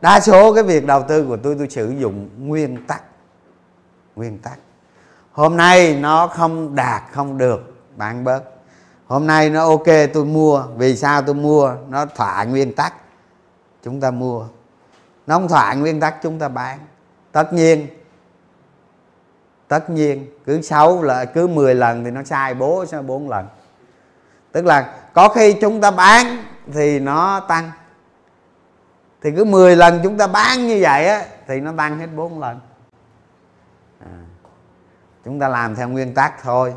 đa 0.00 0.20
số 0.20 0.54
cái 0.54 0.62
việc 0.64 0.86
đầu 0.86 1.02
tư 1.08 1.26
của 1.28 1.36
tôi 1.36 1.54
tôi 1.58 1.68
sử 1.70 1.90
dụng 1.90 2.30
nguyên 2.38 2.86
tắc 2.86 3.02
nguyên 4.16 4.38
tắc. 4.38 4.58
Hôm 5.32 5.56
nay 5.56 5.96
nó 5.96 6.26
không 6.26 6.74
đạt, 6.74 7.02
không 7.12 7.38
được, 7.38 7.74
bán 7.96 8.24
bớt. 8.24 8.42
Hôm 9.06 9.26
nay 9.26 9.50
nó 9.50 9.68
ok, 9.68 9.86
tôi 10.12 10.24
mua. 10.24 10.64
Vì 10.76 10.96
sao 10.96 11.22
tôi 11.22 11.34
mua? 11.34 11.74
Nó 11.88 12.06
thỏa 12.06 12.44
nguyên 12.44 12.74
tắc, 12.74 12.94
chúng 13.84 14.00
ta 14.00 14.10
mua. 14.10 14.46
Nó 15.26 15.38
không 15.38 15.48
thỏa 15.48 15.74
nguyên 15.74 16.00
tắc, 16.00 16.14
chúng 16.22 16.38
ta 16.38 16.48
bán. 16.48 16.78
Tất 17.32 17.52
nhiên 17.52 17.86
tất 19.72 19.90
nhiên 19.90 20.26
cứ 20.46 20.62
6 20.62 21.02
là 21.02 21.24
cứ 21.24 21.46
10 21.46 21.74
lần 21.74 22.04
thì 22.04 22.10
nó 22.10 22.22
sai 22.22 22.54
bố 22.54 22.86
sẽ 22.86 23.02
bốn 23.02 23.28
lần. 23.28 23.48
Tức 24.52 24.64
là 24.64 24.94
có 25.12 25.28
khi 25.28 25.52
chúng 25.60 25.80
ta 25.80 25.90
bán 25.90 26.44
thì 26.72 27.00
nó 27.00 27.40
tăng. 27.40 27.70
Thì 29.22 29.30
cứ 29.36 29.44
10 29.44 29.76
lần 29.76 30.00
chúng 30.02 30.18
ta 30.18 30.26
bán 30.26 30.66
như 30.66 30.78
vậy 30.82 31.08
á 31.08 31.24
thì 31.46 31.60
nó 31.60 31.72
tăng 31.76 31.98
hết 31.98 32.06
bốn 32.16 32.40
lần. 32.40 32.60
À, 34.00 34.18
chúng 35.24 35.40
ta 35.40 35.48
làm 35.48 35.74
theo 35.74 35.88
nguyên 35.88 36.14
tắc 36.14 36.42
thôi. 36.42 36.74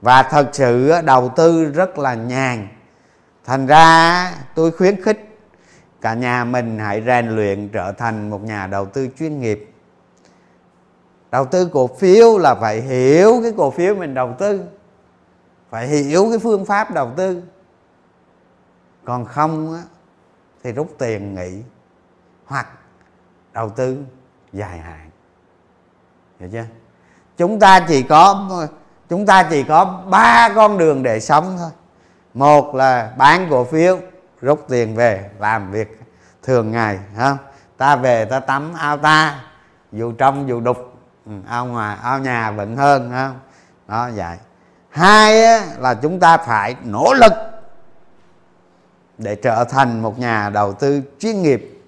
Và 0.00 0.22
thật 0.22 0.48
sự 0.52 0.92
đầu 1.04 1.32
tư 1.36 1.64
rất 1.64 1.98
là 1.98 2.14
nhàn. 2.14 2.68
Thành 3.44 3.66
ra 3.66 4.32
tôi 4.54 4.70
khuyến 4.70 5.02
khích 5.02 5.38
cả 6.00 6.14
nhà 6.14 6.44
mình 6.44 6.78
hãy 6.78 7.02
rèn 7.06 7.28
luyện 7.28 7.68
trở 7.68 7.92
thành 7.92 8.30
một 8.30 8.42
nhà 8.42 8.66
đầu 8.66 8.86
tư 8.86 9.08
chuyên 9.18 9.40
nghiệp 9.40 9.72
đầu 11.30 11.44
tư 11.44 11.70
cổ 11.72 11.86
phiếu 11.86 12.38
là 12.38 12.54
phải 12.54 12.80
hiểu 12.80 13.40
cái 13.42 13.52
cổ 13.56 13.70
phiếu 13.70 13.94
mình 13.94 14.14
đầu 14.14 14.34
tư. 14.38 14.62
Phải 15.70 15.86
hiểu 15.88 16.26
cái 16.30 16.38
phương 16.38 16.64
pháp 16.64 16.94
đầu 16.94 17.10
tư. 17.16 17.42
Còn 19.04 19.24
không 19.24 19.74
á, 19.74 19.82
thì 20.62 20.72
rút 20.72 20.94
tiền 20.98 21.34
nghỉ 21.34 21.62
hoặc 22.46 22.68
đầu 23.52 23.70
tư 23.70 23.98
dài 24.52 24.78
hạn. 24.78 25.10
Hiểu 26.40 26.48
chưa? 26.52 26.64
Chúng 27.36 27.60
ta 27.60 27.80
chỉ 27.88 28.02
có 28.02 28.48
chúng 29.08 29.26
ta 29.26 29.46
chỉ 29.50 29.62
có 29.62 30.02
ba 30.10 30.52
con 30.54 30.78
đường 30.78 31.02
để 31.02 31.20
sống 31.20 31.56
thôi. 31.58 31.70
Một 32.34 32.74
là 32.74 33.12
bán 33.18 33.46
cổ 33.50 33.64
phiếu 33.64 33.98
rút 34.40 34.64
tiền 34.68 34.96
về 34.96 35.30
làm 35.38 35.70
việc 35.70 36.00
thường 36.42 36.70
ngày 36.70 36.98
không 37.16 37.36
ta 37.76 37.96
về 37.96 38.24
ta 38.24 38.40
tắm 38.40 38.72
ao 38.74 38.96
ta 38.96 39.44
dù 39.92 40.12
trong 40.12 40.48
dù 40.48 40.60
đục 40.60 40.87
ừ, 41.28 41.34
ao 41.48 41.66
ngoài 41.66 41.98
ao 42.02 42.18
nhà 42.18 42.50
vẫn 42.50 42.76
hơn 42.76 43.10
không? 43.10 43.40
Đó 43.88 44.10
vậy. 44.14 44.36
Hai 44.88 45.44
á, 45.44 45.66
là 45.78 45.94
chúng 45.94 46.20
ta 46.20 46.36
phải 46.36 46.76
nỗ 46.84 47.14
lực 47.14 47.32
để 49.18 49.34
trở 49.34 49.64
thành 49.64 50.02
một 50.02 50.18
nhà 50.18 50.50
đầu 50.50 50.72
tư 50.72 51.02
chuyên 51.18 51.42
nghiệp. 51.42 51.82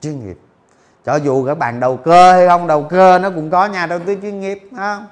Chuyên 0.00 0.26
nghiệp. 0.26 0.38
Cho 1.04 1.16
dù 1.16 1.46
các 1.46 1.58
bạn 1.58 1.80
đầu 1.80 1.96
cơ 1.96 2.32
hay 2.32 2.48
không 2.48 2.66
đầu 2.66 2.86
cơ 2.90 3.18
nó 3.18 3.30
cũng 3.30 3.50
có 3.50 3.66
nhà 3.66 3.86
đầu 3.86 3.98
tư 3.98 4.16
chuyên 4.22 4.40
nghiệp 4.40 4.68
không? 4.76 5.06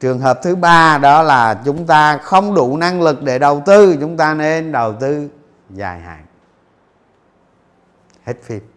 Trường 0.00 0.20
hợp 0.20 0.38
thứ 0.42 0.56
ba 0.56 0.98
đó 0.98 1.22
là 1.22 1.60
chúng 1.64 1.86
ta 1.86 2.18
không 2.18 2.54
đủ 2.54 2.76
năng 2.76 3.02
lực 3.02 3.22
để 3.22 3.38
đầu 3.38 3.62
tư 3.66 3.96
chúng 4.00 4.16
ta 4.16 4.34
nên 4.34 4.72
đầu 4.72 4.94
tư 5.00 5.28
dài 5.70 6.00
hạn. 6.00 6.26
Hết 8.24 8.34
phim 8.42 8.75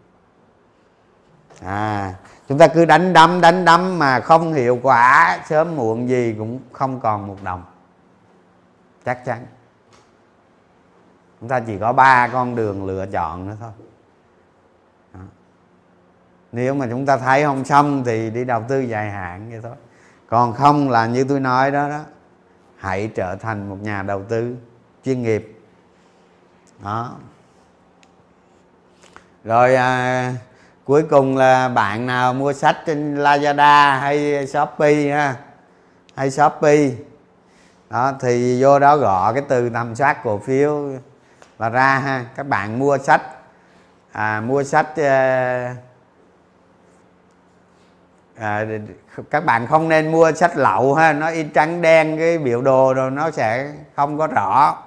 à 1.65 2.13
chúng 2.49 2.57
ta 2.57 2.67
cứ 2.67 2.85
đánh 2.85 3.13
đấm 3.13 3.41
đánh 3.41 3.65
đấm 3.65 3.99
mà 3.99 4.19
không 4.19 4.53
hiệu 4.53 4.79
quả 4.83 5.39
sớm 5.49 5.75
muộn 5.75 6.09
gì 6.09 6.35
cũng 6.37 6.59
không 6.71 6.99
còn 6.99 7.27
một 7.27 7.37
đồng. 7.43 7.63
Chắc 9.05 9.25
chắn. 9.25 9.45
Chúng 11.39 11.49
ta 11.49 11.59
chỉ 11.59 11.77
có 11.77 11.93
ba 11.93 12.27
con 12.27 12.55
đường 12.55 12.85
lựa 12.85 13.05
chọn 13.05 13.47
nữa 13.47 13.55
thôi. 13.59 13.71
Đó. 15.13 15.19
nếu 16.51 16.75
mà 16.75 16.87
chúng 16.89 17.05
ta 17.05 17.17
thấy 17.17 17.43
không 17.43 17.65
xong 17.65 18.03
thì 18.03 18.29
đi 18.29 18.45
đầu 18.45 18.63
tư 18.67 18.79
dài 18.79 19.11
hạn 19.11 19.49
vậy 19.49 19.59
thôi. 19.63 19.75
Còn 20.27 20.53
không 20.53 20.89
là 20.89 21.05
như 21.05 21.23
tôi 21.23 21.39
nói 21.39 21.71
đó 21.71 21.89
đó 21.89 21.99
hãy 22.75 23.11
trở 23.15 23.35
thành 23.35 23.69
một 23.69 23.77
nhà 23.81 24.03
đầu 24.03 24.23
tư 24.23 24.55
chuyên 25.05 25.23
nghiệp. 25.23 25.59
Đó. 26.83 27.15
Rồi 29.43 29.75
à, 29.75 30.33
cuối 30.89 31.03
cùng 31.03 31.37
là 31.37 31.69
bạn 31.69 32.05
nào 32.05 32.33
mua 32.33 32.53
sách 32.53 32.77
trên 32.85 33.15
Lazada 33.15 33.99
hay 33.99 34.47
Shopee 34.47 35.11
ha? 35.11 35.35
Hay 36.15 36.31
Shopee. 36.31 36.91
Đó 37.89 38.13
thì 38.21 38.63
vô 38.63 38.79
đó 38.79 38.97
gõ 38.97 39.33
cái 39.33 39.43
từ 39.47 39.69
tầm 39.69 39.95
soát 39.95 40.23
cổ 40.23 40.37
phiếu 40.37 40.89
và 41.57 41.69
ra 41.69 41.99
ha. 41.99 42.25
Các 42.35 42.47
bạn 42.47 42.79
mua 42.79 42.97
sách. 42.97 43.21
À, 44.11 44.41
mua 44.41 44.63
sách 44.63 44.97
à, 44.97 45.75
à, 48.35 48.65
các 49.29 49.45
bạn 49.45 49.67
không 49.67 49.89
nên 49.89 50.11
mua 50.11 50.31
sách 50.31 50.57
lậu 50.57 50.95
ha. 50.95 51.13
Nó 51.13 51.27
in 51.27 51.49
trắng 51.49 51.81
đen 51.81 52.17
cái 52.17 52.37
biểu 52.37 52.61
đồ 52.61 52.93
rồi 52.93 53.11
nó 53.11 53.31
sẽ 53.31 53.71
không 53.95 54.17
có 54.17 54.27
rõ. 54.27 54.77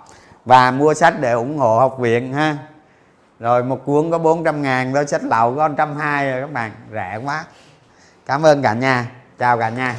Và 0.45 0.71
mua 0.71 0.95
sách 0.95 1.15
để 1.21 1.33
ủng 1.33 1.59
hộ 1.59 1.79
học 1.79 1.99
viện 1.99 2.33
ha 2.33 2.57
rồi 3.43 3.65
một 3.65 3.81
cuốn 3.85 4.11
có 4.11 4.19
400 4.19 4.63
ngàn 4.63 4.95
đó 4.95 5.05
sách 5.05 5.23
lậu 5.25 5.57
có 5.57 5.69
120 5.69 6.33
rồi 6.33 6.41
các 6.41 6.53
bạn, 6.53 6.73
rẻ 6.93 7.21
quá. 7.25 7.45
Cảm 8.27 8.47
ơn 8.47 8.63
cả 8.63 8.73
nhà. 8.75 9.07
Chào 9.39 9.59
cả 9.59 9.69
nhà. 9.69 9.97